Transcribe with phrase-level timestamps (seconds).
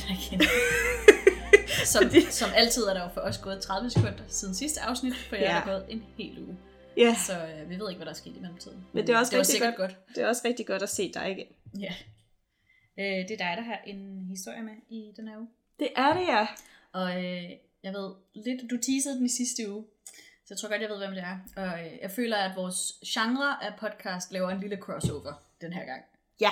[0.00, 0.40] det senere igen.
[1.84, 5.36] som, som altid er der jo for os gået 30 sekunder siden sidste afsnit, for
[5.36, 5.58] jeg Ja.
[5.60, 6.56] er gået en hel uge.
[6.96, 8.86] Ja, Så øh, vi ved ikke, hvad der er sket i mellemtiden.
[8.92, 9.96] Men det er også det rigtig sikkert godt.
[10.14, 11.46] det er også rigtig godt at se dig igen.
[11.80, 11.94] Ja.
[12.98, 15.48] Øh, det er dig, der har en historie med i den her uge.
[15.78, 16.46] Det er det, ja.
[16.92, 17.50] Og øh,
[17.82, 19.84] jeg ved lidt, du teasede den i sidste uge,
[20.46, 21.38] så jeg tror godt, jeg ved, hvem det er.
[21.56, 25.84] Og øh, jeg føler, at vores genre af podcast laver en lille crossover den her
[25.84, 26.02] gang.
[26.40, 26.50] Ja,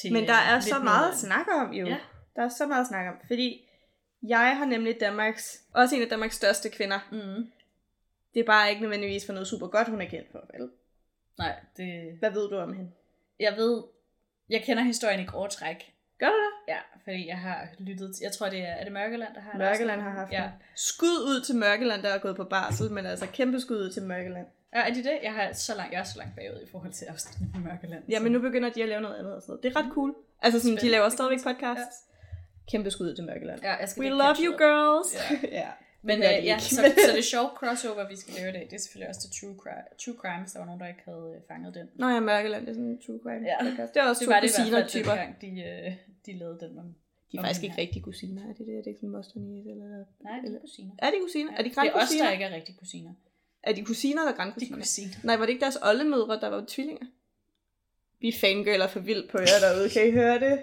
[0.00, 1.86] Til, men der er øh, så meget at snakke om jo.
[1.86, 1.96] Ja.
[2.36, 3.68] Der er så meget at snakke om, fordi
[4.28, 6.98] jeg har nemlig Danmarks, også en af Danmarks største kvinder.
[7.12, 7.50] Mm.
[8.34, 10.70] Det er bare ikke nødvendigvis for noget super godt, hun er kendt for, vel?
[11.38, 12.16] Nej, det...
[12.18, 12.90] Hvad ved du om hende?
[13.40, 13.82] Jeg ved...
[14.50, 15.92] Jeg kender historien i grove træk.
[16.18, 16.72] Gør du det?
[16.74, 18.16] Ja, fordi jeg har lyttet...
[18.16, 18.72] til- Jeg tror, det er...
[18.72, 20.42] Er det Mørkeland, der har Mørkeland har haft Ja.
[20.42, 20.50] ja.
[20.76, 24.02] Skud ud til Mørkeland, der er gået på barsel, men altså kæmpe skud ud til
[24.02, 24.46] Mørkeland.
[24.74, 24.80] ja.
[24.88, 25.18] Er det det?
[25.22, 28.04] Jeg, har så langt, jeg er så langt bagud i forhold til afsnittet med Mørkeland.
[28.08, 29.62] Ja, men nu begynder de at lave noget andet og sådan noget.
[29.62, 30.14] Det er ret cool.
[30.42, 30.92] Altså sådan, de Spændende.
[30.92, 31.96] laver Det stadigvæk man podcasts.
[32.70, 33.60] Kæmpe skud ud til Mørkeland.
[33.62, 35.08] Ja, jeg skal We love you girls.
[35.14, 35.38] Ja.
[35.60, 35.68] ja.
[36.06, 38.52] Men Det gør øh, de ja, så, så det sjove crossover, vi skal lave i
[38.52, 40.88] dag, det er selvfølgelig også til True, Crime, True Crime, hvis der var nogen, der
[40.94, 41.86] ikke havde øh, fanget den.
[41.94, 43.56] Nå ja, Mørkeland, det er sådan en true crime Ja.
[43.64, 43.94] podcast.
[43.94, 45.50] Det er også Det to var det i hvert kusiner fald dengang, de,
[45.86, 45.92] øh,
[46.26, 46.72] de lavede den.
[46.82, 46.88] Om,
[47.30, 48.74] De er om faktisk ikke rigtig kusiner, er det det?
[48.78, 49.90] Er det ikke sådan Mosternese eller...
[50.26, 50.92] Nej, de er kusiner.
[51.04, 51.52] Er de kusiner?
[51.58, 53.12] Er de det er os, der ikke er rigtig kusiner.
[53.62, 54.78] Er de kusiner eller De er grandkusiner?
[54.78, 55.14] kusiner.
[55.28, 57.06] Nej, var det ikke deres oldemødre, der var tvillinger?
[58.24, 59.88] Vi fangirler for vildt på jer derude.
[59.90, 60.62] Kan I høre det?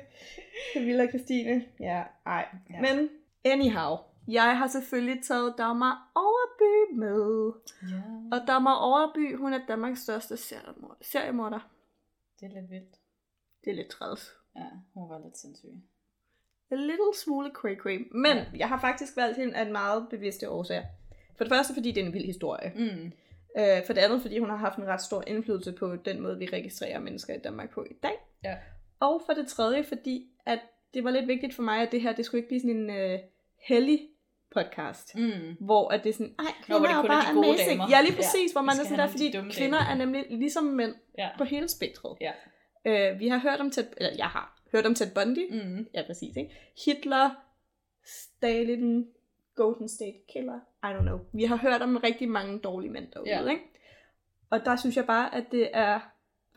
[0.73, 1.66] Camilla og Christine.
[1.80, 2.45] Ja, ej.
[2.70, 2.81] Ja.
[2.81, 3.09] Men
[3.45, 3.98] anyhow.
[4.28, 7.52] Jeg har selvfølgelig taget Dagmar Overby med.
[7.92, 8.02] Ja,
[8.38, 10.95] Og Dagmar Overby, hun er Danmarks største seriemorder.
[11.02, 11.59] seriemorder.
[12.39, 12.95] det er lidt vildt.
[13.66, 14.32] Det er lidt træls.
[14.55, 15.70] Ja, hun var lidt sindssyg.
[16.72, 18.08] A little smule cray cray.
[18.11, 18.45] Men Ja.
[18.58, 20.86] jeg har faktisk valgt hende af en meget bevidste årsag.
[21.38, 22.72] For det første, fordi det er en vild historie.
[22.76, 23.11] Mm.
[23.58, 26.38] Øh, for det andet, fordi hun har haft en ret stor indflydelse på den måde,
[26.39, 28.16] vi registrerer mennesker i Danmark på i dag.
[28.44, 28.56] Ja.
[29.00, 30.60] Og for det tredje, fordi at
[30.94, 32.90] det var lidt vigtigt for mig, at det her, det skulle ikke blive sådan en
[32.90, 33.20] øh,
[33.67, 34.00] hellig
[34.56, 35.16] podcast.
[35.16, 35.32] Mm.
[35.60, 37.70] Hvor at det er sådan, ej, Nå, kvinder det er er bare gode amazing.
[37.70, 37.88] damer.
[37.90, 39.92] Ja, lige præcis, ja, hvor man er sådan der, fordi de kvinder damer.
[39.92, 41.30] er nemlig ligesom mænd Ja.
[41.38, 42.17] på hele spektret.
[42.22, 42.32] Ja.
[42.86, 45.54] Øh, vi har hørt om Ted, eller jeg har hørt om Ted Bundy.
[45.66, 45.88] Mm.
[45.94, 46.52] Ja, præcis, ikke?
[46.86, 47.30] Hitler,
[48.06, 49.08] Stalin,
[49.64, 51.20] Golden State Killer, I don't know.
[51.33, 53.49] Vi har hørt om rigtig mange dårlige mænd derude, Ja.
[53.49, 53.64] ikke?
[54.49, 55.99] Og der synes jeg bare, at det er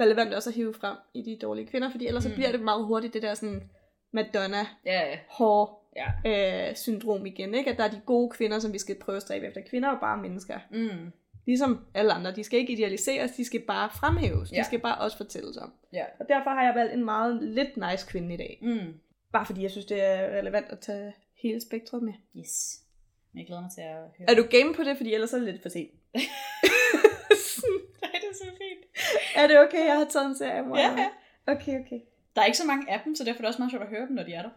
[0.00, 2.30] relevant også at hive frem i de dårlige kvinder, fordi ellers mm.
[2.30, 3.70] Så bliver det meget hurtigt det der sådan
[4.10, 5.18] Madonna, ja.
[5.28, 5.90] hår,
[6.24, 6.68] Ja.
[6.70, 7.70] øh, syndrom igen, ikke?
[7.70, 9.60] At der er de gode kvinder, som vi skal prøve at stræbe efter.
[9.70, 10.58] Kvinder er bare mennesker.
[10.70, 11.12] Mm.
[11.46, 12.32] Ligesom alle andre.
[12.32, 14.52] De skal ikke idealiseres, de skal bare fremhæves.
[14.52, 14.58] Ja.
[14.58, 15.72] De skal bare også fortælles om.
[15.92, 16.04] Ja.
[16.20, 18.58] Og derfor har jeg valgt en meget lidt nice kvinde i dag.
[18.62, 18.94] Mm.
[19.32, 22.12] Bare fordi jeg synes, det er relevant at tage hele spektret med.
[22.36, 22.80] Yes.
[23.34, 24.30] Men jeg glæder mig til at høre.
[24.30, 24.96] Er du game på det?
[24.96, 25.90] Fordi ellers er det lidt for sent.
[28.02, 28.82] Nej, det er så fint.
[29.36, 30.62] er det okay, jeg har taget en serie?
[30.62, 30.82] Maja?
[30.82, 31.08] Ja, ja.
[31.52, 32.00] Okay, okay.
[32.36, 33.90] Der er ikke så mange af dem, så derfor er det også meget sjovt at
[33.90, 34.50] høre dem, når de er der.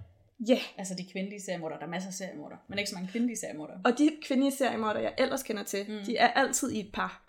[0.47, 0.61] Ja, yeah.
[0.77, 1.77] Altså de kvindelige seriemorder.
[1.77, 3.73] Der er masser af seriemorder, men ikke så mange kvindelige seriemorder.
[3.85, 6.05] og de kvindelige seriemorder, jeg ellers kender til, Mm.
[6.05, 7.23] de er altid i et par.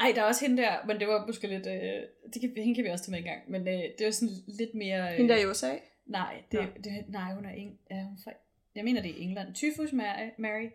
[0.00, 1.66] Ej, der er også hende der, men det var måske lidt...
[1.66, 2.02] Øh,
[2.32, 4.34] det kan, hende kan vi også tage med en gang, men øh, det var sådan
[4.48, 5.10] lidt mere...
[5.12, 5.72] Øh, Hende der i USA.
[6.06, 8.30] Nej, det, det, nej, hun er, eng, er hun fra,
[8.76, 9.54] jeg mener det er England.
[9.54, 10.68] Tyfus Mary, Mary.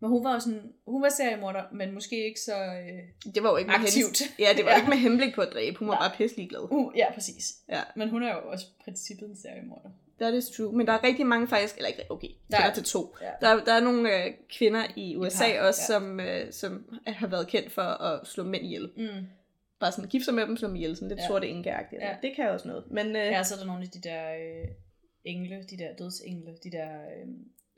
[0.00, 2.56] Men hun var jo sådan, hun var seriemorder, men måske ikke så...
[2.64, 3.94] Øh, Det var jo ikke med Aktivt.
[3.94, 4.76] Hendes, ja, det var Ja.
[4.76, 5.78] ikke med henblik på at dræbe.
[5.78, 6.08] Hun var Nej.
[6.08, 6.60] bare pisselig glad.
[6.72, 7.54] uh, ja, præcis.
[7.68, 7.80] Ja.
[7.96, 9.90] Men hun er jo også princippet en seriemorder.
[10.20, 10.72] That is true.
[10.76, 13.16] Men der er rigtig mange faktisk, eller ikke, okay, Der er- til to.
[13.22, 13.30] Ja.
[13.46, 15.86] Der, der er nogle øh, kvinder i USA par, også, ja.
[15.98, 18.90] som, øh, som har været kendt for at slå mænd ihjel.
[18.96, 19.08] Mm.
[19.80, 21.26] Bare sådan, gifte sig med dem, slå dem ihjel, sådan lidt Ja.
[21.26, 22.02] sorte enkeagtigt.
[22.02, 22.14] Ja.
[22.22, 22.84] Det kan også noget.
[22.90, 24.68] Men øh, Ja, så er der nogle af de der øh,
[25.28, 27.26] engle, de der dødsengle, de der øh,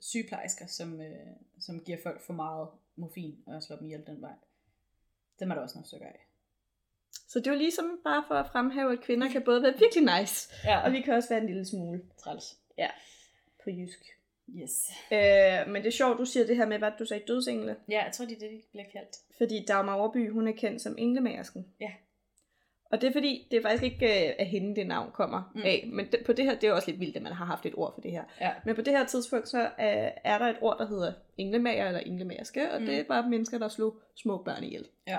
[0.01, 1.27] sygeplejersker, som, øh,
[1.61, 4.35] som giver folk for meget morfin og slår dem ihjel den vej.
[5.41, 6.27] Dem er der også nogle stykker af.
[7.29, 10.21] Så det er jo ligesom bare for at fremhæve, at kvinder kan både være virkelig
[10.21, 12.59] nice, Ja, og vi kan også være en lille smule træls.
[13.65, 14.05] på jysk.
[14.57, 14.91] Yes.
[15.13, 17.77] Øh, men det er sjovt, du siger det her med, hvad du sagde, dødsengle.
[17.89, 19.17] Ja, jeg tror, det er det, de bliver kaldt.
[19.39, 21.67] Fordi Dagmar Overby, hun er kendt som englemagersken.
[21.81, 21.93] Ja.
[22.93, 25.61] Og det er fordi, det er faktisk ikke øh, af hende, det navn kommer Mm.
[25.65, 25.89] af.
[25.93, 27.75] Men det, på det her, det er også lidt vildt, at man har haft et
[27.77, 28.25] ord for det her.
[28.41, 28.51] Ja.
[28.65, 29.69] Men på det her tidspunkt, så øh,
[30.25, 32.87] er der et ord, der hedder englemager eller englemagerske, og Mm.
[32.87, 34.87] det var mennesker, der slog små børn ihjel.
[35.09, 35.19] Ja.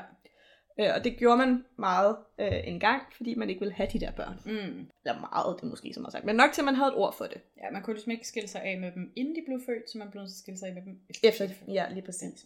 [0.80, 4.00] Øh, og det gjorde man meget øh, en gang, fordi man ikke ville have de
[4.00, 4.36] der børn.
[4.46, 4.88] Mm.
[5.06, 6.26] Eller meget, det er måske som har sagt.
[6.26, 7.42] Men nok til, at man havde et ord for det.
[7.64, 9.98] Ja, man kunne ligesom ikke skille sig af med dem, inden de blev født, så
[9.98, 11.58] man blev nødt til at skille sig af med dem Efter, født.
[11.68, 12.46] ja, lige præcis.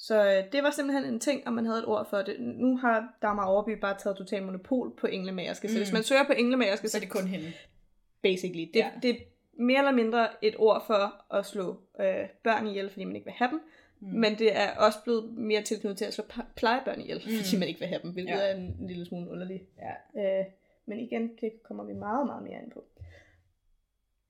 [0.00, 2.36] Så øh, det var simpelthen en ting, og man havde et ord for det.
[2.40, 5.68] Nu har Dagmar Overby bare taget total monopol på englemagerske.
[5.68, 5.78] Så Mm.
[5.80, 7.52] hvis man søger på englemagerske, Så er det kun hende.
[8.22, 8.60] basically.
[8.74, 8.90] Det, Ja.
[9.02, 9.14] det er
[9.58, 13.34] mere eller mindre et ord for at slå øh, børn ihjel, fordi man ikke vil
[13.36, 13.60] have dem.
[14.00, 14.08] Mm.
[14.08, 14.18] Mm.
[14.18, 16.24] Men det er også blevet mere tilknyttet til at slå
[16.56, 17.32] plejebørn ihjel, Mm.
[17.32, 17.38] mm.
[17.44, 18.50] fordi man ikke vil have dem, hvilket Ja.
[18.50, 19.62] er en, en lille smule underligt.
[20.16, 20.40] Ja.
[20.40, 20.44] Øh,
[20.86, 22.84] men igen, det kommer vi meget, meget mere ind på.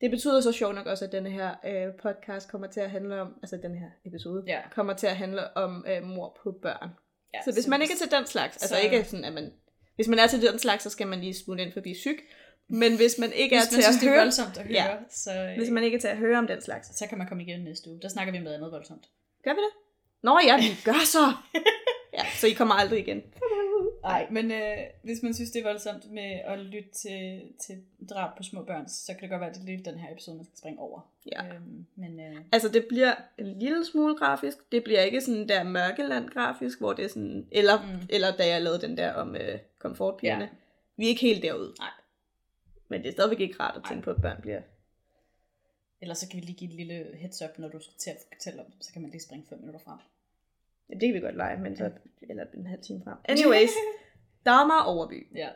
[0.01, 3.21] Det betyder så sjovt nok også, at denne her øh, podcast kommer til at handle
[3.21, 4.61] om, altså den her episode, Ja.
[4.75, 6.91] kommer til at handle om øh, mor på børn.
[7.35, 9.53] Ja, Så hvis man ikke er til den slags, altså så- ikke sådan, at man,
[9.97, 12.19] hvis man er til den slags, så skal man lige smutte ind forbi syg.
[12.69, 14.65] Men hvis man ikke er hvis til man synes, at det er høre, voldsomt at
[14.67, 14.97] høre, Ja.
[15.11, 17.27] så, øh, hvis man ikke er til at høre om den slags, så kan man
[17.29, 18.01] komme igen næste uge.
[18.03, 19.05] Der snakker vi om noget andet voldsomt.
[19.45, 19.73] gør vi det?
[20.23, 21.25] Nå ja, vi gør så!
[22.19, 23.23] Ja, så I kommer aldrig igen.
[24.03, 28.37] Nej, men øh, hvis man synes, det er voldsomt med at lytte til, til drab
[28.37, 30.45] på små børn, så kan det godt være, at det lidt den her episode, man
[30.45, 31.01] skal springe over.
[31.33, 31.55] Ja.
[31.55, 34.73] Øhm, men øh, Altså, det bliver en lille smule grafisk.
[34.73, 37.49] Det bliver ikke sådan der mørkeland grafisk, hvor det er sådan...
[37.53, 38.07] Eller, mm.
[38.11, 40.45] eller da jeg lavede den der om øh, komfortpigerne.
[40.45, 40.51] Ja.
[40.97, 41.75] Vi er ikke helt derude.
[41.79, 41.91] Nej.
[42.89, 44.05] Men det er stadigvæk ikke rart at tænke Nej.
[44.05, 44.61] på, at børn bliver...
[46.01, 48.17] ellers så kan vi lige give et lille heads up, når du skal til at
[48.33, 49.99] fortælle om det, så kan man lige springe 5 minutter frem.
[50.91, 51.91] Ja, det kan vi godt lege, men så...
[52.31, 53.17] Eller en halv time frem.
[53.25, 53.71] Anyways,
[54.47, 55.49] Dagmar Overby ja.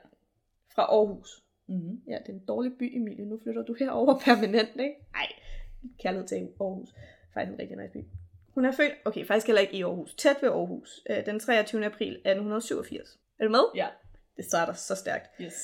[0.74, 1.42] fra Aarhus.
[1.66, 2.02] Mm-hmm.
[2.08, 3.24] Ja, det er en dårlig by, Emilie.
[3.24, 4.94] Nu flytter du herover permanent, ikke?
[5.12, 5.32] Nej,
[5.98, 6.88] kærlighed til Aarhus.
[7.34, 8.04] Faktisk en rigtig nice by.
[8.54, 11.86] Hun er født, okay, faktisk heller ikke i Aarhus, tæt ved Aarhus, øh, den 23.
[11.86, 13.18] april 1887.
[13.38, 13.64] Er du med?
[13.74, 13.88] Ja.
[14.36, 15.30] Det starter så stærkt.
[15.40, 15.54] Yes.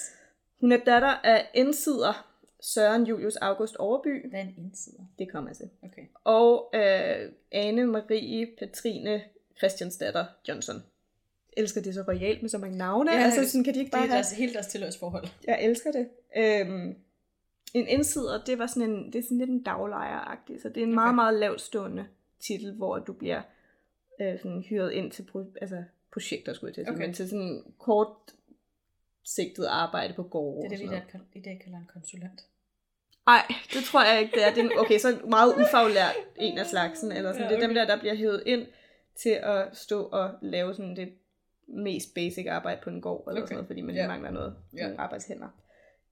[0.61, 2.29] Hun er datter af indsider
[2.61, 4.31] Søren Julius August Overby.
[4.31, 5.07] Hvad er en indside?
[5.19, 5.71] Det kommer til.
[5.83, 6.03] Okay.
[6.25, 8.47] Og øh, Anne Marie
[9.61, 10.77] Petrine Christiansdatter Johnson.
[11.57, 13.13] Jeg elsker det så royalt med så mange navne.
[13.13, 14.15] Ja, altså, sådan kan de ikke Det bare er have...
[14.17, 15.25] deres, hele deres tilhørsforhold.
[15.47, 16.09] Jeg elsker det.
[16.37, 16.95] Øhm,
[17.75, 20.83] en indsider, det var sådan en, det er sådan lidt en daglejer så det er
[20.87, 21.15] en meget, Okay.
[21.15, 22.07] meget lavstående
[22.41, 23.43] titel, hvor du bliver
[24.21, 27.07] øh, sådan hyret ind til pro, altså, projekter, skulle jeg til at sige, Okay.
[27.07, 28.09] men til sådan kort
[29.25, 30.71] sigtet arbejde på gårde.
[30.71, 32.45] Det er det, vi der, i dag kalder en konsulent.
[33.27, 34.51] Ej, det tror jeg ikke, det er.
[34.55, 37.47] Det er en, okay, så en meget ufaglært en af slagsen, eller sådan.
[37.47, 37.81] Ja, Ja, Det er dem okay.
[37.81, 38.67] der, der bliver hævet ind
[39.23, 41.13] til at stå og lave sådan det
[41.69, 43.47] mest basic arbejde på en gård, eller Okay.
[43.49, 44.09] sådan noget, fordi man yeah.
[44.09, 45.49] mangler noget, nogle arbejdshænder.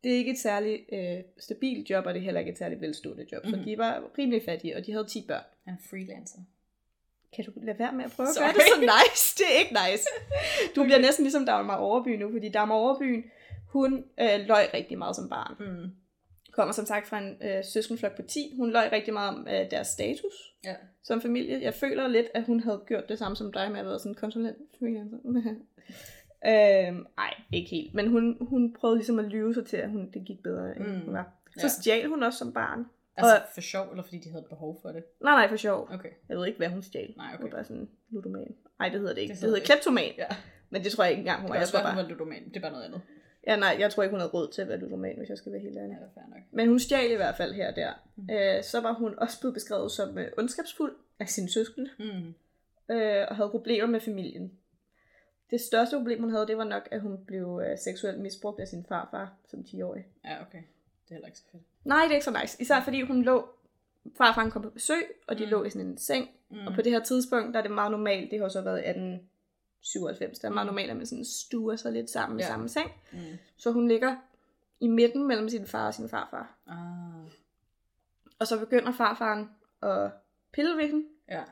[0.05, 2.81] Det er ikke et særligt øh, stabilt job, og det er heller ikke et særligt
[2.81, 3.45] velstående job.
[3.45, 3.59] Mm-hmm.
[3.59, 3.65] Mhm.
[3.65, 5.43] Så de var rimelig fattige, og de havde 10 børn.
[5.65, 6.39] Han er freelancer.
[7.37, 8.45] Kan du lade være med at prøve at Sorry.
[8.45, 9.37] gøre det så nice?
[9.39, 10.07] Det er ikke nice.
[10.77, 13.25] Du bliver næsten ligesom Dagmar Overby nu, fordi Dagmar Overby,
[13.67, 15.91] hun øh, løg rigtig meget som barn Mm.
[16.57, 18.55] Kommer som sagt fra en øh, søskenflok på 10.
[18.57, 20.33] Hun løj rigtig meget om øh, deres status
[20.65, 20.75] Ja.
[21.03, 21.63] som familie.
[21.63, 24.13] Jeg føler lidt, at hun havde gjort det samme som dig med at være sådan
[24.13, 25.19] en konsulent freelancer.
[26.47, 27.95] øhm, ej, ikke helt.
[27.95, 30.87] Men hun, hun prøvede ligesom at lyve sig til, at hun, det gik bedre, end
[30.87, 31.01] Mm.
[31.05, 31.33] hun var.
[31.59, 31.69] Så Ja.
[31.69, 32.85] stjal hun også som barn.
[33.17, 35.05] Altså Og- for sjov, eller fordi de havde behov for det?
[35.23, 35.89] Nej, nej, for sjov.
[35.93, 36.09] Okay.
[36.29, 37.15] Jeg ved ikke, hvad hun stjal.
[37.17, 37.43] Nej, Hun okay.
[37.45, 38.55] var bare sådan ludoman.
[38.79, 39.33] Nej, det hedder det ikke.
[39.35, 40.13] Det Det, hedder kleptoman.
[40.19, 40.27] Ja.
[40.71, 41.57] Men det tror jeg ikke engang, hun var.
[41.57, 42.05] Jeg tror være, hun bare...
[42.05, 42.45] var ludoman.
[42.49, 43.01] Det er bare noget andet.
[43.47, 45.53] Ja, nej, jeg tror ikke, hun havde råd til at være ludoman, hvis jeg skal
[45.53, 45.97] være helt Ja, ærlig.
[46.15, 46.39] det er nok.
[46.51, 47.93] Men hun stjal i hvert fald her og der.
[48.17, 48.31] Mm.
[48.31, 51.91] Øh, så var hun også blevet beskrevet som øh, ondskabsfuld af sine søskende.
[51.99, 52.35] Mm.
[52.95, 54.53] øh, og havde problemer med familien.
[55.51, 58.69] Det største problem, hun havde, det var nok, at hun blev øh, seksuelt misbrugt af
[58.69, 60.07] sin farfar som 10-årig.
[60.25, 60.59] Ja, okay.
[61.05, 61.63] Det er heller ikke så fedt.
[61.85, 62.63] Nej, det er ikke så nice.
[62.63, 63.49] Især fordi hun lå,
[64.17, 65.51] farfaren kom på besøg, og de Mm.
[65.51, 66.29] lå i sådan en seng.
[66.51, 66.67] Mm.
[66.67, 68.83] Og på det her tidspunkt, der er det meget normalt, det har så været
[69.87, 70.69] 1897, der er meget Mm.
[70.69, 72.47] normalt, at man sådan stuer sig lidt sammen ja.
[72.47, 72.91] I samme seng.
[73.13, 73.19] Mm.
[73.57, 74.17] Så hun ligger
[74.81, 76.57] i midten mellem sin far og sin farfar.
[76.67, 77.31] Ah.
[78.39, 79.51] Og så begynder farfaren
[79.83, 80.11] at
[80.53, 81.07] pille ved hende.
[81.31, 81.43] Ja.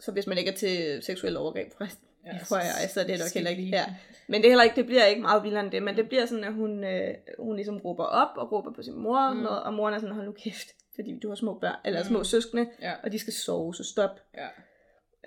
[0.00, 2.04] Så hvis man ikke er til seksuel overgreb, forresten.
[2.26, 3.76] ja tror jeg, så er det nok skal heller ikke.
[3.76, 3.94] Ja.
[4.26, 6.26] Men det, er heller ikke, det bliver ikke meget vildere end det, men det bliver
[6.26, 9.36] sådan, at hun, øh, hun ligesom råber op og råber på sin mor, og, Mm.
[9.38, 9.42] mm.
[9.44, 12.08] noget, og moren er sådan, hold nu kæft, fordi du har små børn, eller Mm.
[12.08, 12.92] små søskende, Ja.
[13.02, 14.20] og de skal sove, så stop.
[14.34, 14.46] Ja.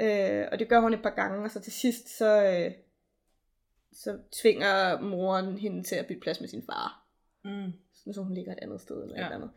[0.01, 2.71] Øh, og det gør hun et par gange, og så til sidst, så, øh,
[3.93, 7.01] så tvinger moren hende til at bytte plads med sin far,
[7.43, 7.71] Mm.
[8.13, 9.27] så hun ligger et andet sted eller Ja.
[9.27, 9.49] et andet.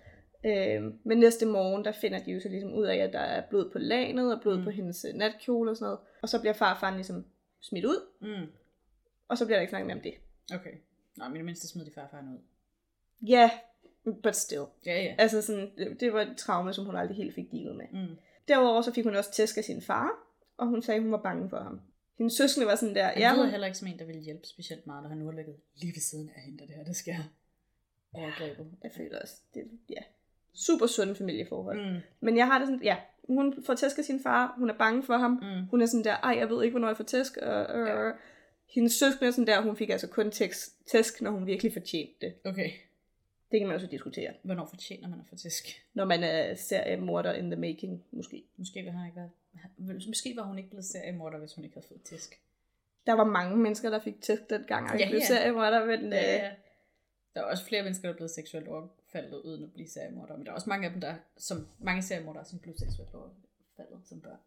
[0.47, 3.49] Øh, men næste morgen, der finder de jo så ligesom ud af, at der er
[3.51, 4.65] blod på lanet, og blod Mm.
[4.65, 5.99] på hendes øh, natkjole og sådan noget.
[6.23, 7.25] Og så bliver farfaren ligesom
[7.61, 8.47] smidt ud, Mm.
[9.29, 10.15] og så bliver der ikke snakket mere om det.
[10.55, 10.73] Okay.
[11.17, 12.39] Nå, men i det mindste smed de farfaren ud.
[13.29, 13.51] Ja,
[14.07, 14.65] yeah, but still.
[14.87, 15.15] Ja, ja.
[15.19, 17.87] Altså sådan, det, det var et traume, som hun aldrig helt fik dealet med.
[17.93, 18.17] Mm.
[18.49, 20.09] Derudover så fik hun også tæsk af sin far,
[20.59, 21.81] og hun sagde, at hun var bange for ham.
[22.19, 24.47] Hendes søskende var sådan der, Han ja, lyder heller ikke som en, der ville hjælpe
[24.47, 26.85] specielt meget, når han nu har ligget lige ved siden af hende, da det her,
[26.85, 27.17] det sker.
[28.13, 28.67] Overgrebet.
[28.83, 30.03] jeg føler også, det ja,
[30.55, 31.93] super sunde familieforhold.
[31.93, 31.99] Mm.
[32.21, 35.03] Men jeg har det sådan, ja, hun får tæsk af sin far, hun er bange
[35.03, 35.67] for ham, Mm.
[35.71, 38.07] hun er sådan der, ej, jeg ved ikke, hvornår jeg får tæsk, og, øh, Ja.
[38.07, 38.13] ja.
[38.75, 42.15] Hendes søskende er sådan der, hun fik altså kun tæsk, tæsk, når hun virkelig fortjente
[42.21, 42.35] det.
[42.45, 42.71] Okay.
[43.51, 44.33] Det kan man også diskutere.
[44.43, 45.65] Hvornår fortjener man at få tæsk?
[45.95, 48.45] Når man er seriemorder in the making, måske.
[48.57, 49.31] Måske ville han ikke være...
[50.07, 52.41] Måske var hun ikke blevet seriemorder, hvis hun ikke havde fået tæsk.
[53.07, 55.27] Der var mange mennesker, der fik tæsk dengang, og Ja, ja, blev ja.
[55.27, 56.51] seriemorder, men Ja, øh, ja.
[57.35, 60.37] Der er også flere mennesker, der er blevet seksuelt overfaldet, uden at blive seriemorder.
[60.37, 64.01] Men der er også mange af dem, der, som mange seriemordere, som blev seksuelt overfaldet
[64.09, 64.39] som børn.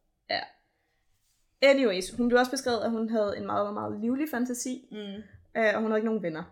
[1.62, 4.98] anyways, hun blev også beskrevet, at hun havde en meget, meget livlig fantasi, Mm.
[5.62, 6.44] øh, og hun havde ikke nogen venner.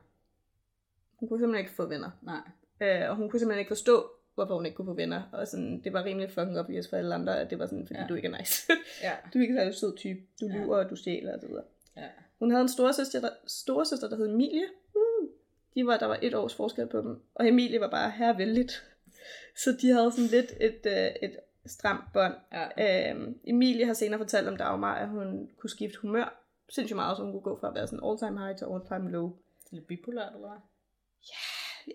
[1.19, 2.11] Hun kunne simpelthen ikke få venner.
[2.21, 2.41] Nej.
[2.81, 5.21] Øh, og hun kunne simpelthen ikke forstå, hvorfor hun ikke kunne få venner.
[5.31, 7.97] Og sådan, det var rimelig fucking obvious for alle andre, at det var sådan, fordi
[7.97, 8.01] Ja.
[8.01, 8.07] ja.
[8.07, 8.71] du ikke er nice.
[9.03, 9.11] Ja.
[9.33, 10.19] du er ikke særlig sød type.
[10.41, 10.53] Du Ja.
[10.53, 11.63] lyver, og du stjæler videre.
[11.97, 12.07] Ja.
[12.39, 14.65] Hun havde en storesøster, der, storesøster, der hed Emilie.
[14.95, 15.27] Uh,
[15.75, 17.21] de var, der var et års forskel på dem.
[17.35, 18.83] Og Emilie var bare hervældigt.
[19.63, 22.33] Så de havde sådan lidt et, øh, et stramt bånd.
[22.77, 23.11] Ja.
[23.11, 27.23] Øhm, Emilie har senere fortalt om Dagmar, at hun kunne skifte humør sindssygt meget, så
[27.23, 29.31] hun kunne gå fra at være sådan all-time high til all-time low.
[29.71, 30.59] Lidt bipolart, eller hvad?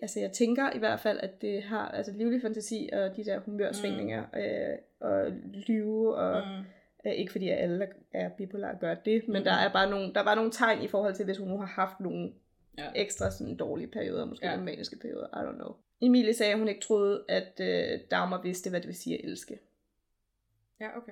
[0.01, 3.39] Altså jeg tænker i hvert fald, at det har altså livlig fantasi og de der
[3.39, 4.39] humørsvingninger mm.
[4.39, 5.31] øh, og
[5.67, 6.63] lyve og Mm.
[7.05, 9.43] øh, ikke fordi at alle der er bipolar gør det, men Mm.
[9.43, 11.65] der er bare nogle der var nogle tegn i forhold til hvis hun nu har
[11.65, 12.31] haft nogle
[12.77, 12.91] Ja.
[12.95, 14.57] ekstra sådan dårlige perioder, måske ja.
[14.61, 15.75] maniske perioder, I don't know.
[16.01, 19.25] Emilie sagde, at hun ikke troede, at øh, Dagmar vidste, hvad det vil sige at
[19.29, 19.59] elske.
[20.79, 21.11] Ja, okay.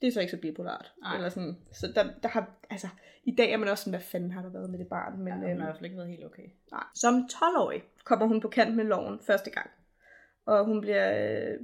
[0.00, 0.92] Det er så ikke så bipolart.
[1.02, 1.16] Nej.
[1.16, 2.88] Eller sådan, så der, der har, altså,
[3.24, 5.18] i dag er man også sådan, hvad fanden har der været med det barn?
[5.18, 6.48] Men, ja, hun øhm, har i hvert fald ikke været helt okay.
[6.70, 6.84] Nej.
[6.94, 9.70] Som 12-årig kommer hun på kant med loven første gang.
[10.46, 11.58] Og hun bliver øh,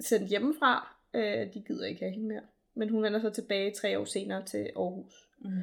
[0.00, 0.96] sendt hjemmefra.
[1.14, 2.42] Øh, de gider ikke have hende mere.
[2.74, 5.28] Men hun vender så tilbage tre år senere til Aarhus.
[5.38, 5.62] Mm.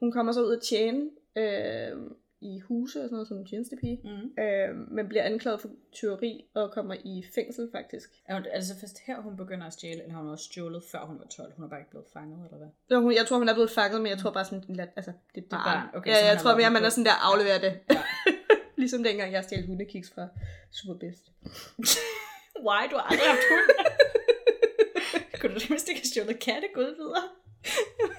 [0.00, 2.10] Hun kommer så ud at tjene øh,
[2.42, 4.00] i huse og sådan noget som tjenestepige.
[4.04, 4.42] Mm.
[4.42, 8.10] Øh, men bliver anklaget for tyveri og kommer i fængsel faktisk.
[8.28, 11.06] Er hun, altså først her, hun begynder at stjæle, eller har hun også stjålet, før
[11.06, 11.52] hun var 12?
[11.56, 12.68] Hun er bare ikke blevet fanget, eller hvad?
[12.88, 15.12] Så hun, jeg tror, hun er blevet fanget, men jeg tror bare sådan, at altså,
[15.34, 15.64] det er et barn.
[15.64, 15.88] barn.
[15.96, 17.80] Okay, ja, jeg tror mere, man er sådan der, afleverer det.
[17.90, 18.02] Ja.
[18.82, 20.28] ligesom dengang, jeg stjal hundekiks fra
[20.70, 21.24] Superbest.
[22.66, 22.82] Why?
[22.90, 23.66] Du har aldrig haft hund.
[25.40, 27.41] Kunne du mindst ikke have stjålet kattegodbidder?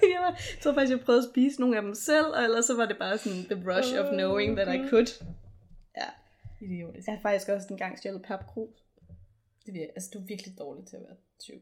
[0.02, 2.64] Jeg, var, jeg tror faktisk, jeg prøvede at spise nogle af dem selv, og ellers
[2.64, 5.24] så var det bare sådan the rush of knowing that I could.
[6.60, 7.06] Idiotisk.
[7.06, 8.68] Jeg har faktisk også en gang stjålet papkrus.
[9.66, 11.54] Det er, altså, du er virkelig dårlig til at være tyv.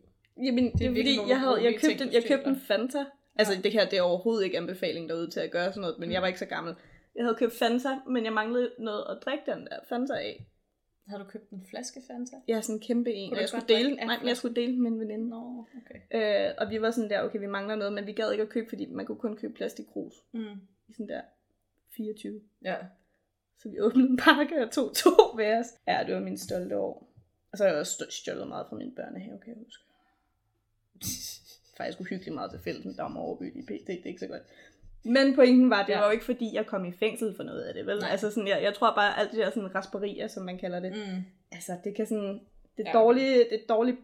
[0.45, 2.61] Jamen, det, er er fordi, jeg, havde, jeg, købte, en, jeg købte en.
[2.61, 3.05] Fanta.
[3.37, 6.09] Altså, det her det er overhovedet ikke anbefaling derude til at gøre sådan noget, men
[6.09, 6.13] Mm.
[6.13, 6.75] jeg var ikke så gammel.
[7.17, 10.47] Jeg havde købt Fanta, men jeg manglede noget at drikke den der Fanta af.
[11.07, 12.37] Har du købt en flaske Fanta?
[12.49, 15.01] Er sådan en kæmpe en, Kunne jeg skulle, dele, nej, jeg skulle dele med en
[15.01, 15.29] veninde.
[15.29, 16.49] Nå, okay.
[16.49, 18.49] Øh, og vi var sådan der, okay, vi mangler noget, men vi gad ikke at
[18.49, 20.61] købe, fordi man kunne kun købe plastikkrus Mm.
[20.89, 21.21] i sådan der
[21.97, 22.41] 24.
[22.65, 22.77] Ja.
[23.59, 25.67] Så vi åbnede en pakke og tog to hver os.
[25.89, 27.13] Ja, det var min stolte år.
[27.53, 29.85] Og så har jeg også stjålet meget fra min børnehave, kan jeg huske.
[31.77, 34.43] Faktisk uhyggeligt meget til felten, der var overbyt i PT, det er ikke så godt.
[35.05, 35.99] Men pointen var, det Ja.
[35.99, 37.99] var jo ikke fordi, jeg kom i fængsel for noget af det, vel?
[37.99, 38.09] Nej.
[38.11, 40.93] Altså sådan, jeg, jeg tror bare, alt det der sådan rasperier, som man kalder det,
[40.93, 41.23] mm.
[41.53, 42.41] Altså det kan sådan,
[42.77, 42.99] det er Ja.
[42.99, 43.97] dårlige, det er dårlige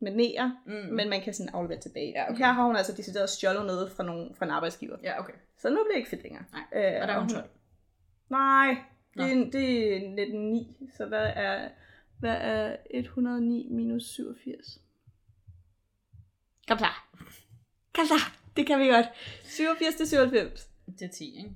[0.00, 0.72] manerer, Mm.
[0.72, 0.94] mm.
[0.94, 2.12] men man kan sådan aflevere tilbage.
[2.16, 2.38] Ja, okay.
[2.38, 4.96] Her har hun altså decideret stjålet noget fra, nogen, fra en arbejdsgiver.
[5.02, 5.32] Ja, okay.
[5.58, 6.44] Så nu bliver det ikke fedt længere.
[6.52, 6.84] Nej.
[6.94, 7.48] Øh, Og der er hun 12.
[8.30, 8.76] Nej,
[9.14, 9.44] det er, Nå.
[9.44, 11.68] det er 1909, så hvad er,
[12.20, 14.78] hvad er 109 minus 87?
[16.68, 16.86] Kom så.
[17.94, 18.14] Kom så.
[18.56, 19.06] Det kan vi godt.
[19.44, 20.68] 87 til 97.
[20.98, 21.52] Det er 10, ikke?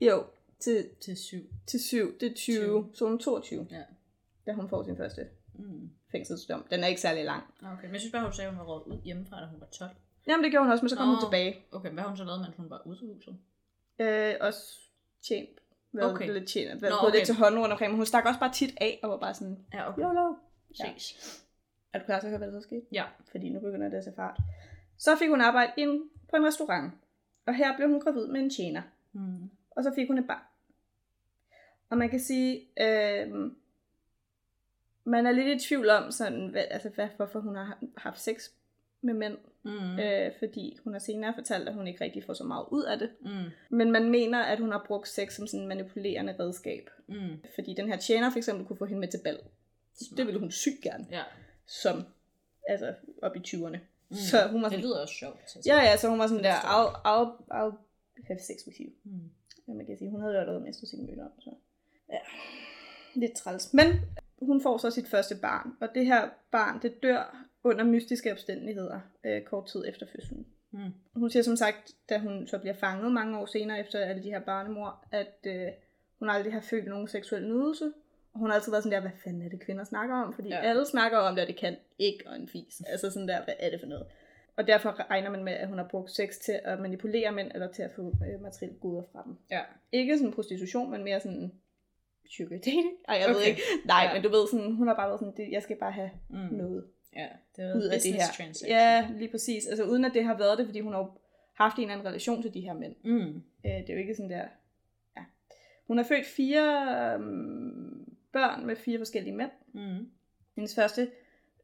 [0.00, 0.24] Jo,
[0.60, 1.36] til, Til 7.
[1.66, 2.56] til 7, det er 20.
[2.64, 2.90] 20.
[2.94, 3.82] Så hun er 22, Ja.
[4.46, 5.26] da hun får sin første
[5.58, 5.90] Mm.
[6.12, 6.66] fængselsdom.
[6.70, 7.44] Den er ikke særlig lang.
[7.62, 9.60] Okay, men jeg synes bare, hun sagde, at hun var råd ud hjemmefra, da hun
[9.60, 9.90] var 12.
[10.28, 11.20] Jamen det gjorde hun også, men så kom hun Nå.
[11.20, 11.56] tilbage.
[11.72, 13.36] Okay, hvad har hun så lavet, mens hun var ude af huset?
[13.98, 14.62] Øh, også
[15.28, 15.48] tjent.
[15.92, 16.32] Været Okay.
[16.32, 16.82] lidt tjent.
[16.82, 17.16] Været Nå, okay.
[17.18, 19.34] lidt til hånden rundt omkring, men hun stak også bare tit af og var bare
[19.34, 20.02] sådan, Ja, okay.
[20.02, 20.34] YOLO.
[20.78, 20.92] Ja.
[20.98, 21.42] Ses.
[21.92, 22.82] Er du klar til at høre, hvad der så skete?
[22.92, 23.04] Ja.
[23.30, 24.36] fordi nu begynder det at tage fart.
[24.98, 26.92] Så fik hun arbejde ind på en restaurant,
[27.46, 29.50] og her blev hun gravid med en tjener, Mm.
[29.70, 30.42] og så fik hun et barn.
[31.90, 33.50] Og man kan sige, øh,
[35.04, 38.50] man er lidt i tvivl om, sådan, hvad, altså, hvad, hvorfor hun har haft sex
[39.00, 39.98] med mænd, Mm.
[39.98, 42.98] øh, fordi hun har senere fortalt, at hun ikke rigtig får så meget ud af
[42.98, 43.10] det.
[43.20, 43.50] Mm.
[43.70, 47.36] Men man mener, at hun har brugt sex som sådan en manipulerende redskab, Mm.
[47.54, 49.38] fordi den her tjener for eksempel kunne få hende med til bal.
[50.16, 51.22] Det ville hun sygt gerne, Ja.
[51.66, 52.02] som
[52.68, 53.78] altså op i 20'erne.
[54.08, 54.16] Mm.
[54.16, 55.66] Så hun var Det sådan, lyder også sjovt.
[55.66, 57.76] Ja, ja, så hun var sådan Det der, I'll, I'll, I'll
[58.26, 58.90] have sex with you.
[59.04, 59.30] Mm.
[59.68, 61.28] Ja, man kan sige, hun havde jo allerede mistet sin møder.
[61.40, 61.50] Så.
[62.08, 62.18] Ja,
[63.14, 63.74] lidt træls.
[63.74, 63.86] Men
[64.42, 69.00] hun får så sit første barn, og det her barn, det dør under mystiske omstændigheder
[69.24, 70.46] øh, kort tid efter fødslen.
[70.70, 70.92] Mm.
[71.16, 74.30] Hun siger som sagt, da hun så bliver fanget mange år senere efter alle de
[74.30, 75.68] her barnemor, at øh,
[76.18, 77.92] hun aldrig har følt nogen seksuel nydelse.
[78.38, 80.32] Hun har altid været sådan der, hvad fanden er det kvinder snakker om?
[80.34, 80.60] Fordi Ja.
[80.60, 82.82] alle snakker om det, og det kan ikke og en fis.
[82.86, 84.06] Altså sådan der, hvad er det for noget?
[84.56, 87.72] Og derfor regner man med, at hun har brugt sex til at manipulere mænd, eller
[87.72, 89.36] til at få øh, materielle goder fra dem.
[89.50, 89.60] Ja.
[89.92, 91.52] Ikke sådan prostitution, men mere sådan
[92.36, 92.86] sugar dating.
[93.08, 93.34] Ej, jeg okay.
[93.34, 93.60] ved ikke.
[93.84, 94.12] Nej, Ja.
[94.14, 96.36] men du ved sådan, hun har bare været sådan, det, jeg skal bare have Mm.
[96.36, 96.84] noget
[97.16, 97.26] Ja,
[97.56, 98.20] det er ud af det her.
[98.36, 98.68] transaction.
[98.70, 99.66] Ja, lige præcis.
[99.66, 101.16] Altså uden at det har været det, fordi hun har
[101.54, 102.94] haft en eller anden relation til de her mænd.
[103.04, 103.42] Mm.
[103.66, 104.44] Øh, det er jo ikke sådan der...
[105.16, 105.22] Ja.
[105.86, 107.85] Hun har født fire øhm,
[108.38, 109.50] børn med fire forskellige mænd.
[109.72, 110.10] Mm.
[110.56, 111.10] Hendes første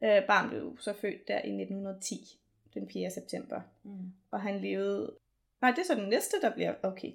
[0.03, 2.39] øh, barn blev så født der i 1910,
[2.73, 3.11] den 4.
[3.11, 3.61] september.
[3.83, 4.13] Mm.
[4.31, 5.13] Og han levede...
[5.61, 6.73] Nej, det er så den næste, der bliver...
[6.83, 7.11] Okay.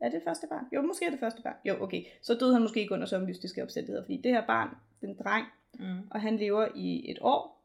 [0.00, 0.64] Er det første barn?
[0.74, 1.56] Jo, måske er det første barn.
[1.64, 2.04] Jo, okay.
[2.22, 5.46] Så døde han måske ikke under så mystiske omstændigheder, fordi det her barn, den dreng,
[5.78, 6.08] Mm.
[6.10, 7.64] og han lever i et år,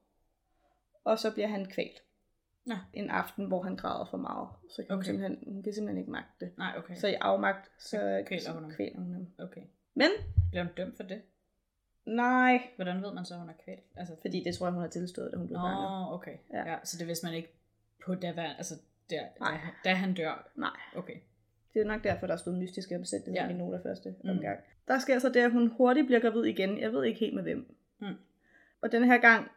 [1.03, 2.03] og så bliver han kvalt.
[2.65, 2.75] Nå.
[2.93, 4.47] En aften, hvor han græder for meget.
[4.69, 4.95] Så kan okay.
[4.95, 6.57] hun, simpelthen, hun kan simpelthen ikke magte det.
[6.57, 6.95] Nej, okay.
[6.95, 8.71] Så i afmagt, så, Så kvæler hun ham.
[8.71, 9.27] kvæler hun ham.
[9.39, 9.61] Okay.
[9.95, 10.09] Men,
[10.51, 11.21] Bliver hun dømt for det?
[12.05, 13.83] nej, Hvordan ved man så, at hun er kvalt?
[13.95, 15.81] Altså, fordi det tror jeg, hun har tilstået, da hun blev fanget.
[15.83, 16.37] Nå, okay.
[16.53, 16.69] Ja.
[16.71, 16.77] Ja.
[16.83, 17.49] Så det vidste man ikke
[18.05, 18.75] på daværende, altså
[19.09, 19.51] der, Nej.
[19.51, 20.51] da, han- da han dør.
[20.55, 20.69] Nej.
[20.95, 21.15] Okay.
[21.73, 23.49] Det er nok derfor, der stod mystiske omstændigheder ja.
[23.49, 23.55] Ja.
[23.55, 24.29] i noter første Mm.
[24.29, 24.59] omgang.
[24.87, 26.79] Der sker så det, at hun hurtigt bliver gravid igen.
[26.79, 27.75] Jeg ved ikke helt med hvem.
[27.99, 28.07] Mm.
[28.81, 29.51] Og den her gang,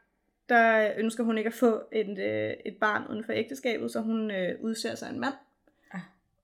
[0.49, 4.31] der ønsker hun ikke at få et, øh, et barn uden for ægteskabet, så hun
[4.31, 5.35] øh, udser sig en mand.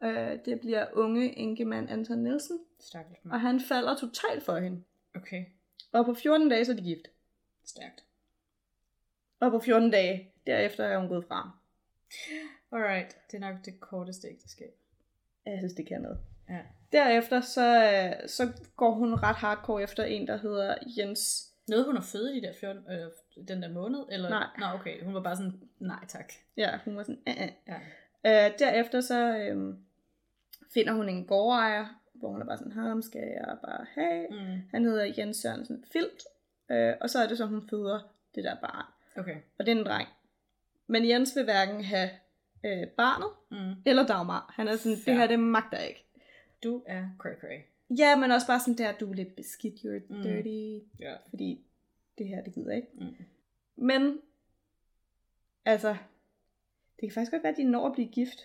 [0.04, 3.40] Øh, det bliver unge enkemand Anton Nielsen, Stakkels og mand.
[3.40, 4.82] han falder totalt for hende.
[5.14, 5.44] Okay.
[5.92, 7.08] Og på 14 dage så er de gift.
[7.64, 8.04] Stærkt.
[9.40, 11.34] Og på 14 dage, derefter er hun gået fra.
[11.34, 11.50] ham.
[12.72, 13.16] Alright.
[13.30, 14.74] Det er nok det korteste ægteskab.
[15.46, 16.18] Jeg synes, det kan noget.
[16.48, 16.60] Ja.
[16.92, 21.96] Derefter så, øh, så går hun ret hardcore efter en, der hedder Jens Nåede hun
[21.96, 23.10] at føde de der 14, øh,
[23.48, 24.04] den der måned?
[24.10, 24.28] Eller?
[24.28, 24.46] Nej.
[24.58, 25.04] Nå, okay.
[25.04, 26.32] Hun var bare sådan, nej tak.
[26.56, 27.48] Ja, hun var sådan, eh.
[27.68, 28.46] Ja.
[28.46, 29.74] Øh, derefter så øh,
[30.74, 34.26] finder hun en gårdejer, hvor hun er bare sådan, ham skal jeg bare have.
[34.30, 34.60] Mm.
[34.70, 36.22] Han hedder Jens Sørensen Filt,
[36.70, 38.84] øh, og så er det så, hun føder det der barn.
[39.16, 39.36] Okay.
[39.58, 40.08] Og det er en dreng.
[40.86, 42.10] Men Jens vil hverken have
[42.64, 43.74] øh, barnet Mm.
[43.86, 44.52] eller Dagmar.
[44.56, 46.04] Han er sådan, det her, det magter jeg ikke.
[46.64, 47.60] Du er cray cray.
[47.98, 50.22] Ja, men også bare sådan der, du er lidt beskidt, you're Mm.
[50.22, 50.84] dirty.
[51.00, 51.14] Ja.
[51.30, 51.64] Fordi
[52.18, 52.88] det her, det gider jeg ikke.
[52.94, 53.24] Mm.
[53.76, 54.18] Men,
[55.64, 55.88] altså,
[57.00, 58.38] det kan faktisk godt være, at de når at blive gift.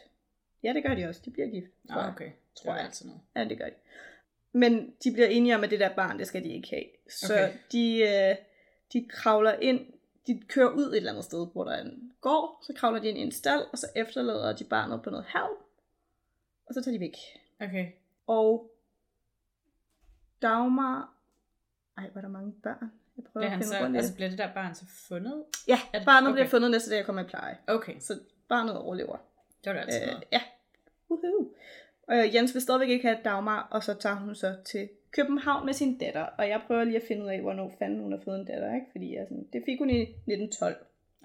[0.64, 1.22] Ja, det gør de også.
[1.26, 1.68] De bliver gift.
[1.90, 2.08] tror jeg.
[2.08, 2.26] Ah, okay.
[2.26, 2.86] Det Tror var jeg.
[2.86, 3.22] altid noget.
[3.36, 3.76] Ja, det gør de.
[4.52, 6.86] Men de bliver enige om, at det der barn, det skal de ikke have.
[7.10, 7.54] Så Okay.
[7.72, 8.36] de, øh,
[8.94, 9.94] de kravler ind,
[10.28, 13.08] de kører ud et eller andet sted, hvor der er en gård, så kravler de
[13.10, 15.54] ind i en stald, og så efterlader de barnet på noget halm,
[16.66, 17.16] og så tager de væk.
[17.62, 17.88] Okay.
[18.28, 18.72] Og
[20.42, 21.14] Dagmar,
[21.98, 22.92] ej, er der mange børn.
[23.18, 24.16] Jeg prøver Bliver, at han finde så, rundt altså det.
[24.16, 25.44] bliver det der barn så fundet?
[25.68, 26.36] Ja, er det- barnet okay.
[26.36, 27.58] bliver fundet næste dag, jeg kommer i pleje.
[27.68, 28.00] Okay.
[28.00, 29.18] Så barnet overlever.
[29.64, 30.24] Det var det altid Øh, noget.
[30.32, 30.42] ja.
[31.10, 31.48] Uhuh.
[32.12, 35.74] Øh, Jens vil stadigvæk ikke have Dagmar, og så tager hun så til København med
[35.74, 36.24] sin datter.
[36.24, 38.76] Og jeg prøver lige at finde ud af, hvornår fanden hun har fået en datter,
[38.76, 38.88] ikke?
[38.92, 40.76] Fordi jeg sådan, det fik hun i 1912.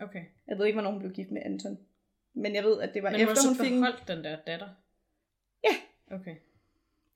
[0.00, 0.24] Okay.
[0.48, 1.78] Jeg ved ikke, hvornår hun blev gift med Anton.
[2.34, 3.80] Men jeg ved, at det var Men hun efter, hun fik en...
[3.80, 4.68] beholdt den der datter?
[5.64, 5.74] Ja.
[6.16, 6.36] Okay.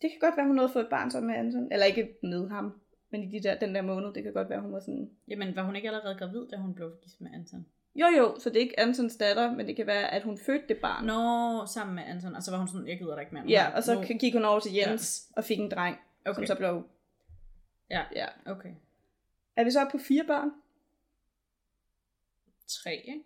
[0.02, 1.72] Det kan godt være, hun nåede at få et barn sammen med Anton.
[1.72, 4.14] Eller ikke med ham, men i de der, den der måned.
[4.14, 5.10] Det kan godt være, hun var sådan...
[5.28, 7.66] Jamen, var hun ikke allerede gravid, da hun blev gift med Anton?
[8.00, 10.64] Jo jo, så det er ikke Antons datter, men det kan være, at hun fødte
[10.68, 11.04] det barn.
[11.04, 13.44] Nå, sammen med Anton, og så var hun sådan, jeg gider da ikke mere.
[13.48, 15.38] Ja, og så Nu- gik hun over til Jens ja.
[15.40, 16.34] og fik en dreng, okay.
[16.34, 16.82] som så blev...
[17.90, 18.04] Ja.
[18.14, 18.26] ja.
[18.46, 18.70] okay.
[19.56, 20.50] Er vi så oppe på fire børn?
[22.68, 23.22] Tre, ikke?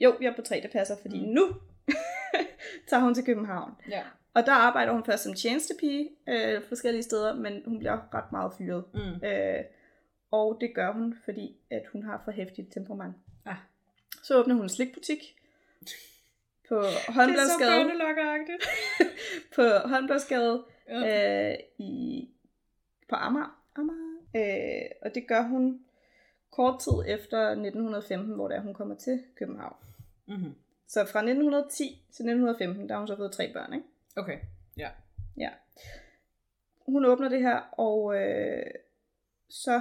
[0.00, 1.26] Jo, vi er på tre, det passer, fordi.
[1.26, 1.32] Mm.
[1.32, 1.54] nu
[2.88, 3.72] tager hun til København.
[3.90, 4.02] Ja.
[4.34, 8.52] Og der arbejder hun først som tjenestepige øh, forskellige steder, men hun bliver ret meget
[8.58, 8.84] fyret.
[8.94, 9.26] Mm.
[9.26, 9.64] Øh,
[10.30, 13.16] og det gør hun, fordi at hun har for hæftigt temperament.
[13.44, 13.56] Ah.
[14.22, 15.36] Så åbner hun en slikbutik
[16.68, 17.84] på Det er så Holmbladsgade,
[19.54, 21.52] på Holmbladsgade Ja.
[21.52, 22.28] øh, i,
[23.08, 23.62] på Amager.
[23.76, 24.18] Amager.
[24.36, 25.80] Øh, og det gør hun
[26.50, 29.76] kort tid efter 1915, hvor det er, hun kommer til København.
[30.26, 30.54] Mm-hmm.
[30.88, 33.86] Så fra 1910 til 1915, der har hun så fået tre børn, ikke?
[34.16, 34.38] Okay,
[34.76, 34.88] ja.
[35.36, 35.50] Ja.
[36.86, 38.66] Hun åbner det her, og øh,
[39.48, 39.80] så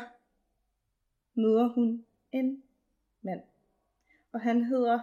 [1.37, 2.63] møder hun en
[3.21, 3.41] mand.
[4.33, 4.99] Og han hedder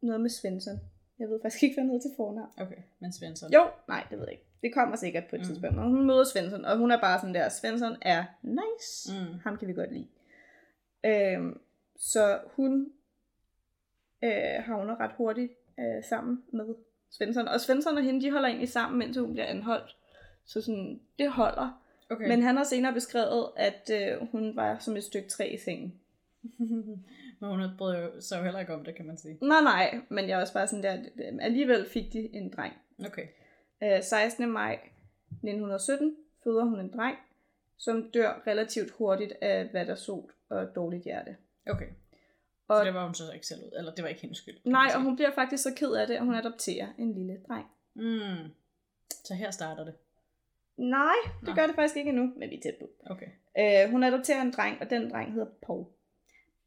[0.00, 0.80] noget med Svensson.
[1.18, 2.50] Jeg ved faktisk ikke, hvad han hedder til fornavn.
[2.56, 3.52] Okay, men Svensson.
[3.52, 4.44] Jo, nej, det ved jeg ikke.
[4.62, 5.46] Det kommer sikkert på et Mm.
[5.46, 5.78] tidspunkt.
[5.78, 9.12] Og hun møder Svensson, og hun er bare sådan der, Svensson er nice.
[9.12, 9.38] Mm.
[9.38, 10.08] Ham kan vi godt lide.
[11.04, 11.60] Øhm,
[11.96, 12.92] så hun
[14.24, 16.74] øh, havner ret hurtigt øh, sammen med
[17.10, 17.48] Svensson.
[17.48, 19.96] Og Svensson og hende, de holder egentlig sammen, mens hun bliver anholdt.
[20.44, 21.81] Så sådan, det holder.
[22.12, 22.28] Okay.
[22.28, 26.00] Men han har senere beskrevet, at øh, hun var som et stykke træ i sengen.
[27.40, 29.38] men hun brød jo så heller ikke om det, kan man sige.
[29.42, 31.04] Nej, nej, men jeg er også bare sådan der,
[31.40, 32.74] alligevel fik de en dreng.
[33.06, 33.26] Okay.
[33.82, 34.50] Øh, 16.
[34.52, 34.72] maj
[35.30, 37.16] 1917 føder hun en dreng,
[37.78, 41.36] som dør relativt hurtigt af vattersot og dårligt hjerte.
[41.66, 41.86] Okay.
[42.68, 44.54] Og, Så det var hun så ikke selv ud, eller det var ikke hendes skyld.
[44.64, 47.66] nej, og hun bliver faktisk så ked af det, at hun adopterer en lille dreng.
[47.94, 48.50] Mm.
[49.24, 49.94] Så her starter det.
[50.76, 51.54] Nej, det Nå.
[51.54, 52.90] gør det faktisk ikke endnu, men vi er tæt på.
[53.06, 53.28] Okay.
[53.58, 55.84] Øh, hun adopterer en dreng, og den dreng hedder Paul.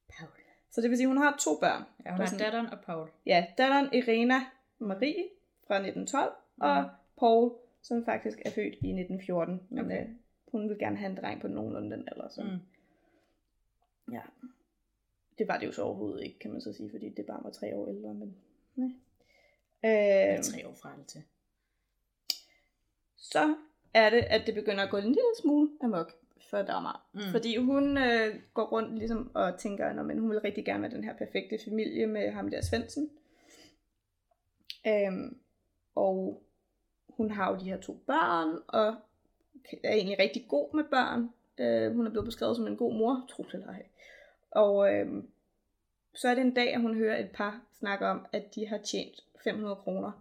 [0.10, 0.30] Paul.
[0.72, 1.84] Så det vil sige, at hun har to børn.
[2.06, 3.10] Ja, hun har sådan- datteren og Paul.
[3.26, 4.36] Ja, datteren Irena
[4.80, 5.24] Marie
[5.68, 6.62] fra 1912, mm.
[6.62, 6.89] og.
[7.20, 9.62] Paul, som faktisk er født i 1914.
[9.70, 10.02] Men Okay.
[10.04, 10.10] øh,
[10.48, 12.30] hun vil gerne have en dreng på nogenlunde den alder.
[12.30, 12.44] Så.
[12.44, 12.60] Mm.
[14.13, 14.22] Ja.
[15.38, 17.50] Det var det jo så overhovedet ikke, kan man så sige, fordi det bare var
[17.50, 18.13] tre år ældre.
[18.13, 18.36] Men,
[18.76, 18.89] nej.
[19.84, 21.24] Øh, tre år fra til.
[23.18, 23.56] så
[23.95, 26.12] er det, at det begynder at gå en lille smule amok
[26.49, 27.05] for Dagmar.
[27.13, 27.21] Mm.
[27.31, 31.03] Fordi hun øh, går rundt ligesom og tænker, at hun vil rigtig gerne være den
[31.03, 33.10] her perfekte familie med ham der Svendsen.
[34.88, 35.38] Øhm,
[35.95, 36.43] og
[37.10, 38.95] hun har jo de her to børn, og
[39.84, 41.29] er egentlig rigtig god med børn.
[41.58, 43.86] Øh, hun er blevet beskrevet som en god mor, tro det eller ej.
[44.51, 45.23] Og øh,
[46.15, 48.77] så er det en dag, at hun hører et par snakke om, at de har
[48.77, 50.12] tjent 500 kroner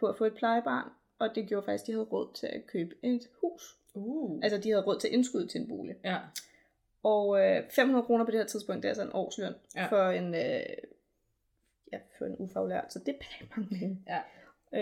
[0.00, 0.90] på at få et plejebarn.
[1.18, 3.76] Og det gjorde faktisk, at de havde råd til at købe et hus.
[3.94, 4.40] Uh.
[4.42, 5.94] Altså, de havde råd til indskud til en bolig.
[6.04, 6.18] ja.
[7.02, 9.86] Og øh, 500 kroner på det her tidspunkt, det er altså en årsløn Ja.
[9.86, 10.60] for en, øh,
[11.92, 12.92] ja, for en ufaglært.
[12.92, 14.02] Så det er pænt mange penge.
[14.08, 14.20] Ja.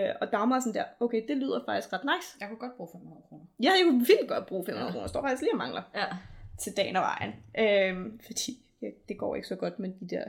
[0.09, 2.37] Øh, og Dagmar er sådan der, okay, det lyder faktisk ret nice.
[2.41, 3.45] Jeg kunne godt bruge 500 kroner.
[3.63, 4.93] Ja, jeg kunne vildt godt bruge 500 Ja.
[4.93, 5.07] kroner.
[5.07, 6.05] Står faktisk lige og mangler Ja.
[6.61, 7.33] til dagen og vejen.
[7.59, 10.25] Øhm, fordi ja, det går ikke så godt med de der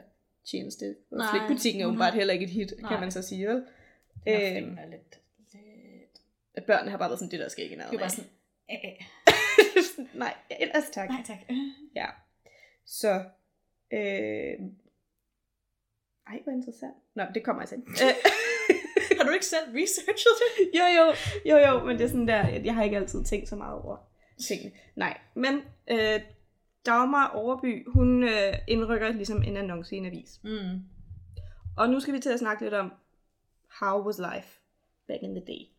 [0.51, 0.95] tjeneste.
[1.11, 1.89] Og flikbutikken er Mhm.
[1.91, 2.91] åbenbart heller ikke et hit, Nej.
[2.91, 3.47] kan man så sige.
[3.47, 3.57] Vel?
[4.27, 5.19] Øh, er lidt,
[6.55, 6.65] lidt...
[6.67, 7.99] børnene har bare været sådan, det der skal ikke Det er noget.
[7.99, 8.31] bare sådan...
[10.23, 11.09] Nej, ellers tak.
[11.09, 11.37] Nej, tak.
[11.95, 12.05] Ja.
[12.85, 13.23] Så,
[13.93, 14.59] øh...
[16.27, 16.95] Ej, hvor interessant.
[17.15, 17.79] Nå, det kommer jeg.
[17.79, 18.15] Øh,
[19.17, 20.69] Har du ikke selv researchet det?
[20.79, 21.13] jo, jo,
[21.45, 23.81] jo, jo, men det er sådan der, at jeg har ikke altid tænkt så meget
[23.81, 23.97] over
[24.47, 24.71] tingene.
[24.95, 26.21] Nej, men øh,
[26.85, 30.39] Dagmar Overby, hun øh, indrykker ligesom en annonce i en avis.
[30.43, 30.79] Mm.
[31.77, 32.93] Og nu skal vi til at snakke lidt om,
[33.79, 34.59] how was life
[35.07, 35.74] back in the day?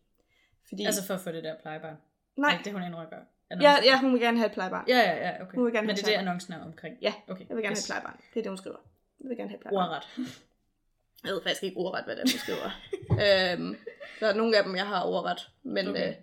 [0.69, 1.95] Fordi, Altså for at få det der plejebarn.
[2.35, 3.17] nej, Er det, hun indrykker?
[3.61, 4.85] ja, ja, hun vil gerne have et plejebarn.
[4.87, 5.55] Ja, ja, ja, okay.
[5.55, 6.97] Hun vil gerne Men det er det, annoncen er omkring?
[7.01, 7.45] Ja, okay.
[7.49, 7.87] Jeg vil gerne yes.
[7.87, 8.19] have et plejebarn.
[8.33, 8.77] Det er det, hun skriver.
[9.21, 9.89] Jeg vil gerne have et plejebarn.
[9.89, 10.07] Ordret.
[11.25, 12.69] Jeg ved faktisk ikke ordret, hvad det er, hun skriver.
[13.11, 13.77] øhm,
[14.19, 15.51] der er nogle af dem, jeg har ordret.
[15.63, 16.09] Men, Okay.
[16.09, 16.15] øh,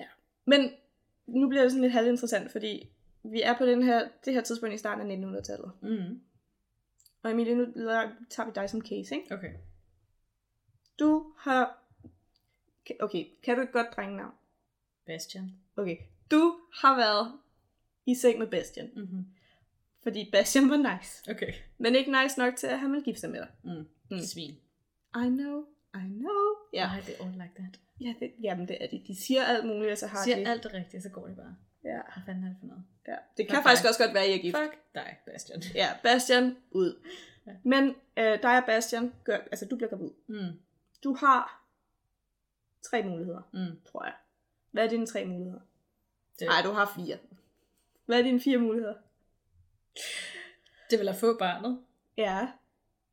[0.00, 0.04] ja.
[0.44, 0.72] men
[1.26, 2.88] nu bliver det sådan lidt halvinteressant, fordi
[3.22, 5.72] vi er på den her, det her tidspunkt i starten af 1900-tallet.
[5.80, 6.20] Mm.
[7.22, 7.66] Og Emilie, nu
[8.30, 9.34] tager vi dig som case, ikke?
[9.34, 9.50] Okay.
[11.00, 11.78] Du har...
[13.00, 14.32] Okay, kan du et godt drengenavn?
[15.06, 15.52] Bastian.
[15.76, 15.96] Okay.
[16.30, 17.32] Du har været
[18.06, 18.90] i seng med Bastian.
[18.96, 19.26] Mm-hmm.
[20.02, 21.30] Fordi Bastian var nice.
[21.30, 21.52] Okay.
[21.78, 23.48] Men ikke nice nok til, at han ville gifte sig med dig.
[23.64, 23.88] Mm.
[24.10, 24.20] Mm.
[24.20, 24.50] Svin.
[25.24, 26.44] I know, I know.
[26.72, 27.80] Ja, Nej, det er all like that.
[28.00, 29.02] ja det, jamen det er det.
[29.06, 30.46] De siger alt muligt, og så har Siger de...
[30.50, 31.56] alt det rigtige, så går det bare.
[31.84, 32.84] Ja, Hvad fanden er det for noget?
[33.08, 33.16] ja.
[33.36, 33.88] Det kan Fuck faktisk dig.
[33.90, 34.56] også godt være, at I er gift.
[34.56, 35.62] Fuck dig, Bastian.
[35.74, 37.04] Ja, Bastian, ud.
[37.46, 37.52] Ja.
[37.64, 40.10] Men øh, dig og Bastian, gør, altså du bliver gravid.
[40.28, 40.58] Mm.
[41.04, 41.57] Du har
[42.82, 43.80] tre muligheder, Mm.
[43.84, 44.14] tror jeg.
[44.70, 45.60] Hvad er dine tre muligheder?
[46.40, 47.18] Nej, du har fire.
[48.06, 48.94] Hvad er dine fire muligheder?
[50.90, 51.78] det vil at få barnet,
[52.16, 52.48] Ja.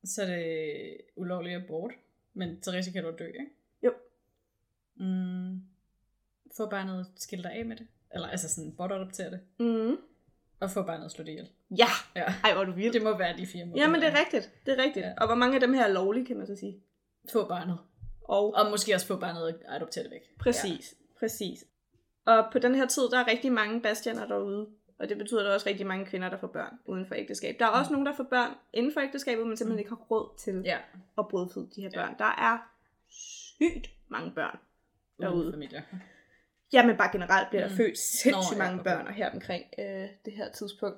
[0.03, 1.91] så er det ulovligt abort,
[2.33, 3.49] men så risikerer du at dø, ikke?
[3.83, 3.93] Jo.
[4.95, 5.61] Mm.
[6.57, 7.87] Få barnet skilt dig af med det.
[8.13, 9.39] Eller altså sådan bortadoptere det.
[9.59, 9.97] Mm.
[10.59, 11.49] Og få barnet slået ihjel.
[11.71, 11.87] Ja.
[12.15, 12.33] Ja.
[12.43, 12.93] Ej, hvor du vild.
[12.93, 13.81] Det må være de fire måder.
[13.81, 14.51] Jamen, det er rigtigt.
[14.65, 15.05] Det er rigtigt.
[15.05, 15.13] Ja.
[15.17, 16.83] Og hvor mange af dem her er lovlige, kan man så sige?
[17.31, 17.77] Få barnet.
[18.27, 20.37] Og Og måske også få barnet og adoptere det væk.
[20.39, 21.19] Præcis, ja.
[21.19, 21.63] præcis.
[22.25, 24.67] Og på den her tid, der er rigtig mange bastianer derude.
[24.99, 27.15] Og det betyder, at der er også rigtig mange kvinder, der får børn uden for
[27.15, 27.55] ægteskab.
[27.59, 30.37] Der er også nogen, der får børn inden for ægteskabet, men simpelthen ikke har råd
[30.37, 30.77] til Ja.
[31.17, 31.99] at brødføde de her Ja.
[32.05, 32.15] børn.
[32.19, 32.57] Der er
[33.09, 34.59] sygt mange børn
[35.21, 35.35] derude.
[35.41, 35.81] Uden familier.
[36.73, 37.77] Ja, men bare generelt bliver der Mm.
[37.77, 38.91] født sindssygt Nå, ja, mange okay.
[38.91, 40.97] børn her omkring øh, det her tidspunkt.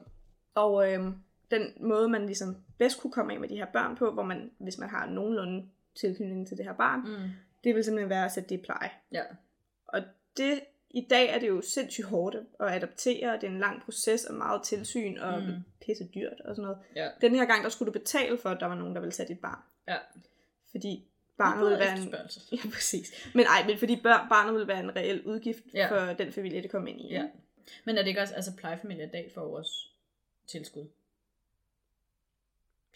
[0.55, 0.99] Og øh,
[1.51, 4.51] den måde, man ligesom bedst kunne komme af med de her børn på, hvor man,
[4.59, 7.29] hvis man har nogenlunde tilknytning til det her barn, Mm.
[7.63, 8.89] det vil simpelthen være at sætte det i pleje.
[9.11, 9.23] Ja.
[9.87, 10.01] Og
[10.37, 13.81] det, i dag er det jo sindssygt hårdt at adoptere, og det er en lang
[13.83, 15.53] proces og meget tilsyn og Mm.
[15.85, 16.77] pisse dyrt og sådan noget.
[16.95, 17.09] Ja.
[17.21, 19.27] Den her gang, der skulle du betale for, at der var nogen, der ville tage
[19.27, 19.59] dit barn.
[19.87, 19.97] Ja.
[20.71, 21.07] Fordi
[21.37, 22.13] barnet ville være en...
[22.51, 23.31] Ja, præcis.
[23.35, 25.79] Men ej, men fordi børn, barnet ville være en reel udgift Ja.
[25.95, 26.09] ja.
[26.09, 27.07] for den familie, det kom ind i.
[27.13, 27.27] Ja.
[27.85, 29.87] Men er det ikke også, altså plejefamilier i dag får også
[30.47, 30.85] tilskud?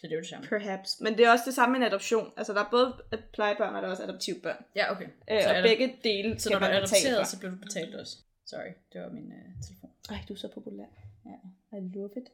[0.02, 0.46] Så det er jo det samme.
[0.48, 1.00] Perhaps.
[1.00, 2.32] Men det er også det samme med en adoption.
[2.36, 4.56] Altså, der er både plejebørn, og der er også adoptivbørn.
[4.76, 5.04] Ja, okay.
[5.30, 7.50] Øh, Så og er der- begge dele Så når du man er adopteret, så bliver
[7.50, 8.16] du betalt også.
[8.46, 9.90] Sorry, det var min uh, telefon.
[10.10, 10.84] Ej, du er så populær.
[11.26, 11.76] Ja.
[11.78, 12.28] I love it.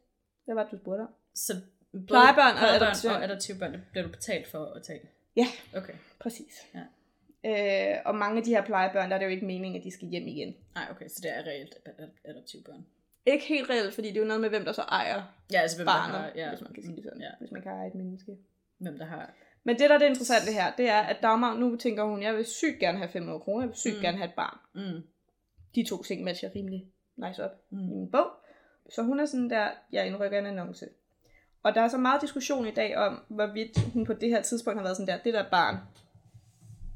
[0.44, 1.08] Hvad var det, du spurgte om?
[1.34, 1.52] Så
[1.92, 3.12] både Plejebørn og adoption.
[3.12, 5.00] og adoptivbørn, det bliver du betalt for at tage?
[5.36, 5.46] Ja.
[5.76, 5.92] Okay.
[6.20, 6.54] Præcis.
[6.74, 6.82] Ja.
[7.44, 9.90] Øh, og mange af de her plejebørn, der er det jo ikke meningen, at de
[9.90, 10.56] skal hjem igen.
[10.74, 12.86] Nej, okay, så det er reelt ad- adoptivbørn.
[13.32, 15.76] Ikke helt reelt, fordi det er jo noget med, hvem der så ejer Ja, altså
[15.76, 17.20] hvem barnet, der har, ja, hvis man kan sige det sådan.
[17.20, 18.36] Ja, Hvis man kan eje et menneske.
[18.78, 19.30] hvem der har,
[19.64, 22.34] Men det, der er det interessante her, det er, at Dagmar, nu tænker hun, jeg
[22.36, 24.00] vil sygt gerne have 500 kroner, jeg vil sygt Mm.
[24.02, 24.58] gerne have et barn.
[24.74, 25.02] mm,
[25.74, 26.86] De to ting matcher rimelig
[27.16, 28.26] nice op mm, i min bog.
[28.90, 30.86] Så hun er sådan der, jeg indrykker en annonce.
[31.62, 34.78] Og der er så meget diskussion i dag om, hvorvidt hun på det her tidspunkt
[34.78, 35.76] har været sådan der, det der barn,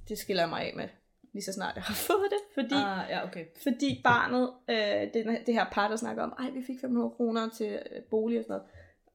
[0.08, 0.88] det skiller jeg mig af med,
[1.32, 2.38] lige så snart jeg har fået det.
[2.54, 3.44] Fordi, ah, ja, okay.
[3.62, 4.76] fordi barnet, øh,
[5.14, 8.38] det, det her par, der snakker om, ej, vi fik 500 kroner til øh, bolig
[8.38, 8.68] og sådan noget,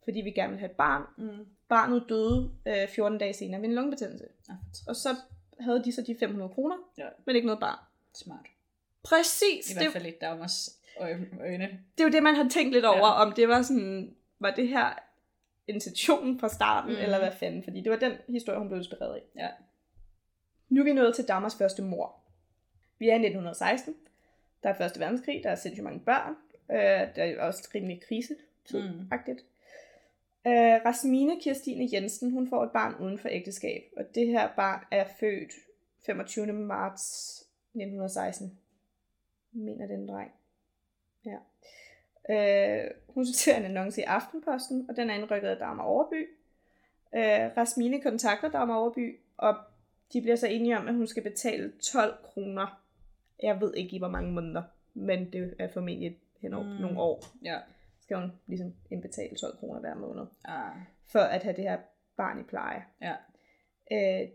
[0.03, 1.03] fordi vi gerne vil have et barn.
[1.17, 1.45] Mm.
[1.69, 4.25] Barnet døde øh, 14 dage senere ved en lungebetændelse.
[4.49, 4.55] Ah,
[4.87, 5.09] Og så
[5.59, 7.07] havde de så de 500 kroner, Ja.
[7.25, 7.77] men ikke noget barn.
[8.13, 8.45] smart.
[9.03, 9.71] Præcis.
[9.71, 11.69] I Det, hvert fald i Dagmars øjne.
[11.97, 13.21] det er jo det, man har tænkt lidt over, Ja.
[13.25, 14.89] om det var sådan, var det her
[15.67, 17.01] intentionen fra starten, mm.
[17.01, 19.21] eller hvad fanden, fordi det var den historie, hun blev inspireret af.
[19.35, 19.47] Ja.
[20.69, 22.15] Nu er vi nået til Dagmars første mor.
[22.99, 23.95] Vi er i 1916.
[24.63, 26.35] Der er første verdenskrig, der er sindssygt mange børn.
[26.71, 28.35] Øh, der er også rimelig krise
[28.73, 29.09] Mm.
[30.47, 34.85] Øh, Rasmine Kirstine Jensen, hun får et barn uden for ægteskab, og det her barn
[34.91, 35.51] er født
[36.05, 36.53] 25.
[36.53, 37.31] marts
[37.73, 38.59] 1916.
[39.53, 40.31] Jeg mener, det er en dreng.
[41.25, 41.37] Ja.
[42.29, 46.29] Øh, hun ser en annonce i Aftenposten, og den er indrykket af Dagmar Overby.
[47.15, 49.55] Øh, Rasmine kontakter Dagmar Overby, og
[50.13, 52.81] de bliver så enige om, at hun skal betale 12 kroner.
[53.43, 56.69] Jeg ved ikke i hvor mange måneder, men det er formentlig hen over Mm.
[56.69, 57.59] nogle år Ja.
[58.01, 60.75] skal hun ligesom indbetale 12 kroner hver måned, Ah.
[61.11, 61.77] for at have det her
[62.17, 62.83] barn i pleje.
[63.01, 63.13] Ja.
[63.91, 64.27] Øh,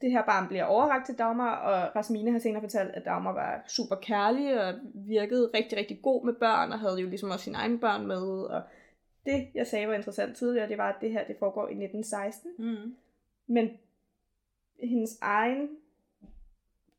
[0.00, 3.64] det her barn bliver overrakt til Dagmar, og Rasmine har senere fortalt, at Dagmar var
[3.68, 7.56] super kærlig og virkede rigtig, rigtig god med børn, og havde jo ligesom også sine
[7.58, 8.22] egne børn med.
[8.50, 8.62] Og
[9.26, 12.50] det, jeg sagde var interessant tidligere, det var, at det her det foregår i 1916,
[12.58, 12.94] Mm.
[13.46, 13.70] men
[14.82, 15.68] hendes egen,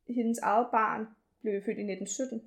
[0.08, 1.08] hendes eget barn
[1.42, 2.42] blev født i 1917.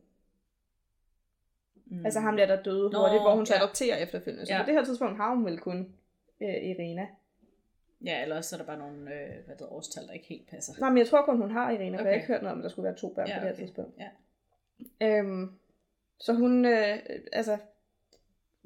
[1.86, 2.04] Mm.
[2.04, 3.60] Altså ham der, der døde Nå, hurtigt, hvor hun så ja.
[3.62, 4.46] adopterer efterfølgende.
[4.46, 4.62] Så Ja.
[4.62, 5.94] på det her tidspunkt har hun vel kun
[6.40, 7.06] øh, Irina.
[8.04, 10.72] Ja, ellers så er der bare nogle øh, hvad det årstal, der ikke helt passer.
[10.80, 12.04] Nej, men jeg tror kun, hun har Irina, for Okay.
[12.04, 13.48] jeg har ikke hørt noget om, at der skulle være to børn Ja, på det
[13.48, 13.62] her okay.
[13.62, 13.94] tidspunkt.
[13.98, 14.08] Ja.
[15.18, 15.52] Øhm,
[16.18, 16.98] så hun, øh,
[17.32, 17.58] altså,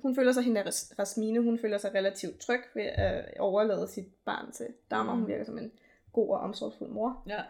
[0.03, 4.07] hun føler sig, hende Ras- Rasmine, hun føler sig relativt tryg ved at overlade sit
[4.25, 5.15] barn til Dagmar.
[5.15, 5.21] Mm.
[5.21, 5.73] Hun virker som en
[6.15, 7.23] god og omsorgsfuld mor.
[7.27, 7.43] Ja.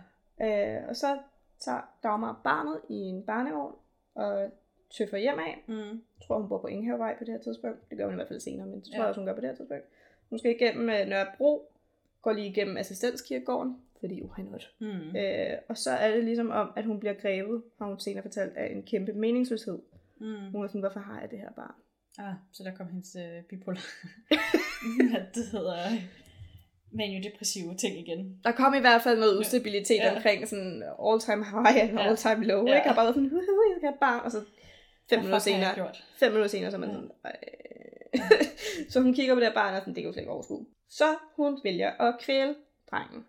[0.79, 1.19] Øh, og så
[1.59, 3.75] tager Dagmar barnet i en barnevogn
[4.15, 4.51] og
[4.91, 5.65] tøffer hjem af.
[5.67, 5.75] Mm.
[5.75, 7.91] Jeg tror, hun bor på Ingehavevej på det her tidspunkt.
[7.91, 9.01] Det gør hun i hvert fald senere, men det tror Ja.
[9.01, 9.85] jeg også, hun gør på det her tidspunkt.
[10.31, 11.71] Hun skal igennem øh, Nørrebro,
[12.23, 14.75] går lige igennem assistenskirkegården, fordi why not?
[14.79, 15.17] Mm.
[15.17, 18.57] Øh, og så er det ligesom om, at hun bliver grebet, har hun senere fortalt,
[18.57, 19.79] af en kæmpe meningsløshed.
[20.21, 20.51] Mm.
[20.53, 21.75] Hun er sådan, hvorfor har jeg det her barn?
[22.19, 23.81] Ah, så der kom hendes øh, bipolar.
[25.11, 25.75] Hvad det hedder
[26.95, 28.41] maniodepressive ting igen.
[28.45, 30.17] Der kom i hvert fald noget ustabilitet Ja.
[30.17, 32.07] omkring sådan all time high and Ja.
[32.07, 32.67] all time low.
[32.67, 32.75] Ja.
[32.77, 32.89] Ikke?
[32.89, 34.41] Har bare sådan, "Huhu, jeg skal barn, og så
[35.11, 36.95] fem minutter senere, fem minutter senere, så er man Ja.
[36.95, 37.37] sådan, "Ej."
[38.91, 40.67] så hun kigger på det her barn, og sådan, det kan jo slet ikke overskue.
[40.89, 41.05] Så
[41.37, 42.55] hun vælger at kvæle
[42.91, 43.25] drengen.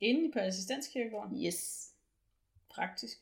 [0.00, 1.44] Inde på assistenskirkegården.
[1.46, 1.88] Yes.
[2.74, 3.18] Praktisk.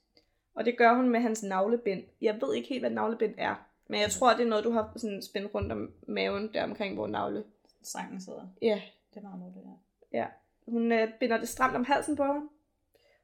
[0.55, 2.03] Og det gør hun med hans navlebind.
[2.21, 3.55] Jeg ved ikke helt, hvad navlebind er.
[3.89, 6.95] Men jeg tror, det er noget, du har sådan spændt rundt om maven, der omkring
[6.95, 7.45] hvor navle.
[7.83, 8.47] Sangen sidder.
[8.63, 8.81] Ja,
[9.21, 9.79] Det er meget her.
[10.21, 10.27] ja.
[10.69, 12.51] Hun øh, binder det stramt om halsen på ham.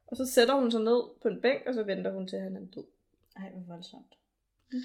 [0.06, 2.42] Og så sætter hun sig ned på en bænk, og så venter hun til, at
[2.42, 2.84] han er død.
[3.36, 4.14] Ej, hvor voldsomt.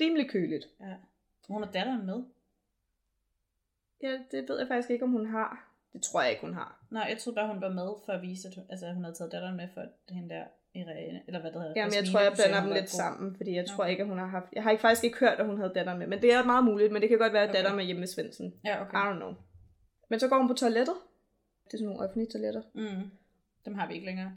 [0.02, 0.66] Rimelig køligt.
[0.80, 0.94] Ja.
[1.48, 2.24] Hun har datteren med.
[4.04, 5.66] Ja, det ved jeg faktisk ikke, om hun har.
[5.94, 6.84] Det tror jeg ikke, hun har.
[6.92, 9.04] Nej, jeg troede bare, hun var med for at vise, at hun, altså, at hun
[9.04, 10.44] havde taget datteren med for hende der
[10.76, 11.74] Irene, eller hvad det hedder.
[11.76, 13.00] Jamen, jeg tror, jeg blander dem lidt god.
[13.02, 13.92] sammen, fordi jeg tror Okay.
[13.92, 14.46] ikke, at hun har haft...
[14.54, 16.64] Jeg har ikke faktisk ikke hørt, at hun havde datter med, men det er meget
[16.66, 17.58] muligt, men det kan godt være, at Okay.
[17.58, 18.54] datter med hjemme med Svendsen.
[18.66, 18.98] Ja, okay.
[18.98, 19.34] I don't know.
[20.10, 20.96] Men så går hun på toilettet.
[21.66, 22.62] Det er sådan nogle offentlige toiletter.
[22.74, 23.12] Mm.
[23.66, 24.32] Dem har vi ikke længere.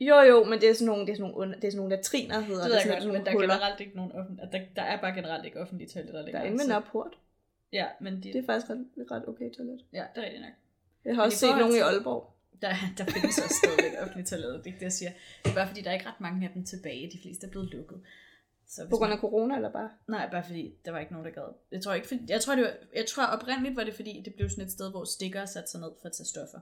[0.00, 1.96] Jo, jo, men det er sådan nogle, det er sådan nogle, det er sådan nogle
[1.96, 2.86] latriner, hedder Det ved det.
[2.86, 5.44] jeg sådan godt, men der er generelt ikke nogen offentlige, der, der er bare generelt
[5.44, 6.42] ikke offentlige toiletter Der længere.
[6.42, 7.18] er ingen med napport.
[7.72, 9.84] Ja, men de, Det er faktisk ret, ret okay toilet.
[9.92, 10.52] ja, det er rigtigt nok.
[11.04, 12.32] Jeg har også set nogle i Aalborg.
[12.62, 15.10] Der, der findes også stadigvæk offentlige toiletter, det er det, jeg siger.
[15.44, 17.10] Det er bare fordi, der er ikke ret mange af dem tilbage.
[17.12, 18.00] De fleste er blevet lukket.
[18.70, 19.90] Så På grund af corona, eller bare?
[20.08, 21.48] Nej, bare fordi der var ikke nogen, der gad.
[21.72, 24.34] Jeg tror, ikke, fordi, jeg tror, det var, jeg tror oprindeligt var det, fordi det
[24.34, 26.58] blev sådan et sted, hvor stikker satte sig ned for at tage stoffer.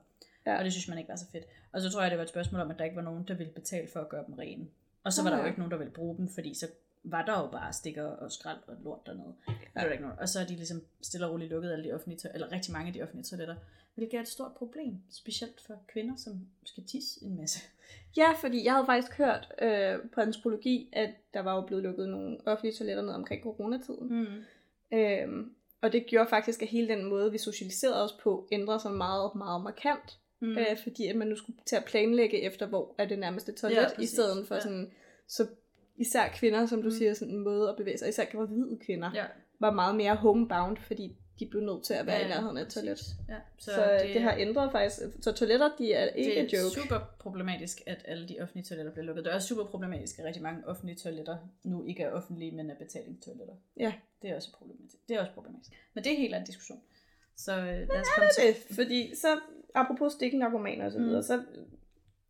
[0.47, 0.59] Ja.
[0.59, 1.45] Og det synes man ikke var så fedt.
[1.73, 3.35] Og så tror jeg, det var et spørgsmål om, at der ikke var nogen, der
[3.35, 4.67] ville betale for at gøre dem rene.
[5.05, 6.67] Og så var der jo ikke nogen, der ville bruge dem, fordi så
[7.05, 9.35] var der jo bare stikker og skrald og lort dernede.
[9.49, 9.53] Ja.
[9.53, 10.19] Det var ikke nogen.
[10.19, 12.73] Og så er de ligesom stille og roligt lukket alle de offentlige toiletter, eller rigtig
[12.73, 13.57] mange af de offentlige toiletter.
[13.95, 16.33] Hvilket er et stort problem, specielt for kvinder, som
[16.65, 17.59] skal tisse en masse.
[18.17, 22.09] Ja, fordi jeg havde faktisk hørt øh, på antropologi, at der var jo blevet lukket
[22.09, 24.09] nogle offentlige toiletter ned omkring coronatiden.
[24.21, 24.45] Mm.
[24.99, 28.93] Øhm, og det gjorde faktisk, at hele den måde, vi socialiserede os på, ændrede sig
[28.93, 30.19] meget, meget markant.
[30.41, 30.59] Mm.
[30.59, 33.77] Øh, fordi at man nu skulle til at planlægge efter, hvor er det nærmeste toilet,
[33.99, 34.61] Ja, i stedet for Ja.
[34.61, 34.91] sådan,
[35.29, 35.47] så
[35.99, 36.95] især kvinder, som du Mm.
[36.95, 39.25] siger, sådan en måde at bevæge sig, især gravide kvinder, Ja,
[39.61, 42.63] var meget mere homebound, fordi de blev nødt til at være ja, i nærheden af
[42.63, 42.99] et toilet.
[43.29, 44.97] Ja, Så, så det, det har ændret faktisk.
[45.21, 46.81] Så toiletter, de er ikke det en er joke.
[46.81, 49.25] super problematisk, at alle de offentlige toiletter bliver lukket.
[49.25, 52.71] Det er også super problematisk, at rigtig mange offentlige toiletter nu ikke er offentlige, men
[52.71, 53.55] er betalingstoiletter.
[53.77, 53.93] Ja.
[54.23, 55.09] Det er også problematisk.
[55.09, 55.71] Det er også problematisk.
[55.95, 56.81] Men det er en helt anden diskussion.
[57.37, 58.47] Så øh, lad os komme til...
[58.69, 59.29] det, fordi så,
[59.75, 61.17] apropos stikkenarkomaner og så videre, Mm.
[61.17, 61.23] mm.
[61.23, 61.43] så,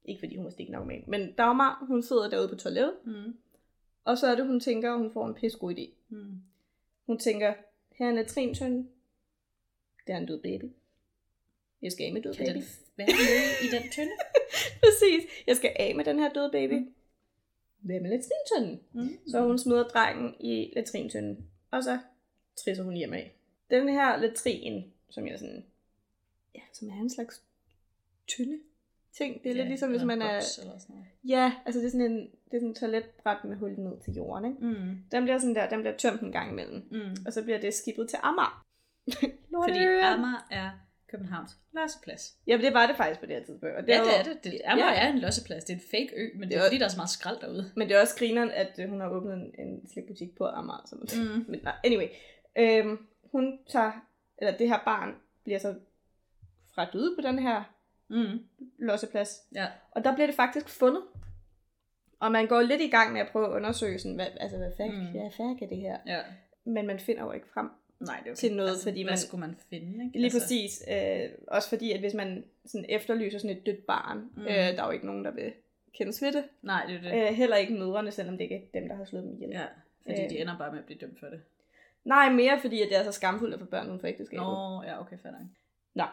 [0.05, 3.35] ikke fordi hun var stikkenarkoman, men Dagmar, hun sidder derude på toilettet, Mm.
[4.09, 5.91] Og så er det, hun tænker, at hun får en pisse god idé.
[6.09, 6.43] Mm.
[7.07, 7.55] Hun tænker,
[7.93, 8.89] her er en latrintønde,
[10.07, 10.65] det er en død baby.
[11.83, 12.65] Jeg skal af med død Kan baby.
[12.97, 14.11] være med i den tynde?
[14.83, 15.31] Præcis.
[15.47, 16.73] Jeg skal af med den her døde baby.
[16.73, 16.95] Mm.
[17.79, 18.81] hvad med latrintynden?
[18.93, 19.19] Mm.
[19.29, 21.99] Så hun smider drengen i latrintynden, og så
[22.57, 23.35] trisser hun hjem af.
[23.71, 25.65] Den her latrin, som jeg sådan,
[26.55, 27.43] ja, som er en slags
[28.27, 28.59] tynde
[29.13, 29.43] ting.
[29.43, 30.29] Det er ja, lidt ligesom, hvis man er...
[30.31, 30.41] Eller
[30.79, 31.05] sådan noget.
[31.29, 34.15] Ja, altså det er sådan en, det er sådan en toiletbræt med hul ned til
[34.15, 34.67] jorden, ikke?
[34.67, 34.97] Mm.
[35.13, 36.89] Den bliver sådan der, den bliver tømt en gang imellem.
[36.91, 37.17] Mm.
[37.27, 38.65] Og så bliver det skibet til Amager.
[39.65, 39.79] Fordi.
[39.85, 40.71] Amager er
[41.11, 42.37] Københavns losseplads.
[42.47, 43.77] Ja, men det var det faktisk på det her tidspunkt.
[43.77, 44.45] Og Ja, jo- det er det.
[44.45, 45.07] det Amager Ja.
[45.07, 45.65] er en losseplads.
[45.65, 47.41] Det er en fake ø, men det Det er fordi, der er så meget skrald
[47.41, 47.73] derude.
[47.77, 50.83] Men det er også grineren, at øh, hun har åbnet en, en slikbutik på Amager.
[50.87, 51.45] Som, Mm.
[51.49, 52.07] Men nej, anyway.
[52.59, 52.99] Øhm,
[53.33, 53.93] hun tager,
[54.39, 55.75] eller det her barn bliver så
[56.75, 57.63] fragt ud på den her
[58.09, 58.39] Mm.
[58.79, 59.43] losseplads.
[59.55, 59.67] Ja.
[59.91, 61.03] Og der bliver det faktisk fundet.
[62.21, 64.73] Og man går lidt i gang med at prøve at undersøge, sådan, hvad, altså, hvad
[64.77, 65.11] fanden Mm.
[65.11, 65.99] hvad fanden er det her?
[66.07, 66.21] ja.
[66.65, 67.71] Men man finder jo ikke frem.
[68.01, 68.35] Nej, det er okay.
[68.39, 70.17] Til noget, altså, fordi hvad man- skulle man finde, ikke?
[70.19, 70.85] Lige altså, præcis.
[70.91, 74.31] Øh, også fordi, at hvis man sådan efterlyser sådan et dødt barn, Mm.
[74.37, 74.43] mm.
[74.43, 75.53] øh, der er jo ikke nogen, der vil
[75.95, 76.45] kendes ved det.
[76.63, 77.29] Nej, det er det.
[77.31, 79.51] Øh, heller ikke mødrene, selvom det ikke er dem, der har slået dem ihjel.
[79.51, 79.65] Ja,
[80.03, 80.31] fordi Øh.
[80.31, 81.41] de ender bare med at blive dømt for det.
[82.05, 84.43] Nej, mere fordi, at det er så skamfuldt at få børn uden for ægteskabet.
[84.47, 85.41] Nå, ja, okay, fair nok.
[85.95, 86.05] Nå,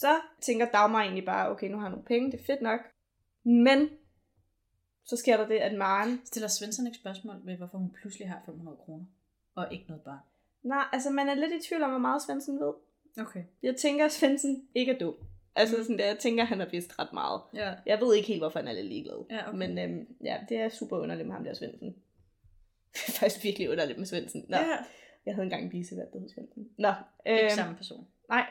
[0.00, 2.80] så tænker Dagmar egentlig bare, okay, nu har jeg nogle penge, det er fedt nok.
[3.44, 3.88] Men
[5.04, 6.20] så sker der det, at Maren...
[6.24, 9.04] Stiller Svensson ikke spørgsmål ved, hvorfor hun pludselig har 500 kroner,
[9.54, 10.18] og ikke noget barn?
[10.62, 12.72] Nej, altså man er lidt i tvivl om, hvor meget Svendsen ved.
[13.20, 13.44] Okay.
[13.62, 15.14] Jeg tænker, at Svendsen ikke er dum.
[15.54, 15.82] Altså Mm.
[15.82, 17.40] sådan der, jeg tænker, han har vidst ret meget.
[17.54, 17.74] Ja.
[17.86, 19.24] Jeg ved ikke helt, hvorfor han er lidt ligeglad.
[19.30, 19.58] Ja, okay.
[19.58, 21.88] Men øhm, ja, det er super underligt med ham der Svendsen.
[22.92, 24.44] Det er faktisk virkelig underligt med Svendsen.
[24.48, 24.76] Nå, ja.
[25.26, 26.68] jeg havde engang en visevært, der hed Svendsen.
[26.78, 26.92] Nå,
[27.26, 28.06] Ikke øhm, samme person.
[28.28, 28.46] nej.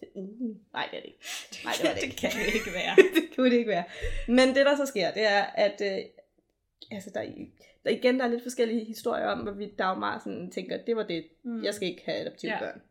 [0.00, 1.18] Det, uh, nej, det er det ikke.
[1.64, 2.12] Nej, det var det ikke.
[2.12, 2.96] det kan det ikke være.
[3.14, 3.84] det kunne det ikke være.
[4.28, 5.98] Men det, der så sker, det er, at øh,
[6.90, 7.46] altså, der, er-
[7.84, 11.26] der igen der er lidt forskellige historier om, hvorvidt Dagmar sådan tænker, det var det,
[11.42, 11.64] Mm.
[11.64, 12.82] jeg skal ikke have adoptivbørn.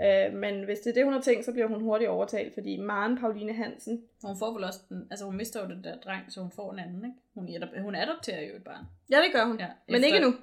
[0.00, 0.26] Ja.
[0.28, 2.76] Øh, men hvis det er det, hun har tænkt, så bliver hun hurtigt overtalt, fordi
[2.76, 6.32] Maren Pauline Hansen, Hun får vel også den, altså hun mister jo den der dreng,
[6.32, 7.16] så hun får en anden, ikke?
[7.34, 8.84] Hun, hun adopterer jo et barn.
[9.10, 10.34] ja det gør hun, Ja, ja, men efter- ikke nu.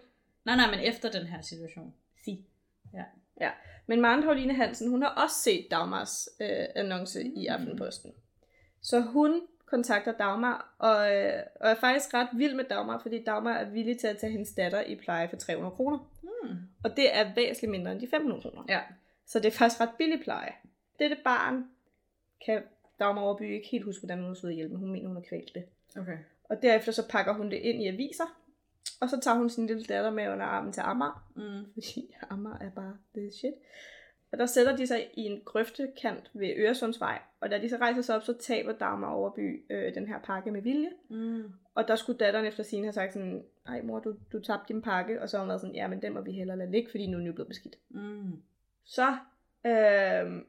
[0.46, 1.94] Nej, nej, men efter den her situation.
[2.26, 2.46] Sig.
[2.94, 3.04] Ja.
[3.40, 3.52] Ja.
[3.88, 7.34] Men Maren Pauline Hansen, hun har også set Dagmars øh, annonce mm.
[7.36, 7.48] i.
[7.48, 8.12] Aftenposten.
[8.82, 13.54] Så hun kontakter Dagmar, og, øh, og er faktisk ret vild med Dagmar, fordi Dagmar
[13.54, 15.98] er villig til at tage hendes datter i pleje for 300 kroner.
[16.24, 16.58] Mm.
[16.84, 18.64] Og det er væsentligt mindre end de 500 kroner.
[18.70, 18.80] Ja.
[19.26, 20.52] Så det er faktisk ret billig pleje.
[21.00, 21.66] Dette barn
[22.46, 22.62] kan
[23.00, 25.52] Dagmar Overby ikke helt huske, hvordan hun slået ihjel, men hun mener, hun har kvalt
[25.56, 25.64] det.
[25.98, 26.18] Okay.
[26.44, 28.41] Og derefter så pakker hun det ind i aviser,
[29.02, 31.66] og så tager hun sin lille datter med under armen til Amager, Mm.
[31.74, 33.54] fordi Amager er bare det shit.
[34.32, 38.02] Og der sætter de sig i en grøftekant ved Øresundsvej, og da de så rejser
[38.02, 40.90] sig op, så taber Dagmar Overby øh, den her pakke med vilje.
[41.10, 41.44] Mm.
[41.76, 44.82] Og der skulle datteren efter sin have sagt sådan, ej mor, du, du tabte din
[44.82, 46.92] pakke, og så har hun været sådan, ja, men den må vi hellere lade ligge,
[46.92, 47.76] fordi nu er den jo blevet beskidt.
[47.90, 48.42] Mm.
[48.86, 49.08] Så
[49.66, 50.42] øh,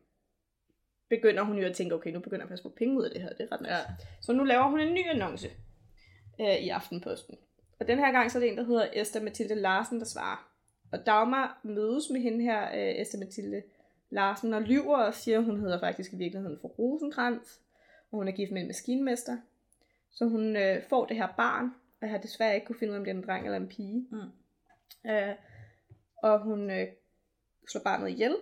[1.08, 3.10] begynder hun jo at tænke, okay, nu begynder jeg faktisk at få penge ud af
[3.10, 3.72] det her, det er ret nice.
[3.74, 3.80] Ja.
[4.20, 5.48] Så nu laver hun en ny annonce
[6.40, 7.38] øh, i Aftenposten.
[7.82, 10.50] Og den her gang så er det en, der hedder Esther Mathilde Larsen, der svarer.
[10.92, 13.62] Og Dagmar mødes med hende her, øh, Esther Mathilde
[14.10, 17.56] Larsen, og lyver og siger, at hun hedder faktisk i virkeligheden for Rosenkrantz,
[18.10, 19.36] og hun er gift med en maskinmester.
[20.10, 21.64] Så hun øh, får det her barn,
[22.00, 23.58] og jeg har desværre ikke kunne finde ud af, om det er en dreng eller
[23.58, 24.06] en pige.
[24.10, 25.10] Mm.
[25.10, 25.34] Øh,
[26.16, 26.88] og hun øh,
[27.68, 28.36] slår barnet ihjel,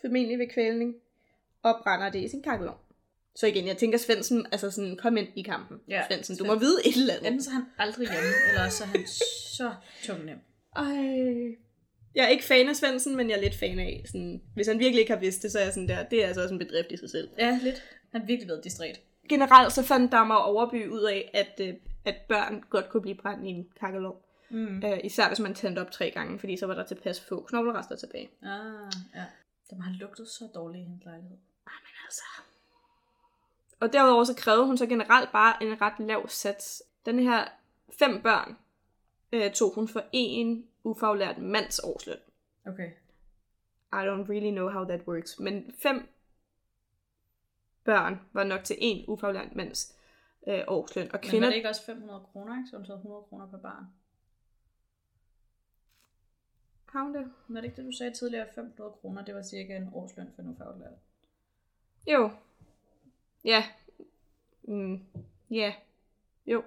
[0.00, 0.96] formentlig ved kvælning,
[1.62, 2.78] og brænder det i sin kakkelovn.
[3.34, 5.80] Så igen, jeg tænker Svendsen, altså sådan, kom ind i kampen.
[5.88, 7.26] Ja, Svendsen, du må vide et eller andet.
[7.26, 10.38] Enten så er han aldrig hjemme, eller så er han så tung nem.
[10.76, 11.56] Ej.
[12.14, 14.78] Jeg er ikke fan af Svendsen, men jeg er lidt fan af, sådan, hvis han
[14.78, 16.58] virkelig ikke har vidst det, så er jeg sådan der, det er altså også en
[16.58, 17.28] bedrift i sig selv.
[17.38, 17.82] Ja, lidt.
[18.12, 19.00] Han har virkelig været distræt.
[19.28, 23.44] Generelt så fandt Dagmar Overby ud af, at, øh, at børn godt kunne blive brændt
[23.44, 24.16] i en kakkelovn.
[24.50, 24.82] Mm.
[24.84, 27.96] Øh, især hvis man tændte op tre gange, fordi så var der tilpas få knoglerester
[27.96, 28.30] tilbage.
[28.42, 29.24] Ah, ja.
[29.70, 31.38] Det må have lugtet så dårligt i hendes lejlighed.
[31.64, 32.24] Men altså...
[33.82, 36.82] Og derudover så krævede hun så generelt bare en ret lav sats.
[37.06, 37.48] Den her
[37.98, 38.56] fem børn
[39.32, 42.18] øh, tog hun for en ufaglært mands årsløn.
[42.66, 42.90] Okay.
[43.92, 45.40] I don't really know how that works.
[45.40, 46.08] Men fem
[47.84, 49.98] børn var nok til en ufaglært mands
[50.48, 51.12] øh, årsløn.
[51.12, 51.46] Og Men kvinder...
[51.46, 52.70] var det ikke også 500 kroner, ikke?
[52.70, 53.84] Så hun taget 100 kroner per barn.
[56.88, 57.32] Har hun det?
[57.48, 58.46] Var det ikke det, du sagde tidligere?
[58.54, 60.98] 500 kroner, det var cirka en årsløn for nu faglært.
[62.06, 62.30] Jo.
[63.44, 63.64] Ja.
[64.62, 65.00] Mm.
[65.50, 65.72] Ja.
[66.46, 66.62] Jo.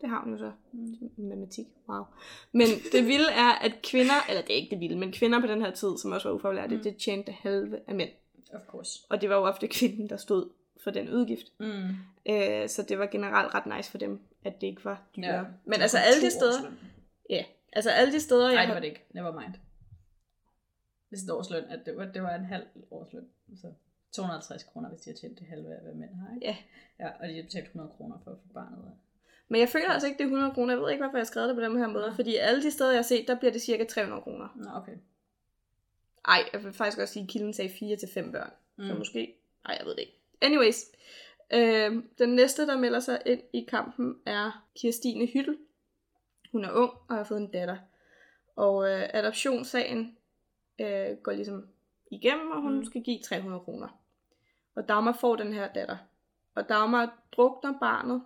[0.00, 0.52] Det har hun jo så.
[0.72, 1.10] Mm.
[1.16, 1.66] Matematik.
[1.88, 2.04] Wow.
[2.52, 5.46] Men det vilde er, at kvinder, eller det er ikke det vilde, men kvinder på
[5.46, 6.82] den her tid, som også var ufaglærte, Mm.
[6.82, 8.10] det tjente halve af mænd.
[8.52, 9.00] Of course.
[9.10, 10.50] Og det var jo ofte kvinden, der stod
[10.84, 11.46] for den udgift.
[11.60, 11.88] Mm.
[12.32, 15.34] Øh, så det var generelt ret nice for dem, at det ikke var dyrere.
[15.38, 15.44] Ja.
[15.64, 16.72] Men altså alle de steder,
[17.30, 19.04] ja, altså alle de steder, jeg Nej, det var det ikke.
[19.14, 19.54] Never mind.
[21.08, 23.24] Hvis et årsløn, at det var, det var en halv årsløn.
[23.56, 23.72] Så
[24.12, 26.46] 250 kroner, hvis de har tjent det halve af, hvad mænd har, ikke?
[26.46, 26.56] Ja.
[27.00, 28.92] Ja, og de har betalt 100 kroner for at få barnet.
[29.48, 30.74] Men jeg føler altså ikke, det er 100 kroner.
[30.74, 32.06] Jeg ved ikke, hvorfor jeg har skrevet det på den her måde.
[32.06, 32.14] Nå.
[32.14, 34.48] Fordi alle de steder, jeg har set, der bliver det cirka 300 kroner.
[34.56, 34.96] Nå, okay.
[36.24, 38.50] Ej, jeg vil faktisk også sige, at kilden sagde 4 til 5 børn.
[38.76, 38.86] Mm.
[38.86, 39.34] Så måske...
[39.64, 40.18] Ej, jeg ved det ikke.
[40.42, 40.84] Anyways.
[41.50, 45.58] Øh, den næste, der melder sig ind i kampen, er Kirstine Hyttel.
[46.52, 47.76] Hun er ung og har fået en datter.
[48.56, 50.16] Og øh, adoptionssagen
[50.78, 51.68] øh, går ligesom
[52.10, 52.76] igennem, og hun.
[52.76, 52.84] Mm.
[52.84, 53.97] skal give 300 kroner.
[54.78, 55.96] Og Dagmar får den her datter.
[56.54, 58.22] Og Dagmar drukner barnet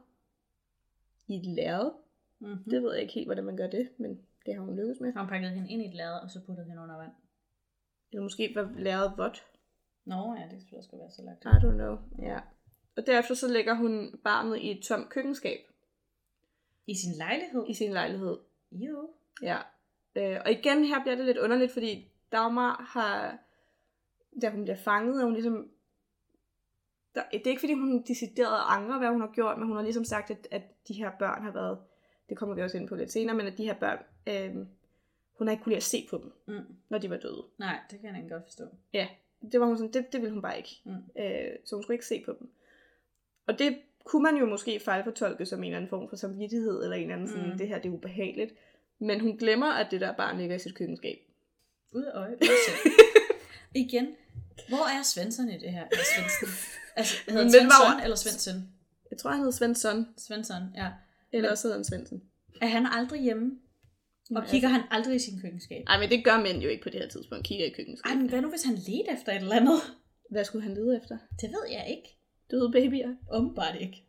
[1.28, 1.90] i et lærred.
[2.38, 2.70] Mm-hmm.
[2.70, 5.12] Det ved jeg ikke helt, hvordan man gør det, men det har hun lykkes med.
[5.12, 7.12] Har hun pakket hende ind i et lade, og så puttet hende under vand?
[8.12, 9.46] Eller måske var lærredet vådt.
[10.04, 11.44] Nå, ja, det skulle også være så lagt.
[11.44, 11.98] I don't know.
[12.18, 12.38] Ja.
[12.96, 15.58] Og derefter så lægger hun barnet i et tomt køkkenskab
[16.86, 17.64] I sin lejlighed?
[17.68, 18.38] i sin lejlighed.
[18.72, 19.10] Jo.
[19.42, 19.58] Ja.
[20.16, 23.38] Øh, og igen her bliver det lidt underligt, fordi Dagmar har,
[24.42, 25.70] da hun bliver fanget, er hun ligesom,
[27.14, 29.82] der, det er ikke fordi hun decideret angrer, hvad hun har gjort, men hun har
[29.82, 31.78] ligesom sagt, at, at de her børn har været,
[32.28, 33.98] det kommer vi også ind på lidt senere, men at de her børn,
[34.28, 34.66] øh,
[35.38, 36.64] hun har ikke kunne lide at se på dem, Mm.
[36.88, 37.44] når de var døde.
[37.58, 38.64] Nej, det kan jeg ikke godt forstå.
[38.92, 39.08] Ja,
[39.52, 40.80] det var hun sådan, det, det ville hun bare ikke.
[40.84, 40.92] Mm.
[41.22, 42.50] Øh, så hun skulle ikke se på dem.
[43.46, 46.96] Og det kunne man jo måske fejlfortolke som en eller anden form for samvittighed, eller
[46.96, 47.58] en eller anden sådan, Mm.
[47.58, 48.54] det her det er ubehageligt.
[48.98, 51.18] Men hun glemmer, at det der barn ligger i sit køkkenskab.
[51.92, 52.90] Ud af øje, ud af.
[53.74, 54.16] Igen,
[54.68, 55.84] hvor er Svensson i det her?
[55.92, 56.48] Eller Svensson?
[56.96, 58.68] Altså, hedder han var Svensson eller Svensson?
[59.10, 60.88] Jeg tror, han hed Svensson, Svensson, ja.
[61.32, 62.20] eller også hed han Svensson.
[62.62, 63.50] Er han aldrig hjemme?
[64.36, 65.84] Og kigger han aldrig i sin køkkenskab?
[65.84, 68.18] Nej, men det gør mænd jo ikke på det her tidspunkt, kigger i Ej, køkkenskabet.
[68.18, 69.80] men hvad nu, hvis han ledte efter et eller andet?
[70.30, 71.18] Hvad skulle han lede efter?
[71.40, 72.16] Det ved jeg ikke.
[72.50, 73.14] Døde babyer?
[73.32, 74.04] Åbenbart ikke.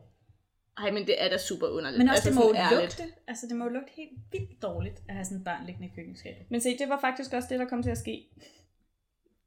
[0.78, 1.98] Ej, men det er da super underligt.
[1.98, 2.98] Men også, altså, det må jo ærligt.
[2.98, 3.14] lugte.
[3.26, 5.92] Altså, det må jo lugte helt vildt dårligt at have sådan et barn liggende i
[5.96, 6.50] køkkenskabet.
[6.50, 8.26] Men se, det var faktisk også det, der kom til at ske.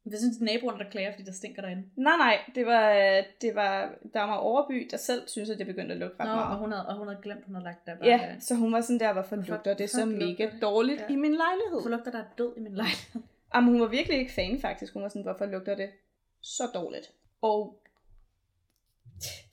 [0.10, 1.84] Hvad synes naboerne, der klager, fordi der stinker derinde?
[1.96, 2.94] Nej, nej, det var,
[3.42, 6.52] det var Dagmar Overby, der selv synes at det begyndte at lugte ret Nå, meget.
[6.52, 8.74] og hun havde, og hun havde glemt, hun havde lagt der bare Ja, så hun
[8.74, 10.62] var sådan der, hvorfor lugter det så mega det?
[10.62, 11.14] dårligt Ja.
[11.14, 11.72] i min lejlighed?
[11.72, 13.22] Hvorfor lugter der er død i min lejlighed?
[13.56, 14.94] Jamen, hun var virkelig ikke fan faktisk.
[14.94, 15.90] Hun var sådan, hvorfor lugter det
[16.42, 17.12] så dårligt?
[17.42, 17.80] Og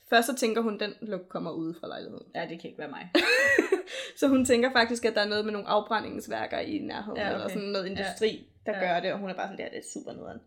[0.09, 2.25] først så tænker hun, den lugt kommer ude fra lejligheden.
[2.35, 3.09] Ja, det kan ikke være mig.
[4.19, 7.33] Så hun tænker faktisk, at der er noget med nogle afbrændingsværker i nærheden, Ja, okay.
[7.35, 8.47] eller sådan noget industri.
[8.65, 8.79] Der Ja.
[8.93, 10.39] gør det, og hun er bare sådan der, det er super nederen.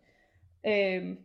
[0.67, 1.19] Øhm,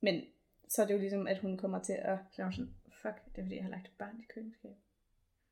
[0.00, 0.22] men
[0.68, 2.18] så er det jo ligesom, at hun kommer til at...
[2.32, 4.76] Så sådan, fuck, det er fordi, jeg har lagt et barn i køkkenskabet.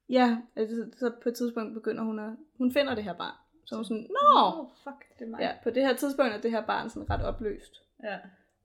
[0.08, 2.30] Ja, altså, så på et tidspunkt begynder hun at...
[2.58, 3.34] Hun finder det her barn.
[3.66, 4.36] Så hun sådan, nå!
[4.36, 5.40] oh, fuck, det er mig.
[5.40, 7.82] Ja, på det her tidspunkt er det her barn sådan ret opløst.
[8.02, 8.18] ja.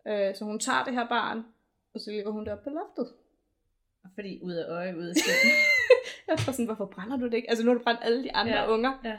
[0.08, 1.44] Øh, så hun tager det her barn,
[1.94, 3.14] og så ligger hun det op på loftet.
[4.14, 5.54] Fordi ud af øje, ud af sind.
[6.28, 7.50] Jeg var sådan, hvorfor brænder du det ikke?
[7.50, 8.70] Altså nu har du brændt alle de andre ja.
[8.70, 9.00] unger.
[9.04, 9.18] ja.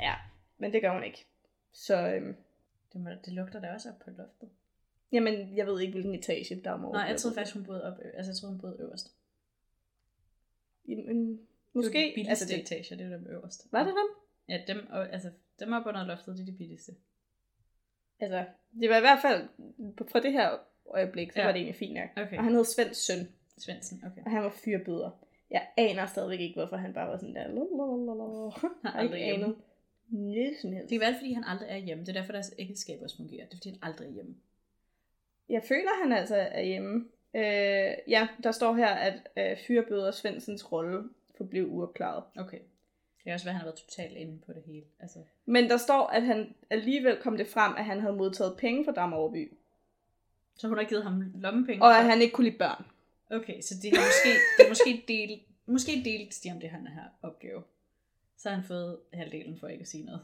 [0.00, 0.14] Ja,
[0.58, 1.26] men det gør hun ikke.
[1.72, 2.36] Så, øhm,
[2.92, 4.48] Det, må, det lugter da også op på loftet.
[5.12, 7.98] jamen, jeg ved ikke, hvilken etage der er Nej, jeg troede faktisk, hun boede op.
[8.14, 9.14] Altså, jeg troede, hun boede øverst.
[10.88, 11.38] Jamen, Det
[11.74, 11.98] måske.
[12.02, 12.54] er de billigste Altså, det...
[12.54, 13.66] det, etager, det er dem øverst.
[13.72, 14.08] var det dem?
[14.48, 16.92] Ja, dem, og, altså, dem op under loftet, det er de billigste.
[18.20, 18.44] Altså,
[18.80, 19.48] det var i hvert fald,
[19.96, 21.44] på- fra det her øjeblik, så Ja.
[21.46, 22.08] var det egentlig fint nok.
[22.26, 22.36] Okay.
[22.38, 24.22] Og han hed Svends søn, Svendsen, okay.
[24.24, 25.10] og han var fyrbøder.
[25.50, 27.48] Jeg aner stadigvæk ikke, hvorfor han bare var sådan der.
[27.48, 28.50] lalalala.
[28.84, 29.56] Har aldrig anet
[30.10, 30.90] noget som helst.
[30.90, 32.04] Det kan være, fordi han aldrig er hjemme.
[32.04, 33.44] Det er derfor, deres ægteskab også fungerer.
[33.44, 34.34] Det er, fordi han aldrig er hjemme.
[35.48, 37.08] Jeg føler, han altså er hjemme.
[37.34, 41.02] Øh, ja, der står her, at øh, fyrbøder Svendsens rolle
[41.36, 42.24] forblev uopklaret.
[42.36, 42.58] Okay.
[42.58, 44.84] Det kan også være, at han har været totalt inde på det hele.
[45.00, 48.84] Altså, Men der står, at han alligevel kom det frem, at han havde modtaget penge
[48.84, 49.52] fra Dam Overby.
[50.56, 51.82] så hun har givet ham lommepenge.
[51.82, 52.84] Og at han ikke kunne lide børn.
[53.30, 56.86] Okay, så det er måske, det er måske del, måske delt de om det, han
[56.86, 57.62] her opgave.
[58.42, 60.20] Så har han fået halvdelen for ikke at sige noget.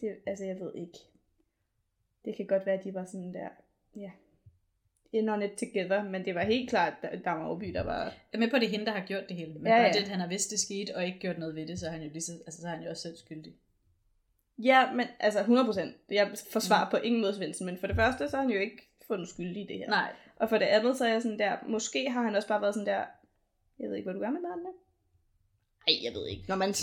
[0.00, 0.98] Det, altså, jeg ved ikke.
[2.24, 3.48] Det kan godt være, at de var sådan der,
[3.96, 4.10] ja,
[5.12, 6.92] in on it together, men det var helt klart
[7.24, 8.04] Dam Overby, der var...
[8.04, 9.54] Jeg er med på, at det hende, der har gjort det hele.
[9.54, 9.92] Men Ja, ja, bare ja.
[9.92, 11.90] det, at han har vidst, det skete, og ikke gjort noget ved det, så er
[11.90, 13.54] han jo, lige så, altså, så er han jo også selv skyldig.
[14.58, 16.14] Ja, men altså 100%.
[16.14, 16.90] Jeg forsvarer mm.
[16.90, 19.62] på ingen måde Svendsen, men for det første, så har han jo ikke fundet skyldig
[19.62, 19.88] i det her.
[19.88, 20.12] Nej.
[20.36, 22.74] Og for det andet, så er jeg sådan der, måske har han også bare været
[22.74, 23.04] sådan der,
[23.78, 24.68] jeg ved ikke, hvad du gør med børnene.
[25.86, 26.44] Nej, jeg ved ikke.
[26.48, 26.74] Når man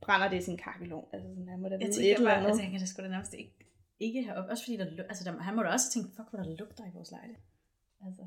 [0.00, 1.08] brænder det i sin kakkelov.
[1.12, 2.48] Altså sådan, han må da Jeg vide et tænker eller bare, andet.
[2.48, 3.52] altså, jeg kan da sgu da nærmest ikke,
[4.00, 4.48] ikke have op.
[4.50, 6.90] Også fordi, der, altså, der, han må da også tænke, fuck, hvor der lugter i
[6.94, 7.34] vores lejde.
[8.06, 8.22] Altså,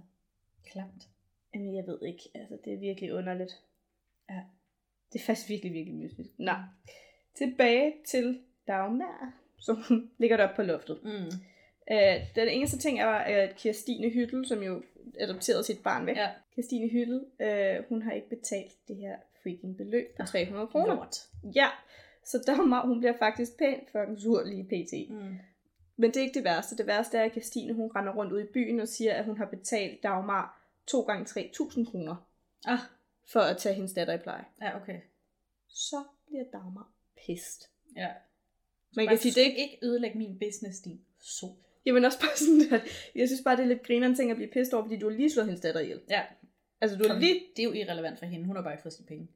[0.72, 1.02] klamt.
[1.54, 2.24] Jamen, jeg ved ikke.
[2.36, 3.54] Altså, det er virkelig underligt.
[4.30, 4.42] Ja.
[5.14, 6.30] Det er faktisk virkelig, virkelig mystisk.
[6.38, 6.54] Nå.
[7.38, 9.78] Tilbage til Dagmar, som
[10.22, 11.00] ligger der op på loftet.
[11.04, 11.32] Mm.
[11.92, 14.84] Øh, den eneste ting er, at Kirstine Hyttel, som jo
[15.20, 16.16] adopterede sit barn væk.
[16.18, 16.30] Ja.
[16.56, 20.96] Kirstine Hyttel, øh, hun har ikke betalt det her freaking beløb på 300 kroner.
[20.96, 21.16] Lort.
[21.56, 21.70] Ja,
[22.26, 25.12] så Dagmar, hun bliver faktisk pænt fucking sur lige pt.
[25.12, 25.38] Mm.
[25.98, 26.78] Men det er ikke det værste.
[26.78, 29.38] Det værste er, at Kirstine, hun render rundt ud i byen og siger, at hun
[29.38, 32.16] har betalt Dagmar 2 gange 3.000 kroner
[32.66, 32.80] Ah,
[33.32, 34.46] for at tage hendes datter i pleje.
[34.62, 35.00] Ja, okay.
[35.68, 36.92] Så bliver Dagmar
[37.26, 37.70] pissed.
[37.96, 38.08] Ja.
[38.96, 39.62] Man kan sige, det ikke...
[39.62, 41.56] ikke ødelægge min business, din sol.
[41.86, 42.82] Jamen også bare sådan, at
[43.20, 45.18] jeg synes bare, det er lidt grineren ting at blive pissed over, fordi du har
[45.18, 46.02] lige slået hendes datter ihjel.
[46.10, 46.22] Ja,
[46.82, 47.34] Altså, du har lige...
[47.55, 48.45] det er jo irrelevant for hende.
[48.45, 49.27] Hun har bare ikke fået sine penge.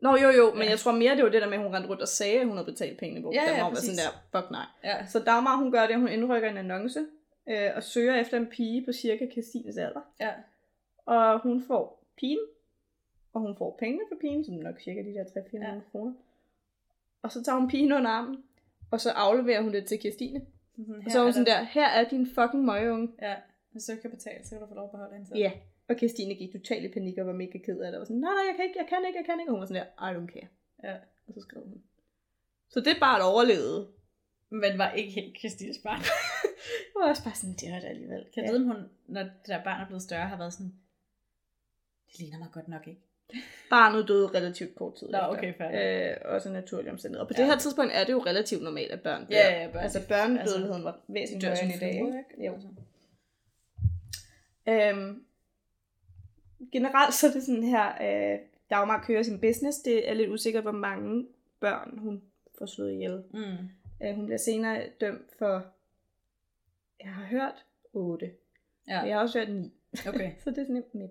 [0.00, 0.70] Nå, jo, jo, men Ja.
[0.70, 2.46] jeg tror mere, det var det der med, at hun rendte rundt og sagde, at
[2.46, 3.32] hun havde betalt pengene på.
[3.34, 4.66] Ja, ja, var sådan der, fuck nej.
[4.84, 5.06] Ja.
[5.06, 7.06] Så Dagmar, hun gør det, at hun indrykker en annonce,
[7.48, 10.00] øh, og søger efter en pige på cirka Kirstines alder.
[10.20, 10.30] Ja.
[11.06, 12.38] Og hun får pigen,
[13.32, 15.80] og hun får pengene for pigen, som nok cirka de der 3-400 Ja.
[15.92, 16.12] kroner.
[17.22, 18.42] Og så tager hun pigen under armen,
[18.90, 20.40] og så afleverer hun det til Kirstine.
[20.76, 23.08] Sådan, Og så er hun sådan der, her er din fucking møgeunge.
[23.22, 23.34] Ja,
[23.72, 25.38] hvis du ikke kan betale, så kan du få lov at beholde hende selv.
[25.38, 25.52] Ja.
[25.88, 27.94] Og Kirstine gik totalt i panik og var mega ked af det.
[27.94, 29.50] Og var sådan, nej, nej, jeg kan ikke, jeg kan ikke, jeg kan ikke.
[29.50, 30.48] Og hun var sådan der, I don't care.
[30.84, 30.94] ja.
[31.26, 31.82] Og så skrev hun.
[32.70, 33.88] Så det bare et overlevede.
[34.50, 36.00] Men var ikke helt Kristines barn.
[36.92, 38.24] Det var også bare sådan, det var det alligevel.
[38.34, 38.52] Kan jeg Ja.
[38.58, 40.72] vide, om hun, når det der barn er blevet større, har været sådan,
[42.08, 43.00] det ligner mig godt nok ikke.
[43.70, 45.26] Barnet døde relativt kort tid Nå, efter.
[45.28, 46.10] okay, fair.
[46.10, 47.20] øh, Også naturlig omstændighed.
[47.20, 47.42] Og på Ja.
[47.42, 49.36] det her tidspunkt er det jo relativt normalt, at børn dør.
[49.36, 51.94] Ja, ja, børn- Altså børnedødeligheden var De væsentligt højere end i dag.
[51.94, 52.46] ikke?
[52.46, 52.52] Jo.
[52.54, 52.68] Altså.
[54.68, 55.24] Øhm,
[56.72, 57.88] generelt så er det sådan her,
[58.32, 58.38] øh,
[58.70, 59.78] Dagmar kører sin business.
[59.78, 61.26] Det er lidt usikkert, hvor mange
[61.60, 62.22] børn hun
[62.58, 63.22] får slået ihjel.
[63.34, 63.68] Mm.
[64.06, 65.66] Øh, hun bliver senere dømt for,
[67.04, 68.30] jeg har hørt 8.
[68.88, 69.72] Ja, jeg har også hørt 9.
[70.08, 70.32] okay.
[70.44, 71.08] så det er sådan nemt med.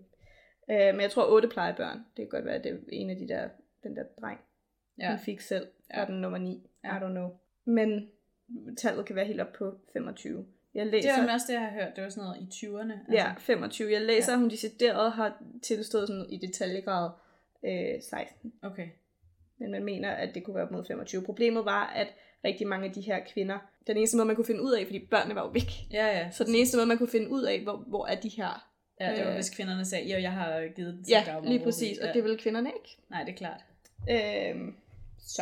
[0.69, 1.97] Øh, men jeg tror 8 plejebørn.
[1.97, 3.49] Det kan godt være, at det er en af de der,
[3.83, 4.39] den der dreng,
[4.99, 5.09] ja.
[5.09, 5.67] Hun fik selv.
[5.93, 6.05] Var Ja.
[6.05, 6.69] den nummer 9.
[6.83, 6.97] Ja.
[6.97, 7.29] I don't know.
[7.65, 8.09] Men
[8.77, 10.45] tallet kan være helt op på 25.
[10.77, 11.95] Jeg Det læser, var nemlig også det, jeg har hørt.
[11.95, 12.91] Det var sådan noget i 20'erne.
[12.99, 13.13] Altså.
[13.13, 13.91] Ja, 25.
[13.91, 14.35] Jeg læser, Ja.
[14.35, 17.09] at hun decideret har tilstået sådan i detaljegrad
[17.65, 18.53] øh, 16.
[18.63, 18.87] Okay.
[19.59, 21.23] Men man mener, at det kunne være op mod 25.
[21.23, 22.07] Problemet var, at
[22.45, 23.57] rigtig mange af de her kvinder,
[23.87, 25.69] den eneste måde, man kunne finde ud af, fordi børnene var jo væk.
[25.91, 26.31] Ja, ja.
[26.31, 28.67] Så den eneste måde, man kunne finde ud af, hvor, hvor er de her.
[28.99, 31.49] Ja, det var øh, hvis kvinderne sagde, jo, jeg har givet den til Ja, Dagmar
[31.49, 31.97] lige Broby." præcis.
[31.99, 32.13] Og Ja.
[32.13, 32.97] det vil kvinderne ikke.
[33.09, 33.61] Nej, det er klart.
[34.09, 34.75] Øhm,
[35.19, 35.41] så.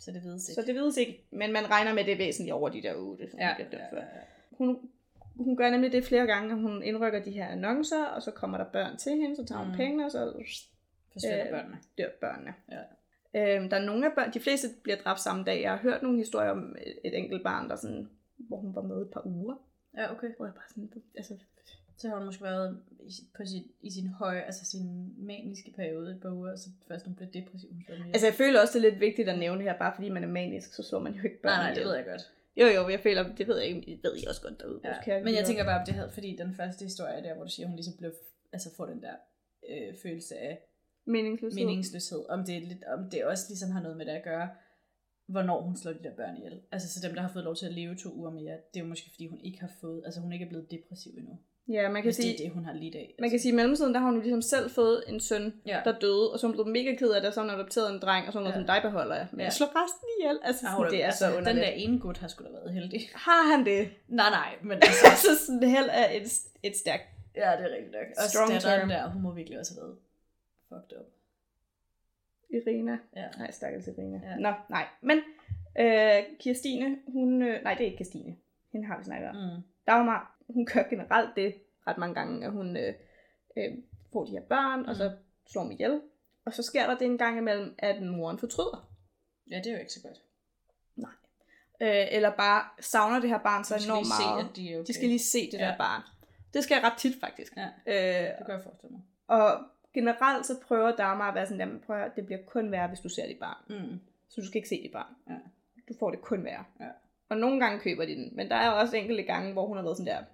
[0.00, 0.54] Så det vides ikke.
[0.62, 1.24] så det vides ikke.
[1.30, 3.70] Men man regner med, det er væsentligt over de der 8, som ja, ja, bliver
[3.70, 3.96] dømt ja, for.
[3.96, 4.22] ja, ja.
[4.66, 4.90] Hun,
[5.36, 8.58] hun gør nemlig det flere gange, at hun indrykker de her annoncer, og så kommer
[8.58, 9.76] der børn til hende, så tager hun Mm.
[9.76, 10.32] pengene, og så
[11.12, 11.78] Forsvinder Øh, børnene.
[11.98, 12.54] dør børnene.
[12.70, 12.80] Ja.
[13.56, 15.62] Øhm, der er nogle af børn, de fleste bliver dræbt samme dag.
[15.62, 18.82] Jeg har hørt nogle historier om et, et enkelt barn, der sådan, hvor hun var
[18.82, 19.54] med et par uger.
[19.96, 20.28] Ja, okay.
[20.36, 21.34] Hvor jeg bare sådan, altså,
[21.96, 26.10] Så har hun måske været i, på sin, i sin høje, altså sin maniske periode
[26.10, 27.68] et par uger, så først hun blev depressiv.
[27.70, 30.24] Hun altså jeg føler også, det er lidt vigtigt at nævne her, bare fordi man
[30.24, 32.32] er manisk, så slår man jo ikke børn nej, nej, det ved jeg godt.
[32.56, 34.80] Jo, jo, jeg føler, det ved jeg ikke, det ved I også godt derude.
[35.06, 35.22] Ja.
[35.24, 37.66] Men jeg tænker bare, om det havde, fordi den første historie der, hvor du siger,
[37.66, 38.12] hun ligesom blev,
[38.52, 39.14] altså får den der
[39.70, 40.58] øh, følelse af
[41.04, 41.64] meningsløshed.
[41.64, 44.48] meningsløshed, om det, er lidt, om det også ligesom har noget med det at gøre,
[45.26, 46.60] hvornår hun slår de der børn ihjel.
[46.72, 48.84] Altså så dem, der har fået lov til at leve to uger mere, det er
[48.84, 51.38] jo måske fordi, hun ikke har fået, altså hun ikke er blevet depressiv endnu.
[51.68, 53.00] Ja, man kan Hvis det sige, er det, hun har lidt af.
[53.00, 53.16] Altså.
[53.20, 55.54] man kan sige, at i mellemtiden, der har hun jo ligesom selv fået en søn,
[55.66, 55.80] ja.
[55.84, 57.58] der døde, og så er hun blevet mega ked af det, og så har hun
[57.58, 58.58] adopteret en dreng, og så er hun Ja.
[58.58, 58.64] ja.
[58.66, 59.26] sådan, dig beholder jeg.
[59.30, 59.44] Men Ja.
[59.44, 60.38] jeg slår resten ihjel.
[60.42, 62.72] Altså, sådan, hun det er altså, så Den der ene gut har sgu da været
[62.72, 63.00] heldig.
[63.14, 63.90] Har han det?
[64.08, 66.26] Nej, nej, men altså, altså, sådan, held er et,
[66.62, 67.04] et stærkt.
[67.36, 68.06] ja, det er rigtigt nok.
[68.16, 68.88] Og Strong term.
[68.88, 69.96] der, hun må virkelig også have været
[70.68, 71.06] fucked up.
[72.50, 72.98] Irina.
[73.16, 73.24] Ja.
[73.38, 74.20] Nej, stakkels Irina.
[74.24, 74.30] Ja.
[74.30, 74.36] Ja.
[74.36, 74.86] Nå, nej.
[75.00, 75.18] Men
[75.80, 77.42] øh, Kirstine, hun...
[77.42, 78.36] Øh, nej, det er ikke Kirstine.
[78.72, 79.36] Hende har vi snakket om.
[79.36, 79.62] Mm.
[79.86, 81.54] Dagmar, hun gør generelt det
[81.86, 82.94] ret mange gange, at hun øh,
[83.56, 83.72] øh,
[84.12, 84.88] får de her børn, mm.
[84.88, 85.12] og så
[85.46, 86.00] slår dem ihjel.
[86.44, 88.88] Og så sker der det en gang imellem, at moren fortryder.
[89.50, 90.18] Ja, det er jo ikke så godt.
[91.80, 94.50] Øh, eller bare savner det her barn så enormt lige se, meget.
[94.50, 94.86] at de er okay.
[94.86, 95.64] De skal lige se det Ja.
[95.66, 96.02] der barn.
[96.54, 97.56] Det sker ret tit faktisk.
[97.56, 99.02] Ja, Øh, det kan jeg forestille mig.
[99.26, 99.60] og
[99.94, 102.88] generelt så prøver Dagmar at være sådan, jamen prøv at, høre, det bliver kun værre,
[102.88, 103.56] hvis du ser dit barn.
[103.68, 104.00] Mm.
[104.28, 105.14] Så du skal ikke se dit barn.
[105.28, 105.34] Ja.
[105.88, 106.64] Du får det kun værre.
[106.80, 106.88] Ja.
[107.28, 108.28] Og nogle gange køber de den.
[108.36, 110.24] Men der er også enkelte gange, hvor hun har været sådan der,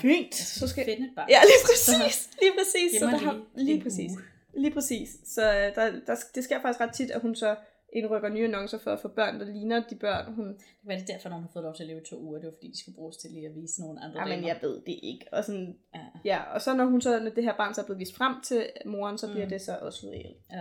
[0.00, 0.84] fint, så skal...
[0.84, 1.28] finde et barn.
[1.30, 2.30] Ja, lige præcis.
[2.42, 3.00] Lige præcis.
[3.00, 3.40] Så der har...
[3.54, 4.12] lige præcis.
[4.54, 5.08] Lige præcis.
[5.24, 7.56] Så øh, der, der, det sker faktisk ret tit, at hun så
[7.92, 10.58] indrykker nye annoncer for at få børn, der ligner de børn, hun...
[10.82, 12.38] Hvad er det derfor, når hun har fået lov til at leve to uger?
[12.38, 14.58] Det var fordi, de skulle bruges til lige at vise nogle andre Ja, men jeg
[14.62, 15.26] ved det ikke.
[15.32, 16.00] Og, sådan, Ja.
[16.24, 18.34] ja, og så når hun så, når det her barn så er blevet vist frem
[18.44, 19.50] til moren, så bliver Mm.
[19.50, 20.34] det så også ihjel.
[20.52, 20.60] Ja.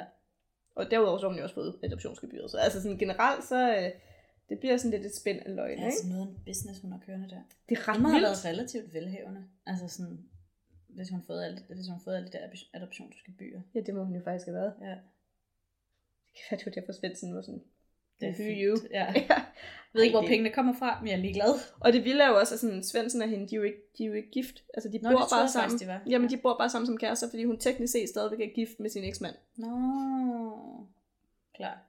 [0.75, 2.51] Og derudover så har hun jo også fået adoptionsgebyret.
[2.51, 3.89] Så altså sådan generelt, så øh,
[4.49, 5.85] det bliver sådan lidt et spænd af løgn, Det er ikke?
[5.85, 7.41] altså noget en business, hun har kørende der.
[7.69, 8.21] Det er ret Hun vildt.
[8.23, 9.43] været relativt velhavende.
[9.65, 10.19] Altså sådan,
[10.87, 13.61] hvis hun har fået alt, hvis hun har fået alle de der adoptionsgebyrer.
[13.75, 14.73] Ja, det må hun jo faktisk have været.
[14.81, 14.89] Ja,
[16.25, 17.63] Det kan være, det var derfor Svendsen var sådan,
[18.21, 18.59] det er fint.
[18.63, 18.77] you?
[18.91, 19.05] Ja.
[19.15, 19.25] ja.
[19.29, 21.53] Jeg ved ikke, hvor det- pengene kommer fra, men jeg er ligeglad.
[21.79, 23.81] Og det vilde er jo også, at sådan, Svendsen og hende, de er jo ikke,
[23.97, 24.63] de er jo ikke gift.
[24.73, 25.69] Altså, de Nå, bor det bare jeg sammen.
[25.69, 26.01] faktisk, de var.
[26.09, 28.89] Jamen, de bor bare sammen som kærester, fordi hun teknisk set stadigvæk er gift med
[28.89, 29.35] sin eksmand.
[29.55, 29.67] Nå,
[31.55, 31.85] klar.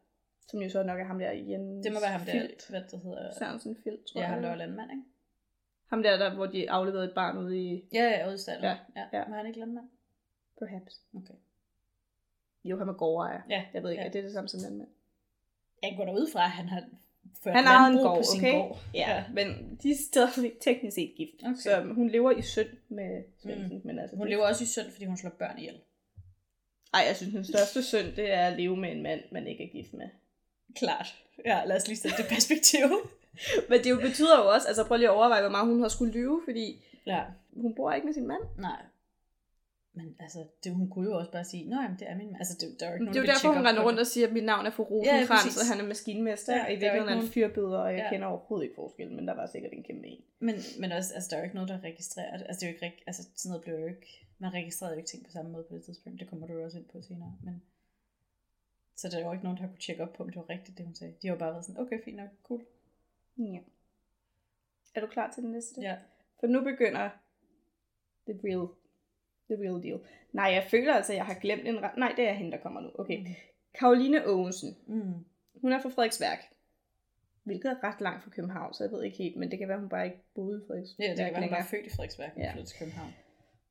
[0.50, 2.68] Som jo så nok er ham der Jens Det må være ham der, Filt.
[2.70, 3.30] hvad det hedder.
[3.38, 4.34] Sørensen Filt, tror Ja, jeg.
[4.34, 5.02] ham der var landmand, ikke?
[5.86, 7.84] Ham der, der, hvor de afleverede et barn ude i...
[7.92, 8.64] Ja, ja, ude i stallen.
[8.64, 9.04] Ja, ja.
[9.18, 9.28] ja.
[9.28, 9.88] Var han ikke landmand?
[10.58, 11.00] Perhaps.
[11.16, 11.34] Okay.
[12.64, 13.40] Jo, han var gårdejer.
[13.50, 14.08] Ja, Jeg ved ikke, ja.
[14.08, 14.88] er det det samme som landmand?
[15.82, 16.82] Jeg går derud fra, at han har
[17.44, 18.52] ført Han har en gård, på sin okay?
[18.52, 18.78] gård.
[18.94, 21.34] Ja, ja, men de er stadig teknisk set gift.
[21.42, 21.54] Okay.
[21.56, 23.76] Så hun lever i synd med Svendsen.
[23.78, 23.86] Mm.
[23.86, 25.80] Men altså, Hun det- lever også i synd, fordi hun slår børn ihjel.
[26.94, 29.64] Ej, jeg synes, den største synd, det er at leve med en mand, man ikke
[29.64, 30.08] er gift med.
[30.76, 31.14] Klart.
[31.44, 32.86] Ja, lad os lige sætte det perspektiv.
[33.70, 35.88] Men det jo betyder jo også, altså prøv lige at overveje, hvor meget hun har
[35.88, 37.22] skulle lyve, fordi ja,
[37.56, 38.42] hun bor ikke med sin mand.
[38.58, 38.82] nej.
[39.94, 42.36] Men altså, det, hun kunne jo også bare sige, nej, det er min mand.
[42.42, 44.00] Altså, det, der er jo ikke Det nogen, er jo derfor, hun render rundt det.
[44.00, 45.60] og siger, at mit navn er fru Ja, Rosenkrantz, præcis.
[45.60, 48.10] og han er maskinmester, Ja, og i er virkeligheden er han fyrbøder, og jeg Ja.
[48.12, 50.20] kender overhovedet ikke forskellen, men der var sikkert en kæmpe en.
[50.46, 52.46] Men, men også, altså, der er jo ikke noget, der registrerer det.
[52.48, 54.08] Altså, det er jo ikke, altså, sådan noget blev jo ikke,
[54.38, 56.20] man registrerede jo ikke ting på samme måde på det tidspunkt.
[56.20, 57.32] Det kommer du jo også ind på senere.
[57.46, 57.62] Men,
[59.00, 60.78] så der er jo ikke nogen, der kunne tjekke op på, om det var rigtigt,
[60.78, 61.14] det hun sagde.
[61.22, 62.62] De har bare været sådan, okay, fint nok, cool.
[63.38, 63.58] Ja.
[64.94, 65.80] Er du klar til den næste?
[65.80, 65.96] Ja.
[66.40, 67.08] For nu begynder
[68.28, 68.68] the real,
[69.50, 70.00] the real deal.
[70.32, 71.96] Nej, jeg føler altså, at jeg har glemt en ret...
[71.96, 72.90] Nej, det er hende, der kommer nu.
[72.94, 73.26] Okay.
[73.74, 74.76] Karoline Ågensen.
[74.86, 75.14] Mm.
[75.60, 76.38] Hun er fra Frederiksværk.
[77.44, 79.78] Hvilket er ret langt fra København, så jeg ved ikke helt, men det kan være,
[79.80, 81.06] hun bare ikke boede i Frederiksværk.
[81.08, 82.52] Ja, det kan være, hun var født i Frederiksværk, og Ja.
[82.52, 83.10] flyttede til København.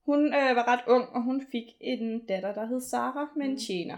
[0.06, 3.52] Hun øh, var ret ung, og hun fik en datter, der hed Sara, med en
[3.52, 3.58] Mm.
[3.58, 3.98] tjener.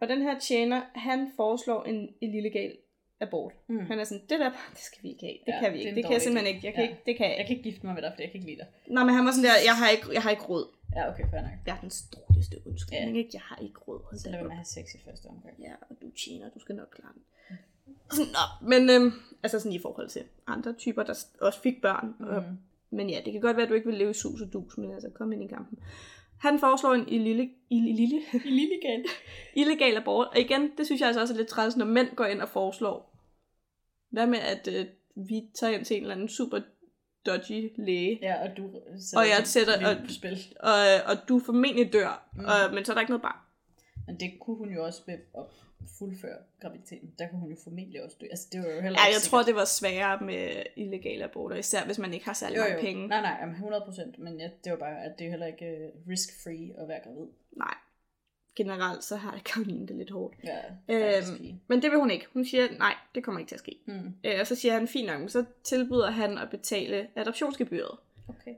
[0.00, 2.76] Og den her tjener, han foreslår en illegal
[3.20, 3.52] abort.
[3.68, 3.78] Mm.
[3.78, 5.36] Han er sådan, det der det skal vi ikke have.
[5.46, 5.88] Det Ja, kan vi det ikke.
[5.90, 6.56] en Det kan jeg simpelthen idé.
[6.56, 6.66] ikke.
[6.66, 6.90] Jeg kan Ja.
[6.90, 7.02] ikke.
[7.06, 8.60] Det kan jeg Jeg kan ikke gifte mig med dig, fordi jeg kan ikke lide
[8.62, 8.66] dig.
[8.94, 10.66] Nej, men han var sådan der, jeg har ikke, jeg har ikke råd.
[10.96, 11.50] Ja, okay, fair nok.
[11.64, 13.18] Verdens dårligste undskyldning, Ja.
[13.18, 13.30] ikke?
[13.32, 14.00] Jeg har ikke råd.
[14.08, 15.54] Hold Så lad at have sex i første omgang.
[15.66, 17.22] Ja, og du tjener, du skal nok klare den.
[18.10, 22.14] Sådan, Nå, men øhm, altså sådan i forhold til andre typer, der også fik børn.
[22.18, 22.26] Mm.
[22.26, 22.56] Og, Mm.
[22.90, 24.78] men ja, det kan godt være, at du ikke vil leve i sus og dus,
[24.78, 25.78] men altså kom ind i kampen.
[26.40, 29.04] Han foreslår en ille, ille, ille, I lille igen.
[29.54, 30.26] illegal abort.
[30.28, 32.48] Og igen, det synes jeg altså også er lidt træls, når mænd går ind og
[32.48, 33.16] foreslår.
[34.10, 34.86] Hvad med, at øh,
[35.28, 36.60] vi tager ind til en eller anden super
[37.26, 38.62] dodgy læge, Ja, og du
[39.16, 40.38] Og jeg sætter- liv på spil.
[40.60, 40.72] og,
[41.06, 42.44] og du formentlig dør, Mm.
[42.44, 43.38] og, men så er der ikke noget barn.
[44.06, 45.40] Men det kunne hun jo også ved at
[45.98, 47.14] fuldføre graviditeten.
[47.18, 48.26] Der kunne hun jo formentlig også dø.
[48.30, 49.30] Altså, det var jo heller Ja, ikke jeg sikkert.
[49.30, 52.74] tror, det var sværere med illegale aborter, især hvis man ikke har særlig jo, mange
[52.74, 52.80] jo.
[52.80, 53.08] penge.
[53.08, 54.18] Nej, nej, jamen 100 procent.
[54.18, 57.26] Men ja, det var bare, at det er heller ikke uh, risk-free at være gravid.
[57.56, 57.74] Nej.
[58.56, 60.34] Generelt så har Karoline det lidt hårdt.
[60.44, 60.58] Ja,
[60.88, 61.60] Øhm.
[61.68, 62.26] Men det vil hun ikke.
[62.32, 63.78] Hun siger, nej, det kommer ikke til at ske.
[63.86, 64.14] Mm.
[64.24, 67.98] Øh, og så siger han, fint nok, så tilbyder han at betale adoptionsgebyret.
[68.28, 68.54] Okay.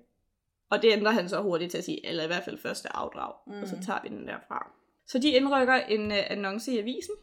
[0.71, 3.33] Og det ændrer han så hurtigt til at sige, eller i hvert fald første afdrag,
[3.47, 3.63] mm.
[3.63, 3.83] og så Mm.
[3.83, 4.73] tager vi den derfra.
[5.07, 7.15] Så de indrykker en uh, annonce i avisen,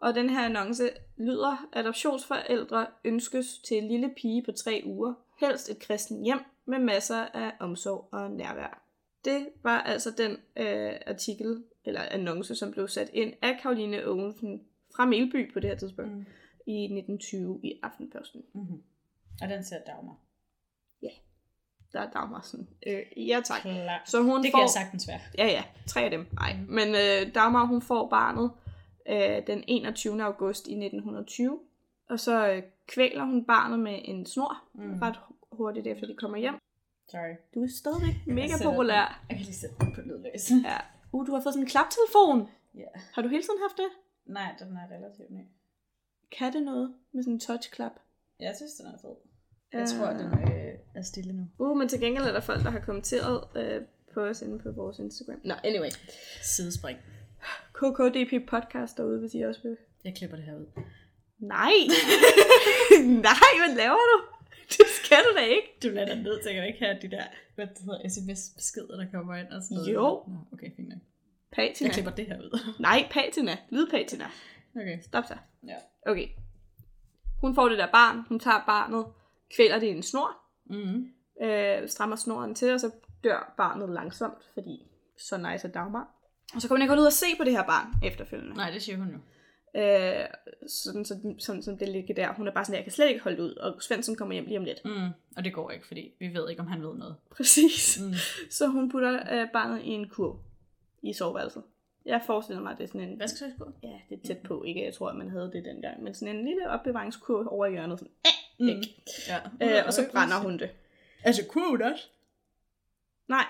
[0.00, 5.70] og den her annonce lyder, adoptionsforældre ønskes til en lille pige på tre uger, helst
[5.70, 8.82] et kristen hjem med masser af omsorg og nærvær.
[9.24, 14.62] Det var altså den øh, artikel, eller annonce, som blev sat ind af Karoline Ovensen
[14.96, 16.24] fra Melby på det her tidspunkt, Mm.
[16.66, 18.42] i 1920 i Aftenposten.
[18.54, 18.82] Mm-hmm.
[19.42, 20.16] Og den ser Dagmar.
[21.92, 23.60] Der er Dagmar sådan, øh, ja tak.
[23.60, 24.02] Klar.
[24.06, 24.58] Så hun Det får...
[24.58, 25.20] kan jeg sagtens være.
[25.38, 25.62] Ja, ja.
[25.86, 26.26] Tre af dem.
[26.32, 26.56] Nej.
[26.56, 26.70] Mhm.
[26.72, 28.50] Men øh, Dagmar, hun får barnet
[29.08, 30.22] øh, den 21.
[30.22, 31.60] august i 1920.
[32.08, 34.64] Og så øh, kvæler hun barnet med en snor.
[34.74, 34.84] Mm.
[34.84, 34.98] Mm.
[35.02, 35.18] Ret
[35.52, 36.54] hurtigt efter de kommer hjem.
[37.08, 37.34] Sorry.
[37.54, 39.22] Du er stadigvæk mega populær.
[39.28, 40.50] Jeg kan lige sætte den på lydløs.
[40.64, 40.76] Ja.
[41.12, 42.48] Uh, du har fået sådan en klaptelefon.
[42.74, 43.00] ja.
[43.14, 43.88] Har du hele tiden haft det?
[44.26, 45.40] Nej, den er relativt ny.
[46.38, 47.92] Kan det noget med sådan en touchklap?
[48.40, 49.14] Jeg synes, den er fed.
[49.72, 51.46] Jeg tror, den øh, er stille nu.
[51.58, 53.80] Uh, men til gengæld er der folk, der har kommenteret øh,
[54.14, 55.40] på os inde på vores Instagram.
[55.44, 55.88] Nå, anyway.
[56.42, 56.98] Sidespring.
[57.72, 59.76] KKDP podcast derude, hvis I også vil.
[60.04, 60.66] Jeg klipper det her ud.
[61.38, 61.72] Nej!
[63.28, 64.18] Nej, hvad laver du?
[64.76, 65.68] Det skal du da ikke.
[65.82, 67.24] Du lader dig ned, tænker ikke have de der
[67.60, 69.94] hvad det hedder, sms-beskeder, der kommer ind og sådan noget.
[69.94, 70.24] Jo.
[70.28, 70.98] Nå, okay, fint nok.
[71.52, 71.88] Patina.
[71.88, 72.60] Jeg klipper det her ud.
[72.88, 73.56] Nej, patina.
[73.70, 74.24] Lydpatina.
[74.76, 74.98] Okay.
[75.02, 75.36] Stop så.
[75.66, 75.76] Ja.
[76.06, 76.28] Okay.
[77.40, 78.24] Hun får det der barn.
[78.28, 79.06] Hun tager barnet.
[79.56, 80.36] Kvæler det i en snor.
[80.64, 81.08] Mm-hmm.
[81.42, 82.90] Øh, strammer snoren til, og så
[83.24, 84.86] dør barnet langsomt, fordi
[85.18, 86.14] så nice er Dagmar.
[86.54, 88.56] Og så kommer hun ikke ud og se på det her barn efterfølgende.
[88.56, 89.18] Nej, det siger hun jo.
[89.80, 90.26] Øh,
[90.68, 92.34] sådan, sådan, sådan, som det ligger der.
[92.34, 93.54] Hun er bare sådan, jeg kan slet ikke holde ud.
[93.54, 94.84] Og Svendsen kommer hjem lige om lidt.
[94.84, 95.08] Mm.
[95.36, 97.16] Og det går ikke, fordi vi ved ikke, om han ved noget.
[97.30, 98.00] Præcis.
[98.00, 98.14] Mm.
[98.58, 100.38] Så hun putter øh, barnet i en kurv
[101.02, 101.62] i soveværelset.
[102.06, 103.16] Jeg forestiller mig, at det er sådan en...
[103.16, 103.72] Hvad skal jeg gå?
[103.82, 104.64] Ja, det er tæt på.
[104.64, 106.02] Ikke, jeg tror, at man havde det dengang.
[106.02, 107.98] Men sådan en lille opbevaringskurv over i hjørnet.
[107.98, 108.12] Sådan,
[108.60, 108.68] Mm.
[108.68, 109.02] Ikke?
[109.28, 109.38] Ja.
[109.78, 110.70] øh, og så brænder hun det.
[111.24, 112.08] Altså, quote også?
[113.28, 113.44] Nej.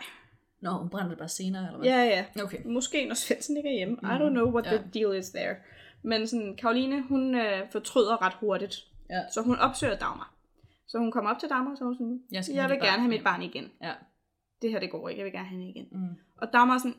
[0.61, 1.89] Nå, hun brænder det bare senere, eller hvad?
[1.89, 2.03] Ja,
[2.37, 2.43] ja.
[2.45, 2.59] Okay.
[2.65, 3.95] Måske når Svendsen ikke er hjemme.
[3.95, 4.11] I Mhm.
[4.13, 4.77] don't know what Ja.
[4.77, 5.57] the deal is there.
[6.03, 8.87] Men sådan, Karoline, hun øh, fortryder ret hurtigt.
[9.11, 9.21] Ja.
[9.35, 10.33] Så hun opsøger Dagmar.
[10.87, 12.79] Så hun kommer op til Dagmar, og så hun sådan, Jeg skal jeg have vil
[12.79, 13.71] gerne barn have mit hjem." barn igen.
[13.83, 13.93] Ja.
[14.63, 15.19] Det her, det går ikke.
[15.19, 15.89] Jeg vil gerne have hende igen.
[15.93, 16.09] Mm.
[16.37, 16.97] Og Dagmar er sådan.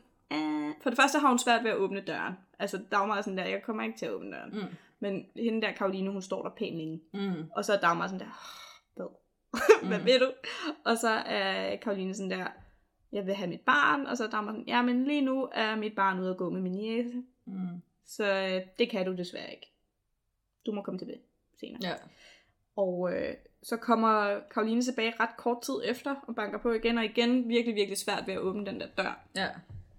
[0.82, 2.34] For det første har hun svært ved at åbne døren.
[2.58, 4.50] Altså, Dagmar er sådan der, jeg kommer ikke til at åbne døren.
[4.52, 4.76] Mm.
[5.02, 7.00] Men hende der, Karoline, hun står der pænt længe.
[7.14, 7.50] Mm.
[7.56, 8.32] Og så er Dagmar sådan der,
[8.96, 9.06] hvad?
[9.88, 10.04] Hvad Mm.
[10.06, 10.32] ved du?
[10.84, 12.46] Og så er Karoline sådan der,
[13.12, 15.76] jeg vil have mit barn, og så er Dagmar sådan, ja, men lige nu er
[15.76, 17.82] mit barn ude at gå med min jæse, Mm.
[18.06, 19.72] så øh, det kan du desværre ikke.
[20.66, 21.20] Du må komme tilbage
[21.60, 21.80] senere.
[21.82, 21.94] Ja.
[22.76, 27.04] Og øh, så kommer Karoline tilbage ret kort tid efter, og banker på igen og
[27.04, 29.20] igen, virkelig, virkelig svært ved at åbne den der dør.
[29.36, 29.48] Ja.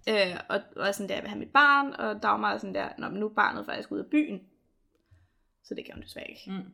[0.08, 2.88] Øh, og, og sådan der, jeg vil have mit barn, og Dagmar er sådan der,
[2.98, 4.42] Nå, men nu er barnet faktisk ude af byen.
[5.64, 6.50] Så det kan hun desværre ikke.
[6.50, 6.72] Mm.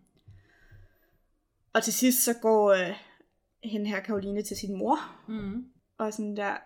[1.72, 2.96] Og til sidst så går øh,
[3.64, 4.96] hende her Karoline til sin mor,
[5.28, 5.66] Mm.
[5.98, 6.56] og sådan der,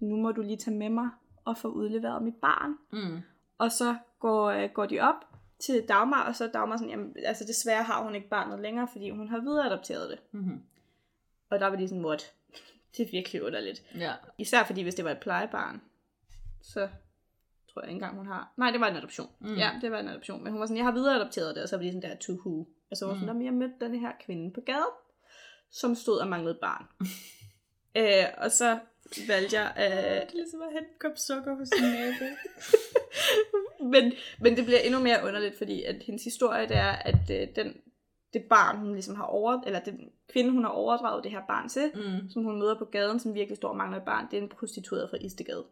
[0.00, 1.08] nu må du lige tage med mig
[1.44, 2.74] og få udleveret mit barn.
[2.92, 3.20] Mm.
[3.58, 5.14] Og så går, øh, går de op
[5.58, 8.88] til Dagmar, og så er Dagmar sådan, jamen, altså desværre har hun ikke barnet længere,
[8.92, 10.18] fordi hun har videreadopteret det.
[10.32, 10.62] Mm.
[11.50, 12.32] Og der var de sådan, what?
[12.96, 13.82] Det er virkelig underligt.
[13.94, 14.12] Ja.
[14.38, 15.80] Især fordi, hvis det var et plejebarn,
[16.62, 16.88] så
[17.74, 18.52] tror jeg ikke engang, hun har...
[18.56, 19.28] Nej, det var en adoption.
[19.40, 19.54] Mm.
[19.54, 20.42] Ja, det var en adoption.
[20.44, 22.32] Men hun var sådan, jeg har videreadopteret det, og så var de sådan der, to
[22.32, 22.66] who?
[22.90, 23.34] Og så var sådan, Mm.
[23.36, 23.44] mm.
[23.44, 24.94] jeg mødte den her kvinde på gaden,
[25.70, 26.84] som stod og manglede barn.
[28.00, 28.78] øh, og så
[29.28, 29.72] valgte jeg...
[29.78, 32.24] Øh, Det er ligesom at hente en kop sukker hos sin nabo.
[33.92, 37.48] men, men det bliver endnu mere underligt, fordi at hendes historie, det er, at øh,
[37.56, 37.76] den,
[38.32, 41.68] det barn, hun ligesom har over, eller den kvinde, hun har overdraget det her barn
[41.68, 42.30] til, Mm.
[42.30, 44.48] som hun møder på gaden, som virkelig står og mangler et barn, det er en
[44.48, 45.64] prostitueret fra Istegade.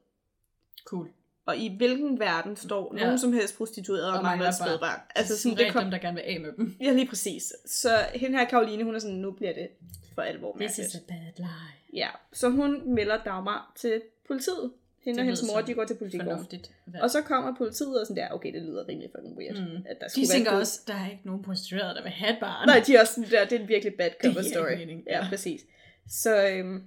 [0.84, 1.09] Cool.
[1.47, 3.03] Og i hvilken verden står Ja.
[3.05, 5.01] nogen som helst prostitueret og, Og mangler et spædbarn?
[5.14, 5.82] Altså sådan, det kom...
[5.82, 6.76] dem, der gerne vil af med dem.
[6.80, 7.53] Ja, lige præcis.
[7.66, 9.68] Så hende her Karoline, hun er sådan, nu bliver det
[10.14, 10.97] for alvor mærkeligt.
[11.09, 11.49] bad lie.
[11.95, 14.70] Ja, så hun melder Dagmar til politiet.
[15.05, 15.97] Hende og hendes mor, de går til.
[16.24, 16.70] Fornuftigt.
[17.03, 19.55] Og så kommer politiet og sådan der, okay, det lyder rimelig fucking weird.
[19.57, 19.76] Mm.
[19.86, 22.32] At der de skulle tænker være også, der er ikke nogen prostituerede, der vil have
[22.32, 22.68] et barn.
[22.68, 24.76] Nej, de er også sådan der, det er en virkelig bad cover story.
[24.76, 25.28] mening, Ja, ja.
[25.28, 25.61] præcis.
[26.09, 26.82] Så, øhm,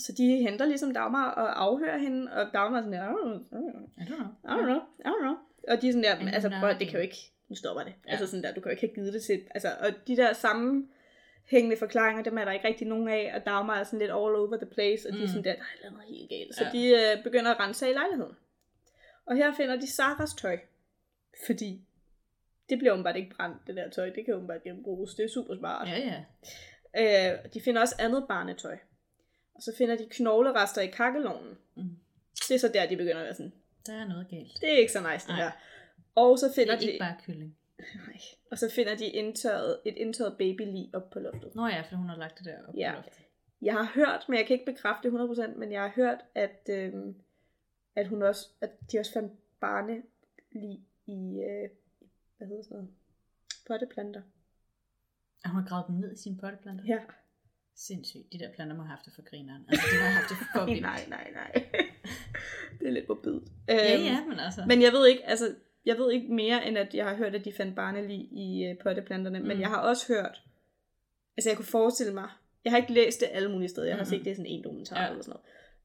[0.00, 3.22] så de henter ligesom Dagmar og afhører hende, og Dagmar er sådan der, I don't
[3.22, 4.80] know, I don't know.
[4.98, 5.34] I don't know.
[5.68, 7.16] Og de er sådan der, men altså prøv, det kan jo ikke,
[7.48, 7.92] nu stopper det.
[8.06, 8.10] Ja.
[8.10, 10.32] Altså sådan der, du kan jo ikke have givet det til, altså, og de der
[10.32, 14.34] sammenhængende forklaringer, dem er der ikke rigtig nogen af, og Dagmar er sådan lidt all
[14.40, 15.28] over the place, og de er Mm.
[15.28, 16.54] sådan der, der er et eller andet helt galt.
[16.54, 16.70] Så Ja.
[16.72, 18.36] de øh, begynder at rense i lejligheden.
[19.26, 20.58] Og her finder de Saras tøj,
[21.46, 21.80] fordi
[22.68, 25.56] det bliver åbenbart ikke brændt, det der tøj, det kan åbenbart genbruges, det er super
[25.56, 25.88] smart.
[25.88, 27.32] Ja, ja.
[27.34, 28.76] Øh, de finder også andet barnetøj.
[29.58, 31.58] Og så finder de knoglerester i kakkelovnen.
[31.76, 31.96] Mm.
[32.48, 33.52] Det er så der, de begynder at være sådan,
[33.86, 34.58] Der er noget galt.
[34.60, 35.44] det er ikke så nice det Nej.
[35.44, 35.50] her.
[36.14, 36.86] Og så Det finder er de...
[36.86, 37.56] ikke bare kylling.
[37.78, 38.20] Nej.
[38.50, 41.54] Og så finder de indtørret, et indtørret babylig op på loftet.
[41.54, 42.90] Nå ja, for hun har lagt det der op Ja.
[42.90, 43.22] på loftet.
[43.62, 45.18] Jeg har hørt, men jeg kan ikke bekræfte det
[45.52, 47.14] 100%, men jeg har hørt, at, øhm,
[47.96, 50.02] at, hun også, at de også fandt barnelig
[51.06, 51.68] i, øh,
[52.38, 52.90] hvad hedder sådan noget,
[53.66, 54.22] potteplanter.
[55.44, 56.84] Og hun har gravet dem ned i sine potteplanter.
[56.86, 56.98] Ja.
[57.86, 58.32] Sindssygt.
[58.32, 59.62] De der planter må have haft det for grineren.
[59.68, 60.82] Altså, de må have haft det for vildt.
[60.82, 61.52] nej, nej, nej.
[62.80, 63.40] det er lidt på bid.
[63.68, 64.64] Ja, Øhm, ja, men altså.
[64.66, 65.54] Men jeg ved ikke, altså,
[65.86, 68.78] jeg ved ikke mere, end at jeg har hørt, at de fandt barnelig i øh,
[68.82, 69.38] potteplanterne.
[69.38, 69.44] Mm.
[69.46, 69.60] Men Mm.
[69.60, 70.42] jeg har også hørt,
[71.36, 72.28] altså jeg kunne forestille mig,
[72.64, 74.10] jeg har ikke læst det alle mulige steder, jeg har Mhm.
[74.10, 75.08] set det i sådan en dokumentar Ja.
[75.10, 75.40] eller sådan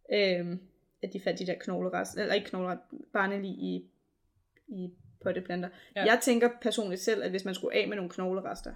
[0.09, 0.39] noget.
[0.39, 0.59] Øhm,
[1.03, 2.81] at de fandt de der knoglerest, eller ikke knoglerest,
[3.13, 3.89] barnelig i,
[4.67, 5.69] i potteplanter.
[5.95, 6.03] Ja.
[6.05, 8.73] Jeg tænker personligt selv, at hvis man skulle af med nogle knoglerester,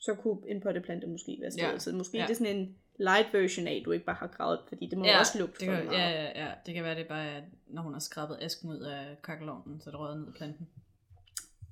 [0.00, 1.72] så kunne en potteplante måske være stedet.
[1.72, 1.78] Ja.
[1.78, 2.22] Så måske Ja.
[2.22, 5.04] det er sådan en light version af, du ikke bare har gravet, fordi det må
[5.04, 5.98] ja, også lugte for kan, meget.
[5.98, 8.78] ja, ja, ja, det kan være, det er bare, når hun har skrabet asken ud
[8.80, 10.68] af kakkelovnen, så det røget ned i planten.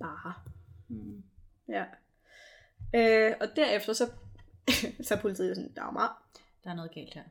[0.01, 0.35] Bare.
[0.89, 1.23] Mm.
[1.69, 1.85] Ja.
[2.95, 4.11] Øh, og derefter så,
[5.07, 6.23] så er politiet sådan, Dagmar,
[6.65, 7.23] Der er noget galt her.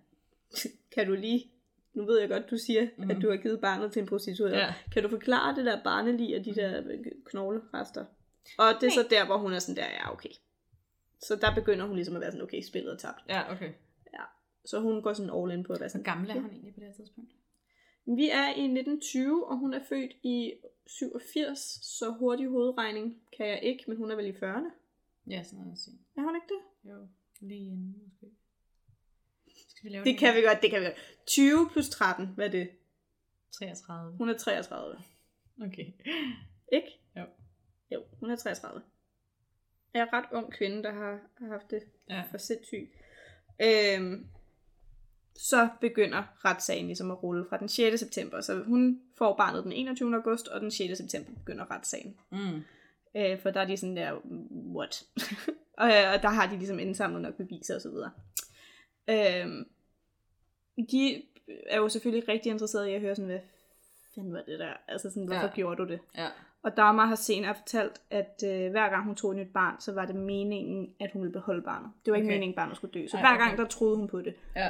[0.96, 1.52] kan du lige,
[1.94, 3.04] nu ved jeg godt, du siger, mm.
[3.04, 3.12] Mhm.
[3.12, 4.58] at du har givet barnet til en prostitueret.
[4.58, 4.74] Ja.
[4.94, 8.06] Kan du forklare det der barnelig og de der øh, knoglerester?
[8.58, 10.30] Og det er så der, hvor hun er sådan der, ja okay.
[11.20, 13.24] Så der begynder hun ligesom at være sådan, okay, spillet er tabt.
[13.30, 13.74] Ja, okay.
[14.66, 16.74] Så hun går sådan all in på at være Hvor sådan, gammel er hun egentlig
[16.74, 17.32] på det her tidspunkt?
[18.06, 20.54] Vi er i 1920, og hun er født i
[20.88, 21.60] 87,
[22.00, 24.72] så hurtig hovedregning kan jeg ikke, men hun er vel i 40'erne.
[25.30, 26.00] Ja, sådan noget at sige.
[26.18, 26.92] Er hun ikke det?
[26.92, 27.08] Jo,
[27.40, 28.26] lige inden måske.
[29.68, 30.98] Skal vi lave Det kan vi godt, det kan vi godt.
[31.26, 32.70] 20 plus 13, hvad er det?
[33.52, 34.18] 33.
[34.18, 34.98] Hun er 33.
[35.62, 35.94] Okay.
[36.72, 37.00] Ikke?
[37.16, 37.26] Jo.
[37.92, 38.82] Jo, hun er 33.
[39.94, 42.24] Jeg er ret ung kvinde, der har, har haft det Ja.
[42.32, 42.92] for sindssygt.
[43.62, 44.28] Øhm,
[45.36, 48.00] så begynder retssagen ligesom at rulle fra den 6.
[48.00, 48.42] september.
[48.42, 50.16] Så hun får barnet den 21.
[50.16, 50.98] august, og den 6.
[50.98, 52.18] september begynder retssagen.
[52.32, 52.62] Mm.
[53.16, 54.14] Øh, for der er de sådan der,
[54.76, 55.04] what?
[55.84, 58.12] og, og der har de ligesom indsamlet nok beviser og så videre.
[59.10, 59.70] Øhm,
[60.92, 61.24] de
[61.68, 63.40] er jo selvfølgelig rigtig interesserede i at høre sådan, hvad
[64.16, 64.74] fanden var det der?
[64.88, 65.54] Altså sådan, hvorfor ja.
[65.54, 66.00] gjorde du det?
[66.18, 66.28] Ja.
[66.64, 69.94] Og Dagmar har senere fortalt, at øh, hver gang hun tog et nyt barn, så
[69.94, 71.92] var det meningen, at hun ville beholde barnet.
[72.06, 72.36] Det var ikke Okay.
[72.36, 73.08] meningen, at barnet skulle dø.
[73.08, 73.46] Så Ej, hver okay.
[73.46, 74.34] gang, der troede hun på det.
[74.56, 74.70] Ja.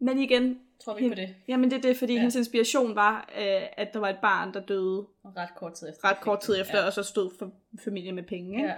[0.00, 1.34] Men igen, Tror vi ikke på det?
[1.48, 2.18] jamen det er det, fordi Ja.
[2.18, 6.04] hendes inspiration var, øh, at der var et barn, der døde Ret kort tid efter.
[6.10, 6.86] ret kort tid efter, Ja.
[6.86, 7.50] og så stod for
[7.84, 8.56] familie med penge.
[8.56, 8.68] Ikke?
[8.68, 8.74] Ja.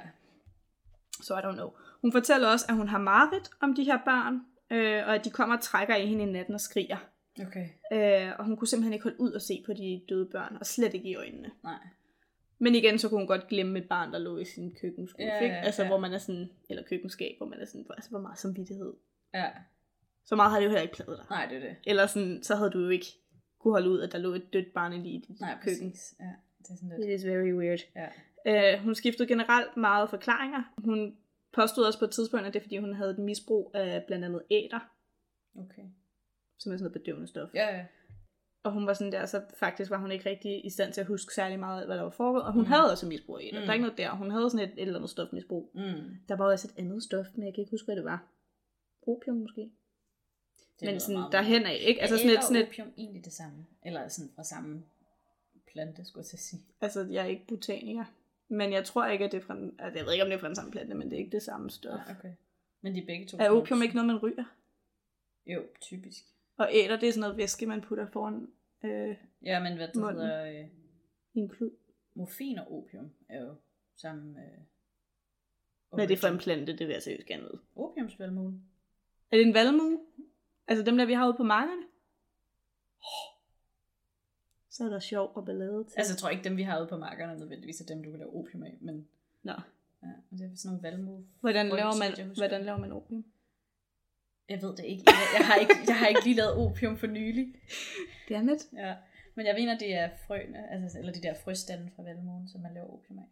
[1.22, 1.70] Så I don't know.
[2.02, 4.40] Hun fortæller også, at hun har mareridt om de her børn,
[4.70, 6.96] øh, og at de kommer og trækker i hende i natten og skriger.
[7.46, 7.66] Okay.
[7.92, 10.66] Øh, og hun kunne simpelthen ikke holde ud og se på de døde børn, og
[10.66, 11.50] slet ikke i øjnene.
[11.64, 11.74] Nej.
[12.62, 15.38] Men igen, så kunne hun godt glemme et barn, der lå i sin køkkenskab, Ja,
[15.40, 15.56] ikke?
[15.56, 15.88] Altså, ja.
[15.88, 18.92] hvor man er sådan, eller køkkenskab, hvor man er sådan, altså, hvor meget samvittighed.
[19.34, 19.48] Ja.
[20.24, 21.26] Så meget har det jo heller ikke pladet dig.
[21.30, 21.76] Nej, det er det.
[21.86, 23.06] Eller sådan, så havde du jo ikke
[23.58, 25.90] kunne holde ud, at der lå et dødt barn lige i dit Nej, køkken.
[25.90, 26.14] præcis.
[26.20, 26.24] Ja,
[26.58, 27.08] det er sådan lidt.
[27.10, 27.80] It is very weird.
[27.96, 28.76] Ja.
[28.76, 30.62] Uh, hun skiftede generelt meget forklaringer.
[30.84, 31.16] Hun
[31.52, 34.24] påstod også på et tidspunkt, at det er fordi, hun havde et misbrug af blandt
[34.24, 34.90] andet æder,
[35.58, 35.82] Okay.
[36.58, 37.48] som er sådan noget bedøvende stof.
[37.54, 37.84] Ja, ja.
[38.62, 41.06] Og hun var sådan der, så faktisk var hun ikke rigtig i stand til at
[41.06, 42.44] huske særlig meget af, hvad der var foregået.
[42.44, 42.66] Og hun Mm.
[42.66, 42.72] mm.
[42.72, 43.60] havde også misbrug af æder.
[43.60, 43.64] Mm.
[43.64, 44.10] Der er ikke noget der.
[44.10, 45.70] Hun havde sådan et, et eller andet stofmisbrug.
[45.74, 46.16] Mm.
[46.28, 48.26] Der var også et andet stof, men jeg kan ikke huske, hvad det var.
[49.06, 49.70] Opium måske.
[50.80, 52.00] Det men sådan derhen af, ikke?
[52.00, 53.66] Altså sådan et, sådan et, opium egentlig det samme?
[53.86, 54.82] Eller sådan fra samme
[55.72, 56.62] plante, skulle jeg sige.
[56.80, 58.04] altså jeg er ikke botaniker.
[58.48, 60.36] Men jeg tror ikke, at det er fra den, altså, jeg ved ikke, om det
[60.36, 61.98] er fra den samme plante, men det er ikke det samme stof.
[62.08, 62.32] Ja, okay.
[62.80, 63.36] Men de er begge to.
[63.40, 64.44] Er opium ikke noget, man ryger?
[65.46, 66.24] Jo, typisk.
[66.60, 68.48] Og æder, det er sådan noget væske, man putter foran
[68.84, 70.22] øh, Ja, men hvad det Munden.
[70.22, 70.68] hedder, øh,
[71.34, 71.70] en klud.
[72.14, 73.54] morfin og opium er jo
[73.96, 74.38] samme...
[74.40, 74.58] Øh,
[75.94, 77.58] Hvad er det for en plante, det vil jeg seriøst gerne vide.
[77.76, 78.60] Opiumsvalmue.
[79.30, 80.00] Er det en valmue?
[80.66, 81.82] Altså dem der, vi har ude på markerne?
[84.70, 85.94] Så er der sjov og ballade til.
[85.98, 88.18] Altså, jeg tror ikke, dem vi har ude på markerne nødvendigvis er dem, du kan
[88.18, 89.08] lave opium af, men
[89.42, 89.52] Nå.
[90.02, 91.26] ja, det er sådan nogle valmue.
[91.40, 93.24] Hvordan laver man, hvordan laver man opium?
[94.50, 95.02] Jeg ved det ikke.
[95.06, 95.74] Jeg, jeg, har ikke.
[95.86, 97.46] jeg har ikke lige lavet opium for nylig.
[98.28, 98.58] Dammit.
[98.76, 98.94] Ja.
[99.34, 102.74] Men jeg mener, det er frøene, altså, eller de der frøstande fra valmuen, som man
[102.74, 103.24] laver opium af.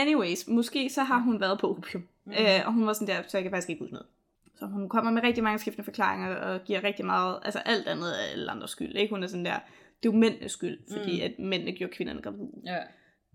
[0.00, 2.08] Anyways, måske så har hun været på opium.
[2.24, 2.32] Mm.
[2.32, 4.06] Øh, og hun var sådan der, så jeg kan faktisk ikke huske noget.
[4.58, 8.08] Så hun kommer med rigtig mange skiftende forklaringer, og giver rigtig meget, altså alt andet
[8.08, 8.96] er alle andres skyld.
[8.96, 9.14] Ikke?
[9.14, 9.58] Hun er sådan der,
[10.02, 11.24] det er jo mændenes skyld, fordi Mm.
[11.24, 12.50] at mændene gjorde kvinderne gravide.
[12.66, 12.78] Ja.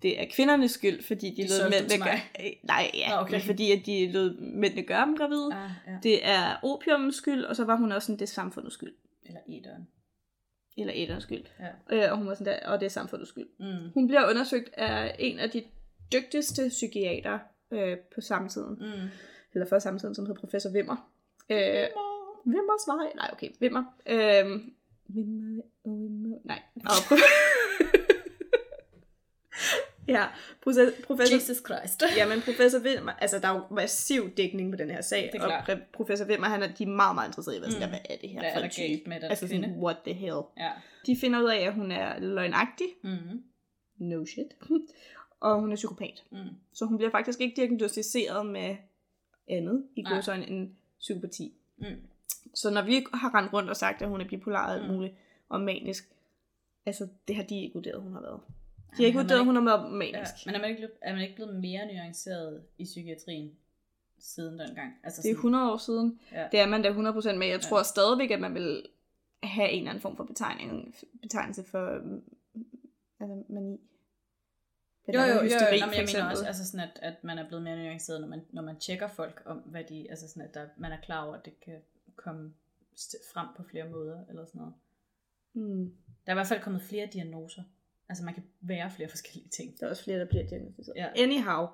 [0.01, 2.19] Det er kvindernes skyld, fordi de, De lod mændene gøre...
[2.63, 3.31] Nej, ja, Nå, okay.
[3.31, 5.49] men fordi at de lod mændene gøre dem gravide.
[5.53, 5.97] Ah, ja.
[6.03, 8.93] Det er opiumens skyld, og så var hun også sådan, det er samfundets skyld.
[9.25, 9.87] Eller æderen.
[10.77, 11.43] Eller æderens skyld.
[11.59, 12.05] Ja.
[12.05, 13.47] Øh, og hun var sådan der, og det er samfundets skyld.
[13.59, 13.91] Mm.
[13.93, 15.63] Hun bliver undersøgt af en af de
[16.13, 17.39] dygtigste psykiater
[17.71, 18.77] øh, på samtiden.
[18.79, 19.07] Mm.
[19.53, 21.11] Eller før samtiden, som hedder professor Wimmer.
[21.49, 21.87] Øh,
[22.45, 23.11] Wimmers vej?
[23.15, 23.83] Nej, okay, Wimmer.
[24.05, 24.45] Øh,
[25.15, 26.61] Wimmer, Wimmer, nej.
[26.75, 27.17] Og
[30.12, 30.26] ja,
[30.66, 32.03] profe- professor, Jesus Christ.
[32.18, 35.41] ja, men professor Wimmer, altså der er jo massiv dækning på den her sag, Det
[35.41, 37.88] er og pre- professor Wimmer, han er, de er meget, meget interesseret i, hvad, sådan
[37.88, 37.91] Mm.
[37.91, 39.09] der, hvad er det her Hvad er for der en type?
[39.09, 39.78] med den Altså sådan, kvinde?
[39.80, 40.41] what the hell?
[40.57, 40.72] Ja.
[41.05, 42.88] De finder ud af, at hun er løgnagtig.
[43.03, 43.43] Mm.
[43.97, 44.47] No shit.
[45.47, 46.24] og hun er psykopat.
[46.32, 46.38] Mm.
[46.74, 48.76] Så hun bliver faktisk ikke diagnostiseret med
[49.49, 50.14] andet i Nej.
[50.14, 51.53] godsøjne end psykopati.
[51.78, 51.86] Mm.
[52.55, 54.93] Så når vi har rendt rundt og sagt, at hun er bipolar og Mm.
[54.93, 55.14] muligt,
[55.49, 56.09] og manisk,
[56.86, 58.39] altså det har de ikke vurderet, hun har været.
[58.91, 59.95] De har Jamen, ikke vurderet, hun har været Ja.
[59.97, 60.45] manisk.
[60.45, 63.51] Men er man, ikke, blevet- er man ikke blevet mere nuanceret i psykiatrien
[64.19, 64.93] siden dengang?
[65.03, 66.19] Altså Det er 100 år siden.
[66.31, 66.47] Ja.
[66.51, 67.67] Det er man da 100%, men jeg Ja.
[67.69, 68.85] tror stadigvæk, at man vil
[69.43, 72.23] have en eller anden form for betegning, betegnelse for mm,
[73.19, 73.79] altså mani.
[75.13, 75.41] Jo, jo, jo, jo.
[75.43, 78.21] Hysteri, Nå, men jeg mener også, altså sådan, at, at man er blevet mere nuanceret,
[78.21, 80.97] når man, når man tjekker folk om, hvad de, altså sådan, at der, man er
[81.03, 81.79] klar over, at det kan
[82.15, 82.53] komme
[83.33, 84.73] frem på flere måder, eller sådan noget.
[85.53, 85.93] Mm.
[86.25, 87.63] Der er i hvert fald kommet flere diagnoser.
[88.12, 89.80] Altså man kan være flere forskellige ting.
[89.80, 90.95] Der er også flere, der bliver diagnostiseret.
[90.97, 91.07] Ja.
[91.16, 91.68] Anyhow,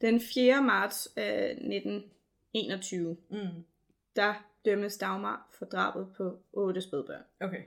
[0.00, 0.62] den 4.
[0.62, 3.64] marts øh, 1921, Mm.
[4.16, 4.34] der
[4.64, 7.22] dømmes Dagmar for drabet på otte spædbørn.
[7.40, 7.62] Okay.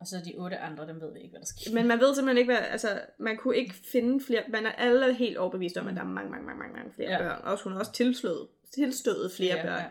[0.00, 1.74] Og så de otte andre, dem ved vi ikke, hvad der sker.
[1.74, 5.14] Men man ved simpelthen ikke, hvad, altså, man kunne ikke finde flere, man er alle
[5.14, 7.18] helt overbevist om, at der er mange, mange, mange, mange, mange flere ja.
[7.18, 7.40] børn.
[7.44, 9.78] Også hun har også tilslået, tilstået flere Ja, børn.
[9.80, 9.86] ja.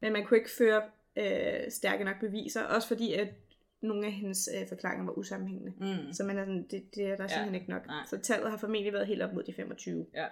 [0.00, 0.82] Men man kunne ikke føre
[1.16, 3.28] øh, stærke nok beviser, også fordi, at
[3.80, 5.72] nogle af hendes øh, forklaringer var usammenhængende.
[5.80, 6.12] Mm.
[6.12, 7.86] Så man er sådan, det, det er der Ja, simpelthen ikke nok.
[7.86, 8.04] nej.
[8.06, 10.06] Så tallet har formentlig været helt op mod de 25.
[10.14, 10.26] Ja.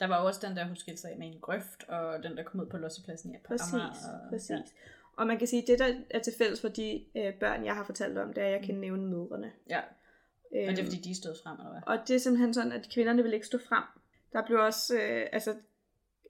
[0.00, 2.42] Der var også den der, hun skilte sig af med en grøft, og den der
[2.42, 3.88] kom ud på lossepladsen i Præcis, Amager.
[3.88, 4.50] Og, præcis.
[4.50, 4.54] Ja.
[4.56, 4.62] Ja.
[5.16, 7.74] Og man kan sige, at det, der er til fælles for de øh, børn, jeg
[7.74, 9.52] har fortalt om, det er, at jeg kan nævne mødrene.
[9.70, 9.80] ja.
[10.56, 11.80] Øhm, Og det er fordi, de stod frem, eller hvad?
[11.86, 13.82] Og det er simpelthen sådan, at kvinderne vil ikke stå frem.
[14.32, 15.54] Der blev også, øh, altså,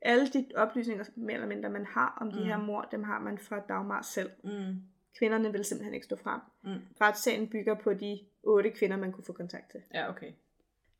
[0.02, 2.46] alle de oplysninger, mere eller mindre, man har om de Mm.
[2.46, 4.30] her mor, dem har man fra Dagmar selv.
[4.44, 4.74] Mm.
[5.18, 6.40] Kvinderne vil simpelthen ikke stå frem.
[6.62, 6.80] Mm.
[7.00, 9.82] Retssagen bygger på de otte kvinder, man kunne få kontakt til.
[9.94, 10.32] Ja, okay.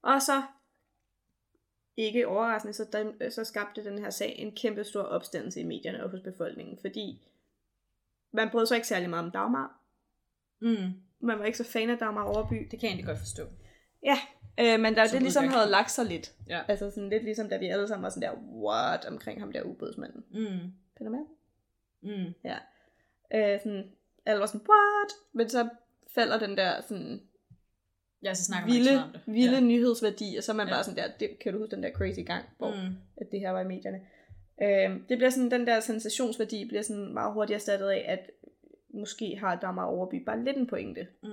[0.03, 0.43] Og så,
[1.97, 6.05] ikke overraskende, så, der, så skabte den her sag en kæmpe stor opstandelse i medierne
[6.05, 7.29] og hos befolkningen, fordi
[8.33, 9.81] man brød sig ikke særlig meget om Dagmar.
[10.61, 10.93] Mm.
[11.21, 12.55] Man var ikke så fan af Dagmar Overby.
[12.55, 13.43] Det kan jeg egentlig godt forstå.
[14.03, 14.17] Ja,
[14.61, 16.35] øh, men der, Som det ligesom havde lagt sig lidt.
[16.49, 16.63] Ja.
[16.69, 19.63] Altså sådan lidt ligesom, da vi alle sammen var sådan der, what, omkring ham der
[19.63, 20.25] ubådsmanden.
[20.31, 20.73] Mm.
[20.99, 21.27] Finder med?
[22.03, 22.35] Mm.
[22.45, 22.59] Ja.
[23.35, 23.93] Øh, sådan,
[24.27, 25.13] alle var sådan, what?
[25.33, 25.69] Men så
[26.15, 27.21] falder den der sådan
[28.23, 29.21] Ja, så snakker man ikke vilde, om det.
[29.27, 29.61] vilde ja.
[29.61, 30.73] nyhedsværdi, og så er man Ja.
[30.75, 32.97] bare sådan der, det, kan du huske den der crazy gang, hvor Mm.
[33.17, 34.01] at det her var i medierne.
[34.63, 38.31] Øh, det bliver sådan, den der sensationsværdi bliver sådan meget hurtigt erstattet af, at
[38.95, 41.07] måske har Dagmar Overby bare lidt en pointe.
[41.23, 41.29] Mm.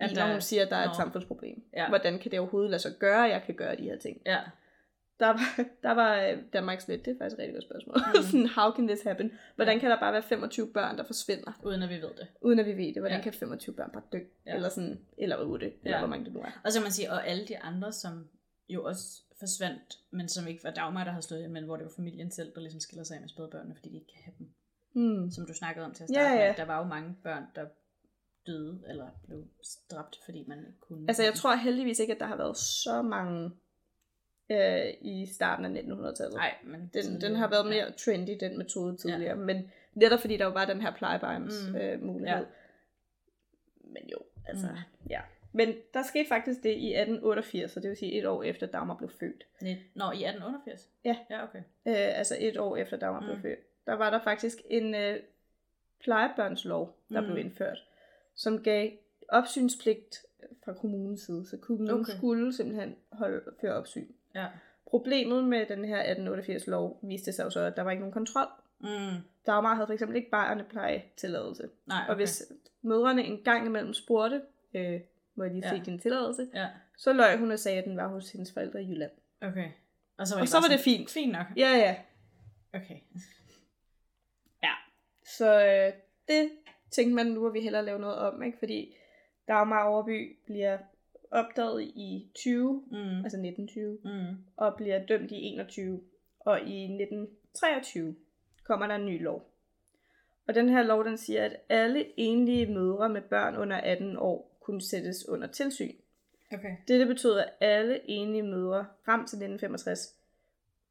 [0.00, 0.94] At når hun siger, at der er et Nå.
[0.94, 1.62] samfundsproblem.
[1.76, 1.88] Ja.
[1.88, 4.20] Hvordan kan det overhovedet lade sig gøre, at jeg kan gøre de her ting?
[4.26, 4.38] Ja.
[5.20, 7.96] Der var, der var øh, Danmarks Let, det er faktisk et rigtig godt spørgsmål.
[7.96, 8.22] Mm.
[8.30, 9.32] sådan, how can this happen?
[9.56, 9.80] Hvordan Ja.
[9.80, 12.26] kan der bare være 25 børn, der forsvinder, Uden at vi ved det.
[12.42, 13.02] uden at vi ved det?
[13.02, 13.22] Hvordan Ja.
[13.22, 14.18] kan 25 børn bare dø?
[14.46, 14.54] Ja.
[14.54, 15.98] Eller sådan, eller 8, eller Ja.
[15.98, 16.60] hvor mange det nu er.
[16.64, 18.28] Og så man sige, og alle de andre, som
[18.68, 21.92] jo også forsvandt, men som ikke var Dagmar, der har slået men hvor det var
[21.96, 24.46] familien selv, der ligesom skiller sig af med spædbørnene, fordi de ikke kan have dem.
[24.94, 25.30] Hmm.
[25.30, 26.48] Som du snakkede om til at Ja, starte ja.
[26.48, 26.56] med.
[26.56, 27.64] Der var jo mange børn, der
[28.46, 29.44] døde eller blev
[29.90, 31.04] dræbt, fordi man ikke kunne.
[31.08, 33.50] Altså, jeg tror heldigvis ikke, at der har været så mange
[34.50, 36.34] øh, i starten af 1900-tallet.
[36.34, 37.68] Nej, men Den, den har været ja.
[37.70, 39.22] mere trendy, den metode tidligere.
[39.22, 39.34] Ja.
[39.34, 41.76] Men netop fordi der jo var den her plejebejens Mm.
[41.76, 42.38] øh, mulighed.
[42.38, 42.44] Ja.
[43.82, 45.06] Men jo, altså, Mm.
[45.10, 45.20] ja.
[45.52, 48.94] Men der skete faktisk det i 1888, så det vil sige et år efter Dagmar
[48.96, 49.46] blev født.
[49.94, 50.88] Nå, i 1888?
[51.04, 51.16] Ja.
[51.30, 51.58] Ja, okay.
[51.86, 53.26] Øh, altså et år efter Dagmar mm.
[53.26, 53.58] blev født.
[53.86, 55.16] Der var der faktisk en øh,
[56.00, 57.26] plejebørnslov, der Mm.
[57.26, 57.78] blev indført,
[58.34, 58.90] som gav
[59.28, 60.16] opsynspligt
[60.64, 61.46] fra kommunens side.
[61.46, 62.12] Så kommunen okay.
[62.16, 64.06] skulle simpelthen holde, føre opsyn.
[64.40, 64.46] Ja.
[64.86, 68.12] Problemet med den her 1888 lov viste sig jo så, at der var ikke nogen
[68.12, 68.46] kontrol.
[68.80, 68.88] Mm.
[69.46, 71.68] Dagmar havde for eksempel ikke barneplejetilladelse.
[71.86, 72.10] Nej, okay.
[72.10, 72.42] Og hvis
[72.82, 74.42] mødrene en gang imellem spurgte,
[74.74, 75.00] øh,
[75.34, 75.76] må jeg lige Ja.
[75.78, 78.82] se din tilladelse, Ja, så løj hun og sagde, at den var hos hendes forældre
[78.82, 79.10] i Jylland.
[79.42, 79.68] okay.
[80.18, 81.10] Og så var, Og de så var det fint.
[81.10, 81.46] Fint nok.
[81.56, 81.96] Ja, ja.
[82.74, 82.96] Okay.
[85.36, 85.92] Så øh,
[86.28, 86.50] det
[86.90, 88.58] tænkte man, nu vil vi hellere lave noget om, ikke?
[88.58, 88.96] Fordi
[89.48, 90.78] Dagmar Overby bliver
[91.30, 92.96] opdaget i 20, Mm.
[93.24, 94.36] altså 1920, Mm.
[94.56, 96.00] og bliver dømt i 21.
[96.40, 98.14] Og i 1923
[98.64, 99.50] kommer der en ny lov.
[100.48, 104.56] Og den her lov, den siger, at alle enlige mødre med børn under 18 år
[104.60, 105.92] kunne sættes under tilsyn.
[106.52, 106.76] Okay.
[106.88, 110.14] Dette betød, at alle enlige mødre frem til 1965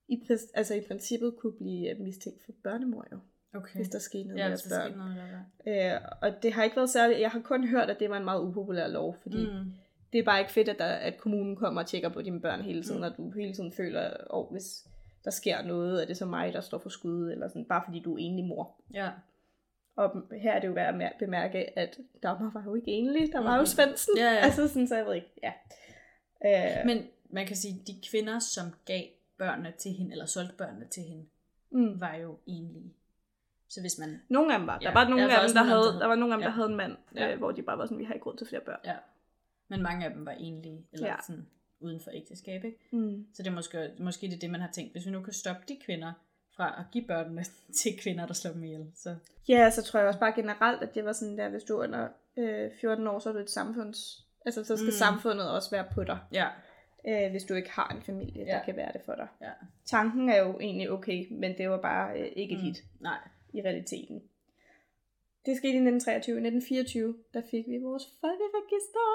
[0.07, 0.21] i,
[0.53, 3.17] altså i princippet kunne blive øh, mistænkt for børnemord, jo,
[3.53, 3.75] Okay.
[3.75, 4.97] hvis der skete noget ja, med deres der børn.
[5.67, 5.93] noget.
[5.95, 8.25] Øh, og det har ikke været særligt, jeg har kun hørt, at det var en
[8.25, 9.71] meget upopulær lov, fordi mm.
[10.15, 10.17] Mm.
[10.17, 12.61] det er bare ikke fedt, at, der, at kommunen kommer og tjekker på dine børn
[12.61, 13.05] hele tiden, Mm.
[13.17, 13.25] mm.
[13.25, 14.87] og du hele tiden føler, oh, hvis
[15.25, 17.99] der sker noget, er det så mig, der står for skud, eller sådan, bare fordi
[17.99, 18.81] du er enlig mor.
[18.93, 19.09] Ja.
[19.97, 20.11] Og
[20.41, 23.39] her er det jo værd at mær- bemærke, at Dagmar var jo ikke enlig, der
[23.39, 23.65] var jo Mhm.
[23.65, 24.13] Svendsen.
[24.17, 24.37] Ja, ja.
[24.37, 25.53] Altså sådan, så jeg ved ikke, ja.
[26.45, 29.03] Øh, Men man kan sige, de kvinder, som gav
[29.37, 31.25] børnene til hende, eller solgte børnene til hende,
[31.71, 32.01] mm.
[32.01, 32.93] var jo enlige.
[33.69, 34.21] Så hvis man...
[34.29, 34.79] Nogle af dem var.
[34.79, 36.33] Der Ja, var nogle der var af dem, der havde, der havde- der var nogle
[36.33, 37.31] af dem, der havde en mand, Ja.
[37.31, 38.79] øh, hvor de bare var sådan, vi har ikke råd til flere børn.
[38.85, 38.95] Ja.
[39.69, 41.15] Men mange af dem var enlige, eller Ja.
[41.27, 41.47] sådan
[41.79, 42.77] uden for ægteskab, ikke?
[42.91, 43.25] Mm.
[43.33, 44.91] Så det er måske, måske det, er det, man har tænkt.
[44.91, 46.13] Hvis vi nu kan stoppe de kvinder
[46.55, 47.43] fra at give børnene
[47.81, 49.15] til kvinder, der slår dem ihjel, så...
[49.47, 51.83] Ja, så tror jeg også bare generelt, at det var sådan der, hvis du er
[51.83, 52.07] under
[52.37, 54.25] øh, 14 år, så er du et samfunds...
[54.45, 54.91] Altså, så skal Mm.
[54.91, 56.47] samfundet også være på dig, Ja,
[57.07, 58.63] øh, hvis du ikke har en familie, der Ja.
[58.65, 59.27] kan være det for dig.
[59.41, 59.51] ja.
[59.85, 62.61] Tanken er jo egentlig okay, men det var bare øh, ikke Mm.
[62.61, 63.17] hit Nej.
[63.53, 64.21] i realiteten.
[65.45, 66.35] Det skete i 1923.
[66.35, 69.05] I 1924, der fik vi vores folkeregister.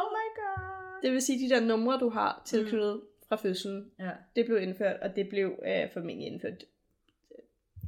[0.00, 1.02] Oh my god.
[1.02, 3.02] Det vil sige, de der numre, du har tilknyttet mm.
[3.28, 4.10] fra fødslen, Ja.
[4.36, 6.64] det blev indført, og det blev øh, formentlig indført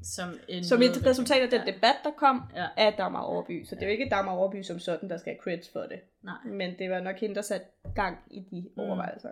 [0.02, 1.72] Som, en som et resultat af den ja.
[1.72, 2.66] debat, der kom Ja.
[2.76, 3.64] af Dagmar Overby.
[3.64, 6.00] Så det er jo ikke Dagmar Overby som sådan, der skal have credits for det.
[6.22, 6.34] Nej.
[6.44, 8.82] Men det var nok hende, der satte gang i de Mm.
[8.82, 9.30] overvejelser.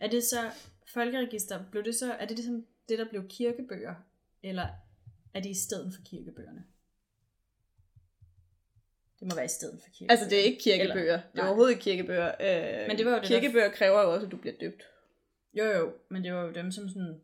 [0.00, 0.36] Er det så,
[0.94, 3.94] folkeregister, blev det så, er det ligesom det, der blev kirkebøger,
[4.42, 4.66] eller
[5.34, 6.64] er det i stedet for kirkebøgerne?
[9.24, 10.10] Det må være i stedet for kirkebøger.
[10.10, 11.00] Altså, det er ikke kirkebøger.
[11.02, 11.46] Eller- det er nej.
[11.46, 12.28] overhovedet ikke kirkebøger.
[12.40, 14.82] Øh, Men det var jo det, der- kirkebøger kræver jo også, at du bliver døbt.
[15.58, 17.20] Jo, jo, men det var jo dem, som sådan...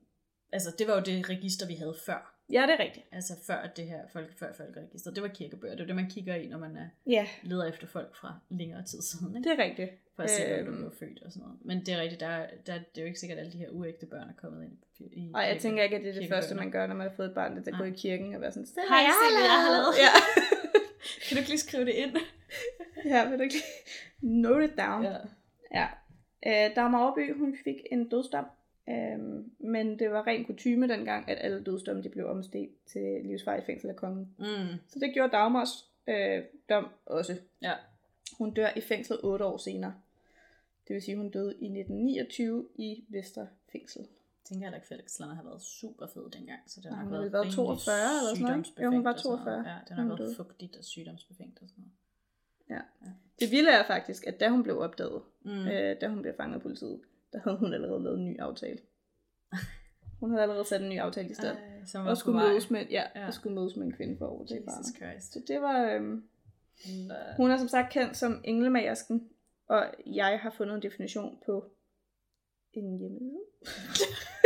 [0.52, 2.36] Altså, det var jo det register, vi havde før.
[2.52, 3.06] Ja, det er rigtigt.
[3.12, 5.10] Altså, før det her folk, før folkeregister.
[5.10, 5.74] Det var kirkebøger.
[5.74, 8.82] Det var det, man kigger i, når man er, Ja, leder efter folk fra længere
[8.84, 9.36] tid siden.
[9.36, 9.48] Ikke?
[9.50, 9.90] det er rigtigt.
[10.16, 10.66] For at se, hvor Øhm.
[10.66, 11.58] du blev født og sådan noget.
[11.64, 13.58] Men det er rigtigt, der, er- der, det er jo ikke sikkert, at alle de
[13.58, 14.72] her uægte børn er kommet ind
[15.12, 17.14] i Og jeg tænker ikke, at det er det første, man gør, når man har
[17.16, 17.92] fået et barn, det er at gå Nej.
[17.94, 19.30] i kirken og være sådan, "Se, Hej, jeg har
[19.72, 20.12] lavet." Ja.
[21.28, 22.16] Kan du ikke lige skrive det ind?
[23.04, 25.04] ja, vil du ikke lige note it down?
[25.04, 25.16] Ja.
[25.74, 25.86] Ja.
[26.46, 28.44] Øh, Dagmar Overby, hun fik en dødsdom.
[28.88, 33.66] Øhm, men det var ren kutyme dengang, at alle dødsdomme de blev omstedt til livsvarigt
[33.66, 34.34] fængsel af kongen.
[34.38, 34.78] Mm.
[34.88, 37.36] Så det gjorde Dagmars øh, dom også.
[37.62, 37.72] Ja.
[38.38, 39.94] Hun dør i fængsel 8 år senere.
[40.88, 44.06] Det vil sige, hun døde i 1929 i Vestre fængsel.
[44.50, 46.60] Jeg tænker heller ikke, at fængslerne har været super fede dengang.
[46.66, 49.18] Så det har nok været været rimelig 42 eller sådan noget, Jo, hun var og
[49.18, 49.64] sådan noget.
[49.64, 52.84] 42, Ja, det har nok været fugtigt og sygdomsbefængt og sådan noget.
[53.40, 55.50] Det vilde er faktisk, at da hun blev opdaget, Mm.
[55.68, 57.00] øh, da hun blev fanget af politiet,
[57.32, 58.78] der havde hun allerede lavet en ny aftale.
[60.20, 61.56] Hun havde allerede sat en ny aftale i stedet.
[61.58, 63.20] Ej, som var Og skulle mødes med, ja, Ja.
[63.20, 63.26] ja.
[63.26, 64.56] Og skulle mødes med en kvinde for over det.
[64.56, 65.32] Jesus Christ.
[65.32, 66.24] Så det var, øhm,
[66.86, 69.28] Hun, øh, hun er som sagt kendt som englemagersken,
[69.68, 71.72] og jeg har fundet en definition på
[72.72, 73.40] en hjemmeside.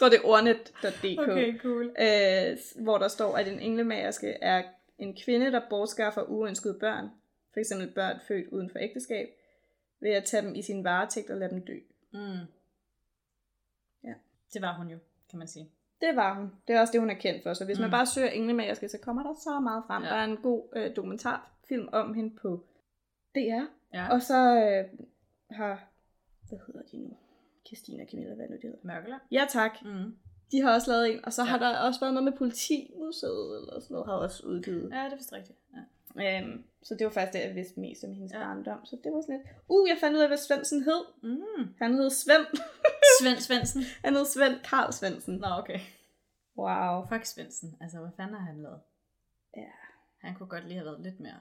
[0.00, 1.18] tror, det er ordnet.dk.
[1.18, 1.84] Okay, cool.
[1.84, 4.62] øh, hvor der står, at en englemagerske er
[4.98, 7.08] en kvinde, der bortskaffer uønskede børn,
[7.54, 7.72] f.eks.
[7.94, 9.28] børn født uden for ægteskab,
[10.00, 11.78] ved at tage dem i sin varetægt og lade dem dø.
[12.12, 12.46] Mm.
[14.04, 14.14] Ja.
[14.52, 14.98] Det var hun jo,
[15.30, 15.70] kan man sige.
[16.00, 16.52] Det var hun.
[16.68, 17.54] Det er også det, hun er kendt for.
[17.54, 17.82] Så hvis mm.
[17.82, 20.02] man bare søger englemagerske, så kommer der så meget frem.
[20.02, 20.08] Ja.
[20.08, 22.64] Der er en god øh, dokumentarfilm om hende på
[23.34, 23.64] DR.
[23.94, 24.12] Ja.
[24.12, 24.98] Og så øh,
[25.50, 25.84] har,
[26.48, 27.16] hvad hedder de nu?
[27.70, 28.80] Christina Camilla, hvad er det, de hedder?
[28.82, 29.22] Mørkeland.
[29.30, 29.74] Ja tak.
[29.84, 30.16] Mm.
[30.52, 31.24] De har også lavet en.
[31.24, 31.48] Og så ja.
[31.48, 34.90] Har der også været noget med politimuseet, eller sådan noget, har også udgivet.
[34.92, 35.58] Ja, det er vist rigtigt.
[35.76, 36.40] Ja.
[36.40, 38.38] Øhm, så det var faktisk det, jeg vidste mest om hendes ja.
[38.38, 38.84] barndom.
[38.84, 41.02] Så det var sådan lidt, uh, jeg fandt ud af, hvad Svendsen hed.
[41.22, 41.74] Mm.
[41.78, 42.46] Han hed Svend.
[43.20, 43.82] Svend Svendsen.
[44.04, 45.34] Han hed Svend Karl Svendsen.
[45.44, 45.80] Nå, okay.
[46.58, 47.06] Wow.
[47.10, 47.76] Fuck Svendsen.
[47.80, 48.80] Altså, hvad fanden har han lavet?
[49.56, 49.72] Ja.
[50.18, 51.40] Han kunne godt lige have været lidt mere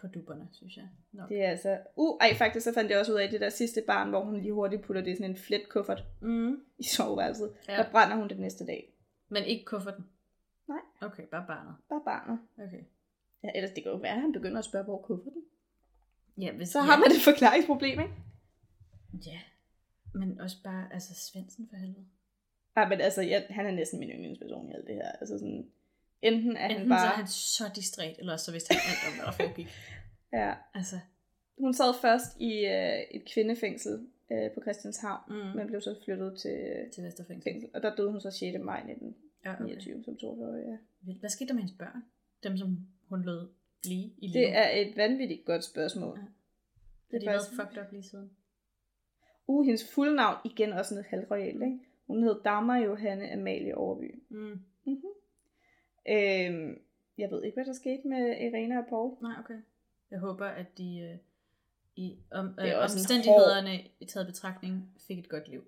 [0.00, 0.88] på dupperne, synes jeg.
[1.12, 1.28] Nok.
[1.28, 1.78] Det er altså...
[1.96, 4.40] Uh, ej, faktisk så fandt jeg også ud af det der sidste barn, hvor hun
[4.40, 6.56] lige hurtigt putter det i sådan en fletkuffert Mm.
[6.78, 7.52] i soveværelset.
[7.68, 7.76] Ja.
[7.76, 8.92] Der brænder hun det næste dag.
[9.28, 10.04] Men ikke kufferten?
[10.68, 10.78] Nej.
[11.02, 11.74] Okay, bare barnet.
[11.88, 12.38] Bare barnet.
[12.58, 12.82] Okay.
[13.42, 15.42] Ja, ellers det kan jo være, at han begynder at spørge, hvor kufferten.
[16.38, 16.84] Ja, hvis, Så ja.
[16.84, 18.14] har man et forklaringsproblem, ikke?
[19.26, 19.40] Ja.
[20.14, 22.06] Men også bare, altså Svendsen for helvede.
[22.76, 25.12] Ja, men altså, jeg, han er næsten min yndlingsperson i alt det her.
[25.12, 25.70] Altså sådan,
[26.22, 27.00] enten er Enten han bare...
[27.00, 29.68] så er han så distræt, eller så vidste han alt om, hvad der foregik.
[30.32, 30.54] Ja.
[30.74, 30.96] Altså,
[31.58, 35.34] Hun sad først i øh, et kvindefængsel øh, på Christianshavn, mm.
[35.56, 36.58] men blev så flyttet til
[36.94, 37.52] til Vesterfængsel.
[37.52, 37.70] fængsel.
[37.74, 38.58] Og der døde hun så 6.
[38.64, 40.04] maj 1929 Ja, okay.
[40.04, 41.12] som 42 ja.
[41.20, 42.02] Hvad skete der med hendes børn?
[42.42, 43.48] Dem, som hun lod
[43.82, 44.32] blive i live.
[44.42, 46.18] Det er et vanvittigt godt spørgsmål.
[46.18, 46.22] Ja.
[46.22, 46.28] Har
[47.10, 48.30] Det de er været fucked up lige siden?
[49.46, 51.78] Uh, hendes fulde navn, igen også noget halvroyalt, ikke?
[52.06, 54.22] Hun hed Dagmar Johanne Amalie Overby.
[54.28, 54.36] Mm.
[54.38, 55.00] Mm-hmm.
[56.08, 56.78] Øhm,
[57.18, 59.14] jeg ved ikke, hvad der skete med Irena og Paul.
[59.22, 59.60] Nej, okay.
[60.10, 61.16] Jeg håber, at de øh,
[61.96, 65.64] i om, Det er øh, også omstændighederne i taget betragtning fik et godt liv.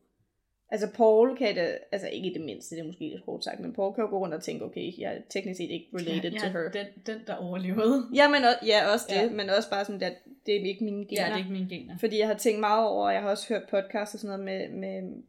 [0.71, 3.61] Altså Paul kan det, altså ikke i det mindste, det er måske lidt hårdt sagt,
[3.61, 6.33] men Paul kan jo gå rundt og tænke, okay, jeg er teknisk set ikke related
[6.33, 6.71] ja, to her.
[6.71, 8.09] Den, den, der overlevede.
[8.15, 9.23] Ja, men også, ja, også det, Ja.
[9.23, 9.31] ja.
[9.31, 10.15] men også bare sådan, at
[10.47, 11.23] det er ikke mine gener.
[11.23, 11.99] Ja, det er ikke mine gener.
[11.99, 14.71] Fordi jeg har tænkt meget over, og jeg har også hørt podcasts og sådan noget
[14.71, 15.23] med, med,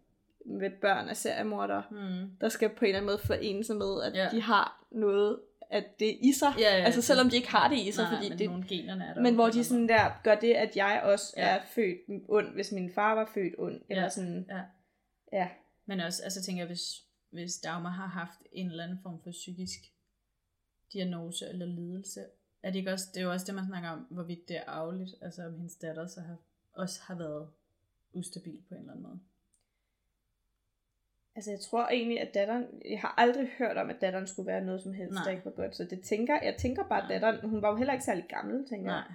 [0.46, 2.30] med børn af seriemordere, Mm.
[2.42, 4.30] der skal på en eller anden måde forene sig med, at Ja.
[4.32, 5.40] de har noget
[5.70, 6.54] af det i sig.
[6.60, 8.68] Ja, ja, altså selvom de ikke har det i sig, Nej, fordi men det, nogle
[8.68, 9.22] generne er der.
[9.22, 11.48] men hvor de sådan der, gør det, at jeg også Ja.
[11.56, 11.98] er født
[12.30, 14.10] ond, hvis min far var født ond, eller Ja.
[14.10, 14.62] sådan, Ja.
[15.34, 15.50] ja.
[15.86, 19.32] Men også, altså tænker jeg, hvis, hvis Dagmar har haft en eller anden form for
[19.32, 19.80] psykisk
[20.94, 22.22] diagnose eller lidelse,
[22.64, 24.64] er det ikke også, det er jo også det, man snakker om, hvorvidt det er
[24.68, 26.38] arveligt, altså om hendes datter så har,
[26.74, 27.50] også har været
[28.14, 29.20] ustabil på en eller anden måde.
[31.36, 34.62] Altså jeg tror egentlig, at datteren, jeg har aldrig hørt om, at datteren skulle være
[34.62, 35.24] noget som helst, Nej.
[35.24, 37.76] der ikke var godt, så det tænker, jeg tænker bare, at datteren, hun var jo
[37.76, 39.04] heller ikke særlig gammel, tænker jeg.
[39.10, 39.14] Nej.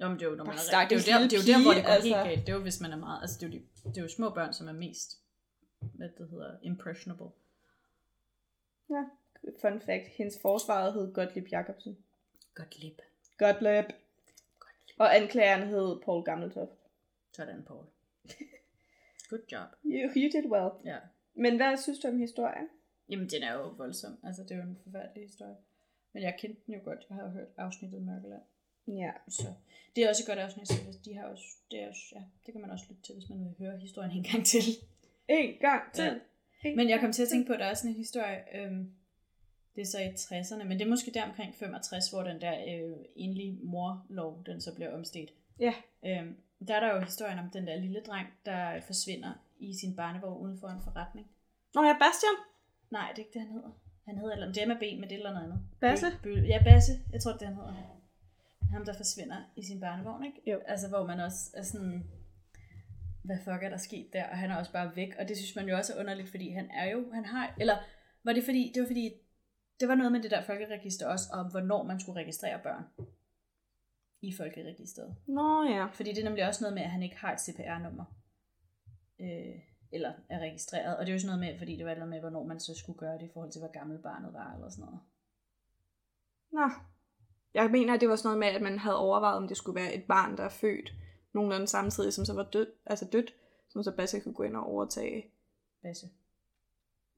[0.00, 1.46] Jo, men det er jo, når man er, det er jo der, det er jo
[1.52, 2.28] der, hvor det går helt altså.
[2.28, 2.40] galt.
[2.46, 4.08] Det er jo, hvis man er meget, altså det er jo, de, det er jo
[4.08, 5.10] små børn, som er mest,
[5.80, 7.30] hvad det hedder, impressionable.
[8.90, 9.02] Ja.
[9.60, 11.98] Fun fact, hendes forsvaret hed Gottlieb Jacobsen.
[12.54, 12.98] Godt lip.
[13.38, 13.84] Gottlieb.
[14.98, 16.78] Og anklageren hed Paul Gammeltoft.
[17.32, 17.84] Sådan, Paul.
[19.30, 19.68] Good job.
[19.84, 20.70] You, you did well.
[20.84, 20.98] Ja.
[21.34, 22.68] Men hvad synes du om historien?
[23.08, 24.18] Jamen, den er jo voldsom.
[24.24, 25.56] Altså, det er jo en forfærdelig historie.
[26.12, 27.06] Men jeg kendte den jo godt.
[27.08, 28.42] Jeg har jo hørt afsnittet Mørkeland.
[28.88, 29.10] Ja.
[29.28, 29.46] Så
[29.96, 32.54] det er også et godt afsnit, så de har også, det, er også, ja, det
[32.54, 34.62] kan man også lytte til, hvis man vil høre historien en gang til.
[35.28, 36.04] En gang til.
[36.04, 36.68] Ja.
[36.68, 38.92] En Men jeg kom til at tænke på, at der er sådan en historie, øhm,
[39.74, 42.52] det er så i 60'erne, men det er måske der omkring 65, hvor den der
[42.52, 45.32] øh, enlige morlov, den så bliver omstedt.
[45.60, 45.74] Ja.
[46.04, 46.36] Øhm,
[46.68, 49.32] der er der jo historien om den der lille dreng, der forsvinder
[49.68, 51.26] i sin barnevogn uden for en forretning.
[51.74, 52.36] Nå ja, Bastian.
[52.90, 53.72] Nej, det er ikke det, han hedder.
[54.08, 55.60] Han hedder eller, det er med B, men det er eller noget andet.
[55.80, 56.06] Basse?
[56.22, 56.92] Bø, bø, ja, Basse.
[57.12, 57.74] Jeg tror, det er han hedder.
[58.72, 60.50] Ham, der forsvinder i sin barnevogn, ikke?
[60.50, 60.58] Jo.
[60.66, 62.10] Altså, hvor man også er sådan,
[63.24, 64.24] hvad fuck er der sket der?
[64.30, 65.14] Og han er også bare væk.
[65.18, 67.76] Og det synes man jo også er underligt, fordi han er jo, han har, eller
[68.24, 69.12] var det fordi, det var fordi,
[69.80, 72.84] det var noget med det der folkeregister også, om hvornår man skulle registrere børn
[74.22, 75.16] i folkeregisteret.
[75.26, 75.86] Nå ja.
[75.92, 78.04] Fordi det er nemlig også noget med, at han ikke har et CPR-nummer.
[79.20, 79.58] Øh,
[79.92, 80.96] eller er registreret.
[80.96, 82.74] Og det er jo sådan noget med, fordi det var noget med, hvornår man så
[82.74, 85.00] skulle gøre det i forhold til, hvor gammel barnet var, eller sådan noget.
[86.52, 86.70] Nå.
[87.54, 89.80] Jeg mener, at det var sådan noget med, at man havde overvejet, om det skulle
[89.80, 90.92] være et barn, der er født
[91.32, 93.34] nogenlunde samtidig, som så var død, altså dødt,
[93.68, 95.30] som så Basse kunne gå ind og overtage.
[95.82, 96.06] Basse.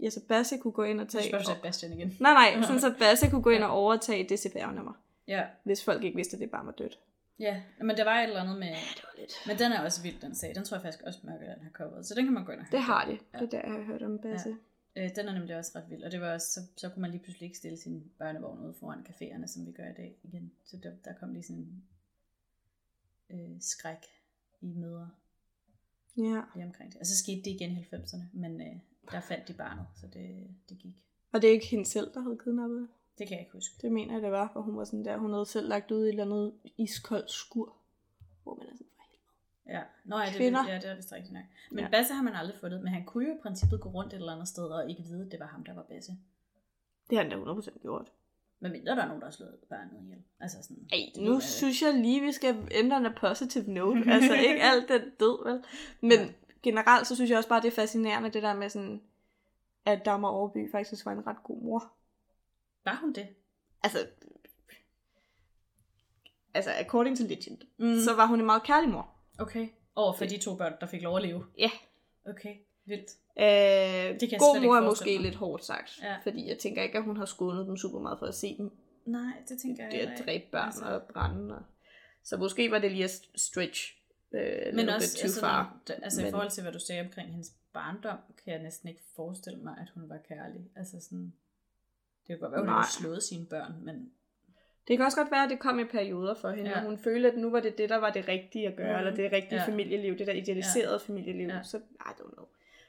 [0.00, 1.24] Ja, så Basse kunne gå ind og tage...
[1.28, 2.16] spørger du så Bastian igen.
[2.20, 4.92] Nej, nej, sådan så Basse kunne gå ind og overtage det CPR-nummer,
[5.28, 5.46] Ja.
[5.64, 6.98] hvis folk ikke vidste, at det barn var dødt.
[7.38, 8.68] Ja, men der var et eller andet med...
[8.68, 9.32] det var lidt.
[9.46, 10.54] Men den er også vild, den sag.
[10.54, 12.06] Den tror jeg faktisk også Mørkeland har coveret.
[12.06, 12.78] Så den kan man gå ind og høre.
[12.78, 13.18] Det har de.
[13.34, 13.38] Ja.
[13.38, 14.56] Det er der, jeg har hørt om Basse.
[14.96, 16.02] Øh, den er nemlig også ret vild.
[16.02, 18.74] Og det var også, så, så kunne man lige pludselig ikke stille sin børnevogn ude
[18.80, 20.52] foran caféerne, som vi gør i dag igen.
[20.64, 21.84] Så der, der kom lige sådan en
[23.30, 24.04] øh, skræk
[24.60, 25.08] i møder
[26.16, 26.42] Ja.
[26.54, 27.00] lige omkring det.
[27.00, 28.76] Og så skete det igen i 90'erne, men, øh,
[29.10, 31.04] der fandt de barnet, så det, det gik.
[31.32, 33.18] Og det er ikke hende selv, der havde kidnappet det?
[33.18, 33.74] Det kan jeg ikke huske.
[33.82, 35.16] Det mener jeg, det var, hvor hun var sådan der.
[35.16, 37.74] Hun havde selv lagt ud i et eller andet iskoldt skur.
[38.42, 39.78] Hvor man er sådan, for helvede.
[39.78, 40.68] Ja, Nå, ja, det, Kvinder.
[40.68, 41.44] ja, det er vist rigtigt nok.
[41.70, 41.90] Men Ja.
[41.90, 44.32] Basse har man aldrig fundet, men han kunne jo i princippet gå rundt et eller
[44.32, 46.12] andet sted og ikke vide, at det var ham, der var Basse.
[47.10, 48.12] Det har han da 100% gjort.
[48.60, 50.18] Men mindre der er nogen, der har slået barnet ihjel.
[50.40, 54.00] Altså sådan, Ej, det nu jeg synes jeg lige, vi skal ændre en positive note.
[54.14, 55.64] altså ikke alt den død, vel?
[56.00, 56.26] Men Ja.
[56.62, 59.02] generelt, så synes jeg også bare, det er fascinerende, det der med sådan,
[59.84, 61.92] at Dagmar Overby faktisk var en ret god mor.
[62.84, 63.28] Var hun det?
[63.82, 64.06] Altså,
[66.54, 67.98] altså according to legend, Mm.
[68.00, 69.10] så var hun en meget kærlig mor.
[69.38, 69.68] Okay.
[69.96, 71.46] Over for de to børn, der fik lov at leve.
[71.58, 71.70] Ja.
[72.26, 72.54] Okay,
[72.84, 73.10] vildt.
[73.38, 75.20] Øh, Det kan god ikke mor er måske mig.
[75.20, 76.16] lidt hårdt sagt, Ja.
[76.22, 78.70] fordi jeg tænker ikke, at hun har skånet dem super meget for at se dem
[79.06, 80.30] Nej, det tænker jeg det heller at ikke.
[80.30, 80.84] dræbe børn Altså.
[80.84, 81.54] og brænde.
[81.56, 81.62] Og...
[82.24, 83.92] Så måske var det lige at stretch
[84.34, 85.80] øh, Men også, altså, far.
[86.02, 89.02] altså Men- i forhold til, hvad du sagde omkring hendes barndom, kan jeg næsten ikke
[89.16, 90.60] forestille mig, at hun var kærlig.
[90.76, 91.32] Altså sådan,
[92.26, 94.10] det kan godt være, at hun har slået sine børn, men
[94.88, 96.76] Det kan også godt være, at det kom i perioder for hende, ja.
[96.78, 98.98] Og hun følte, at nu var det det, der var det rigtige at gøre, mm.
[99.06, 99.66] Eller det rigtige ja.
[99.66, 100.96] Familieliv, det der idealiserede ja.
[101.12, 101.48] familieliv.
[101.48, 101.62] Ja.
[101.62, 102.46] Så, I don't know.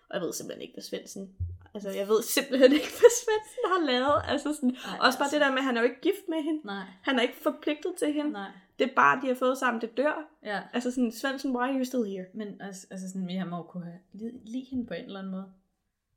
[0.09, 1.35] Og jeg ved simpelthen ikke, hvad Svendsen...
[1.73, 4.21] Altså, jeg ved simpelthen ikke, hvad Svendsen har lavet.
[4.27, 5.35] Altså sådan, Nej, også bare altså.
[5.35, 6.61] det der med, at han er jo ikke gift med hende.
[6.65, 8.31] nej, Han er ikke forpligtet til hende.
[8.31, 8.51] nej.
[8.79, 10.29] Det barn, de har fået sammen, det dør.
[10.43, 12.25] Ja, Altså sådan, Svendsen, why are you still here?
[12.33, 15.19] men altså, altså sådan, vi har må kunne have lid- lide hende på en eller
[15.19, 15.45] anden måde.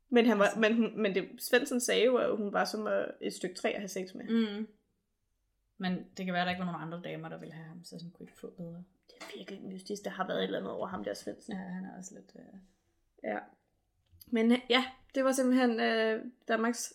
[0.09, 0.59] Men, han var, Altså.
[0.59, 2.87] men, hun, men det, Svendsen sagde jo, at hun var som
[3.21, 4.25] et stykke træ at have sex med.
[4.25, 4.67] Mm.
[5.77, 7.83] Men det kan være, at der ikke var nogen andre damer, der ville have ham,
[7.83, 8.83] så sådan kunne ikke få bedre.
[9.07, 10.03] Det er virkelig mystisk.
[10.03, 11.53] Der har været et eller andet over ham der, Svendsen.
[11.53, 12.31] Ja, han er også lidt...
[12.35, 12.59] Øh...
[13.23, 13.39] Ja.
[14.27, 16.93] Men øh, ja, det var simpelthen øh, Danmarks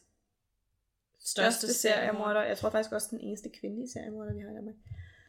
[1.21, 2.43] største seriemorder.
[2.43, 4.75] Jeg tror faktisk også den eneste kvindelige seriemorder, vi har i Danmark.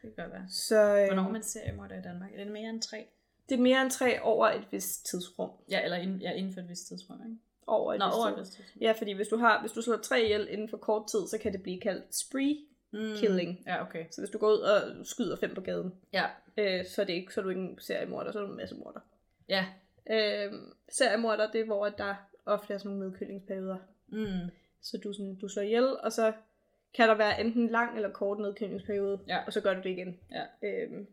[0.02, 0.48] Det kan godt være.
[0.48, 2.30] Så øh, Hvornår man seriemorder i Danmark?
[2.34, 3.06] Er det mere end tre?
[3.48, 5.50] det er mere end tre over et vist tidsrum.
[5.70, 7.36] Ja, eller inden, ja, inden for et vist tidsrum, ikke?
[7.66, 8.60] Over et Nå, over et vist.
[8.80, 11.38] Ja, fordi hvis du, har, hvis du slår tre ihjel inden for kort tid, så
[11.42, 12.56] kan det blive kaldt spree
[12.90, 13.14] Mm.
[13.16, 13.62] killing.
[13.66, 14.04] Ja, okay.
[14.10, 16.24] Så hvis du går ud og skyder fem på gaden, Ja,
[16.56, 18.56] øh, så, er det ikke, så er du ikke en seriemorder, så er du en
[18.56, 19.00] masse morder.
[19.48, 19.64] ja.
[20.10, 20.52] Øh,
[20.88, 22.14] seriemorder, det er hvor der
[22.46, 23.76] ofte er sådan nogle nedkølingsperioder.
[24.08, 24.50] Mm.
[24.82, 26.32] Så du, sådan, du slår ihjel, og så
[26.94, 29.38] kan der være enten lang eller kort nedkølingsperiode, Ja.
[29.46, 30.20] og så gør du det igen.
[30.30, 30.68] Ja.
[30.68, 31.06] Øhm,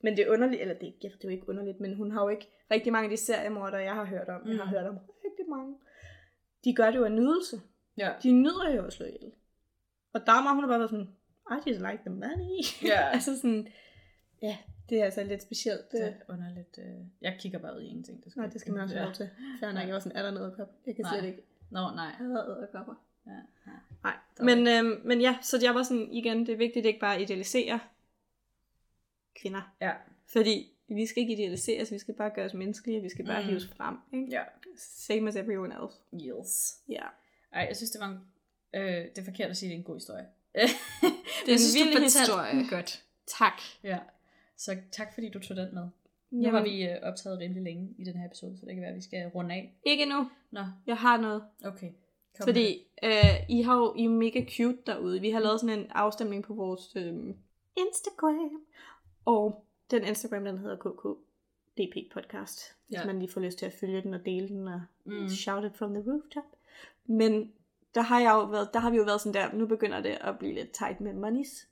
[0.00, 2.28] men det er underligt, eller det, det er jo ikke underligt, men hun har jo
[2.28, 4.40] ikke rigtig mange af de seriemordere, jeg har hørt om.
[4.44, 4.48] Mm.
[4.50, 4.70] Jeg har Mm.
[4.70, 5.74] hørt om rigtig mange.
[6.64, 7.60] De gør det jo af nydelse.
[7.96, 8.12] Ja.
[8.22, 9.32] De nyder jo at slå ihjel.
[10.12, 11.08] Og Dagmar, hun har bare været sådan,
[11.50, 12.62] I just like the money.
[12.82, 13.08] Ja.
[13.14, 13.68] altså sådan,
[14.42, 14.58] ja,
[14.88, 15.92] det er altså lidt specielt.
[15.92, 16.78] Det er underligt.
[16.78, 17.06] Øh...
[17.20, 18.24] Jeg kigger bare ud i ingenting.
[18.24, 19.30] Det nej, det skal man også have lov til.
[19.60, 20.68] Fair nok, jeg var sådan, er der noget æderkop?
[20.86, 21.18] Jeg kan Nej.
[21.18, 21.42] slet ikke.
[21.70, 22.04] Nå, nej.
[22.04, 22.94] Jeg hader æderkopper.
[23.26, 23.32] Ja,
[23.66, 23.72] ja.
[24.02, 27.00] Nej, men, øhm, men ja, så jeg var sådan, igen, det er vigtigt at ikke
[27.00, 27.80] bare idealisere
[29.40, 29.74] kvinder.
[29.80, 29.92] Ja.
[30.26, 33.48] Fordi vi skal ikke idealiseres, vi skal bare gøre os menneskelige, vi skal bare Mm.
[33.48, 33.96] hives frem.
[34.12, 34.26] Ikke?
[34.30, 34.42] Ja.
[34.76, 35.98] Same as everyone else.
[36.40, 36.74] Yes.
[36.88, 37.02] Ja.
[37.52, 38.18] Ej, jeg synes, det var en...
[38.74, 40.26] Øh, det er forkert at sige, det er en god historie.
[41.46, 42.68] Det er en synes, vild historie.
[42.70, 43.04] godt.
[43.26, 43.60] Tak.
[43.84, 43.98] Ja.
[44.56, 45.82] Så tak, fordi du tog den med.
[46.30, 48.80] Nu Jamen, har vi øh, optaget rimelig længe i den her episode, så det kan
[48.82, 49.74] være, at vi skal runde af.
[49.86, 50.30] Ikke nu.
[50.50, 51.42] Nå, Jeg har noget.
[51.64, 51.90] okay.
[52.38, 55.20] Kom Fordi øh, I har jo I er mega cute derude.
[55.20, 57.14] Vi har lavet sådan en afstemning på vores øh,
[57.76, 58.50] Instagram.
[59.24, 62.76] Og den Instagram, den hedder KKDP Podcast.
[62.86, 63.06] Hvis Ja.
[63.06, 65.28] man lige får lyst til at følge den og dele den og Mm.
[65.28, 66.44] shout it from the rooftop.
[67.04, 67.52] Men
[67.94, 70.18] der har, jeg jo været, der har vi jo været sådan der, nu begynder det
[70.20, 71.68] at blive lidt tight med monies.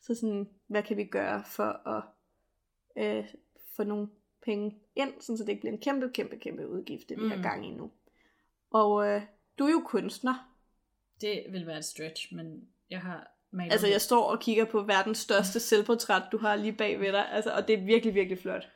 [0.00, 2.02] Så sådan, hvad kan vi gøre for at
[2.96, 3.24] øh,
[3.76, 4.08] få nogle
[4.42, 7.30] penge ind, sådan så det ikke bliver en kæmpe, kæmpe, kæmpe udgift, det vi mm.
[7.30, 7.90] har gang i nu.
[8.70, 9.22] Og øh,
[9.58, 10.54] du er jo kunstner.
[11.20, 14.82] Det vil være et stretch, men jeg har malet Altså, jeg står og kigger på
[14.82, 17.32] verdens største selvportræt, du har lige bag ved dig.
[17.32, 18.68] Altså, og det er virkelig, virkelig flot.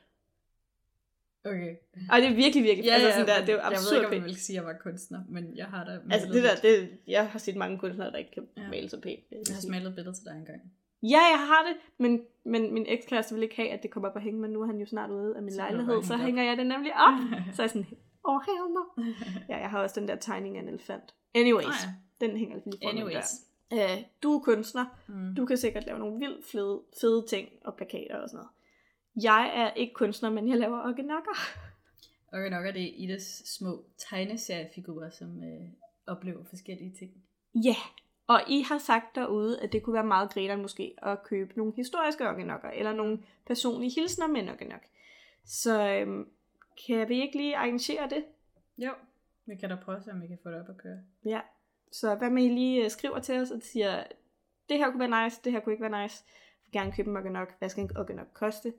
[1.44, 1.76] Okay.
[2.10, 3.70] Og det er virkelig, virkelig Ja, altså, ja, sådan der, men det er jo Jeg
[3.70, 5.98] ved absurd ikke, om jeg vil sige, at jeg var kunstner, men jeg har da
[6.10, 8.62] Altså, det der, det, jeg har set mange kunstnere, der ikke kan Ja.
[8.62, 8.68] ja.
[8.68, 9.20] male så pænt.
[9.30, 9.70] jeg Jeg har sige.
[9.70, 10.60] malet et billede til dig engang.
[11.02, 14.14] Ja, jeg har det, men, men min ekskæreste vil ikke have, at det kommer op
[14.16, 16.08] og hænge, men nu er han jo snart ude af min Så lejlighed, så hænge
[16.08, 16.20] det op.
[16.26, 17.14] hænger jeg det nemlig op.
[17.54, 17.86] så er jeg sådan,
[18.24, 19.12] åh, oh, hell no.
[19.48, 21.14] Ja, jeg har også den der tegning af en elefant.
[21.34, 21.88] Anyways, Ah,
[22.20, 22.26] ja.
[22.26, 23.14] den hænger lige foran Anyways.
[23.30, 23.51] der.
[23.72, 25.34] Uh, du er kunstner, Mm.
[25.34, 28.50] du kan sikkert lave nogle vildt fede, fede ting og plakater og sådan noget.
[29.24, 31.36] Jeg er ikke kunstner, men jeg laver organokker.
[32.32, 35.68] Okay, nok er det Idas små tegneseriefigurer, som øh,
[36.06, 37.10] oplever forskellige ting.
[37.54, 37.76] Ja,
[38.26, 41.72] og I har sagt derude, at det kunne være meget grineren måske at købe nogle
[41.76, 44.82] historiske organokker, eller nogle personlige hilsner med en organok.
[45.44, 46.28] Så øhm,
[46.86, 48.24] kan vi ikke lige arrangere det?
[48.78, 48.90] Jo,
[49.46, 50.98] vi kan da prøve om vi kan få det op at køre.
[51.24, 51.40] Ja.
[51.92, 54.04] Så hvad med I lige øh, skriver til os og siger,
[54.68, 56.24] det her kunne være nice, det her kunne ikke være nice.
[56.26, 57.58] Jeg vil gerne købe en organok.
[57.58, 58.72] Hvad skal en organok koste?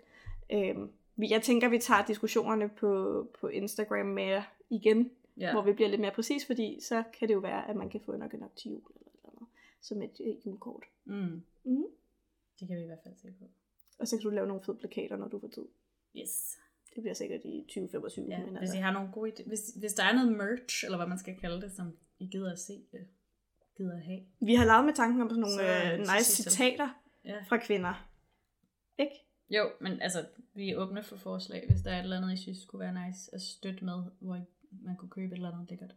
[0.52, 5.12] Øhm, vi- jeg tænker, vi tager diskussionerne på, på Instagram med igen.
[5.38, 5.52] Ja.
[5.52, 8.02] hvor vi bliver lidt mere præcis, fordi så kan det jo være, at man kan
[8.02, 9.48] få nok nok til jul eller et eller andet,
[9.82, 10.84] som et øh, julekort.
[11.06, 11.42] Mm.
[11.64, 11.84] Mm.
[12.60, 13.46] Det kan vi i hvert fald se på.
[14.00, 15.66] Og så kan du lave nogle fede plakater, når du får tid.
[16.18, 16.58] Yes.
[16.96, 18.26] Det bliver sikkert i 2025.
[18.30, 19.48] Ja, men hvis altså, I har nogle gode idéer.
[19.48, 22.52] Hvis, hvis der er noget merch, eller hvad man skal kalde det, som I gider
[22.52, 23.00] at se, øh,
[23.78, 24.20] gider at have.
[24.40, 26.52] Vi har lavet med tanken om sådan nogle Så, øh, så nice til.
[26.52, 26.90] citater
[27.26, 27.36] Ja.
[27.48, 28.08] fra kvinder.
[28.98, 29.12] Ikke?
[29.50, 32.38] Jo, men altså, vi er åbne for forslag, hvis der er et eller andet, I
[32.38, 34.40] synes skulle være nice at støtte med, hvor
[34.72, 35.96] man kunne købe et eller andet lækkert.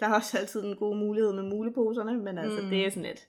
[0.00, 2.68] Der er også altid en god mulighed med muleposerne, men altså, mm.
[2.70, 3.28] det er sådan lidt.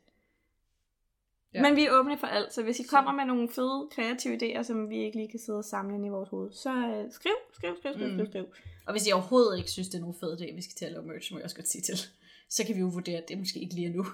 [1.54, 1.62] Ja.
[1.62, 4.64] Men vi er åbne for alt, så hvis I kommer med nogle fede, kreative idéer,
[4.64, 7.34] som vi ikke lige kan sidde og samle ind i vores hoved, så øh, skriv,
[7.54, 8.14] skriv, skriv, skriv, Mm.
[8.14, 8.46] skriv, skriv.
[8.88, 10.92] Og hvis I overhovedet ikke synes, det er nogen fed idé, vi skal til at
[10.92, 11.96] lave merch, må jeg også godt sige til,
[12.50, 14.06] så kan vi jo vurdere, at det måske ikke lige er nu.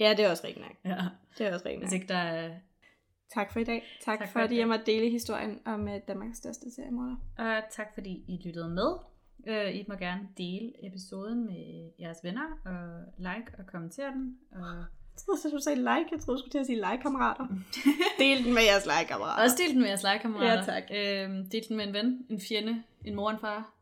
[0.00, 0.76] Ja, det er også rigtigt nok.
[0.96, 1.04] Ja.
[1.38, 2.00] Det er også rigtigt Hvis nok.
[2.00, 2.50] ikke der er...
[3.34, 3.82] Tak for i dag.
[4.04, 4.62] Tak, Tak for for, i at I dag.
[4.62, 7.16] har måttet dele historien om øh, Danmarks største seriemorder.
[7.38, 8.92] Og tak fordi I lyttede med.
[9.48, 14.38] Øh, I må gerne dele episoden med jeres venner, og like og kommentere den.
[14.52, 14.84] Og
[15.26, 16.08] Jeg troede, du sagde like.
[16.12, 17.46] Jeg troede, du skulle til at sige like-kammerater.
[18.18, 19.42] Del den med jeres like-kammerater.
[19.42, 20.72] også del den med jeres legekammerater.
[20.72, 20.82] Ja, tak.
[20.90, 23.72] Øh, del den med en ven, en fjende, en mor og en far.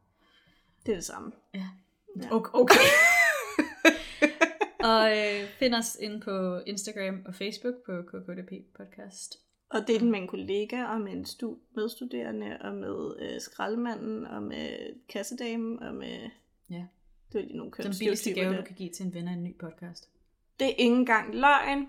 [0.87, 1.33] Det er det samme.
[1.55, 1.67] Ja.
[2.23, 2.33] Ja.
[2.33, 2.51] Okay.
[2.55, 2.75] okay.
[4.91, 9.39] og øh, find os inde på Instagram og Facebook på KKDP Podcast.
[9.71, 13.41] Og det er den med en kollega, og med en stu- medstuderende, og med øh,
[13.41, 14.77] skraldemanden, og med
[15.09, 16.31] kassedamen, og med...
[16.71, 16.85] Ja.
[17.33, 18.57] Det var lige nogle Den billigste gave, der.
[18.57, 20.09] du kan give til en ven af en ny podcast.
[20.59, 21.89] Det er ikke engang løgn.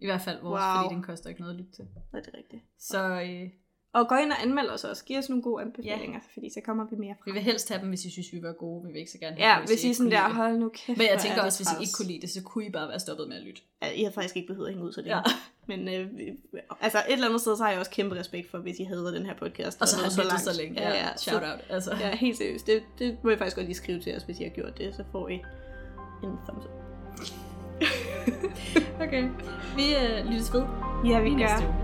[0.00, 0.82] I hvert fald vores, Wow.
[0.82, 1.84] fordi den koster ikke noget at lytte til.
[2.14, 2.62] Er det rigtigt?
[2.78, 3.50] Så øh,
[3.94, 5.04] Og gå ind og anmeld os også.
[5.04, 6.32] Giv os nogle gode anbefalinger, ja.
[6.34, 7.34] fordi så kommer vi mere vi frem.
[7.34, 8.86] vil helst have dem, hvis I synes, vi var gode.
[8.86, 10.36] Vi vil ikke så gerne have Ja, dem, hvis I ikke sådan der, det.
[10.36, 10.98] hold nu kæft.
[10.98, 12.70] Men jeg tænker er det også, hvis I ikke kunne lide det, så kunne I
[12.70, 13.62] bare være stoppet med at lytte.
[13.82, 15.16] Ja, I havde faktisk ikke behøvet at hænge ud så længe.
[15.16, 15.22] Ja.
[15.26, 15.32] Ja.
[15.76, 16.32] Men øh, vi-
[16.80, 19.10] altså et eller andet sted, så har jeg også kæmpe respekt for, hvis I hader
[19.10, 19.80] den her podcast.
[19.82, 20.40] Og så er har lyttet langt.
[20.42, 20.80] så længe.
[20.82, 21.16] Ja, ja.
[21.16, 21.60] Shout så, out.
[21.68, 21.96] Altså.
[22.00, 22.66] Ja, helt seriøst.
[22.66, 24.94] Det, det må I faktisk godt lige skrive til os, hvis I har gjort det.
[24.94, 25.42] Så får I en
[26.48, 26.70] thumbs up.
[29.06, 29.22] Okay.
[29.76, 30.62] Vi øh, lyttes ved
[31.04, 31.66] Ja, vi gør.
[31.66, 31.74] uge.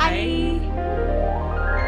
[0.00, 1.85] Hej!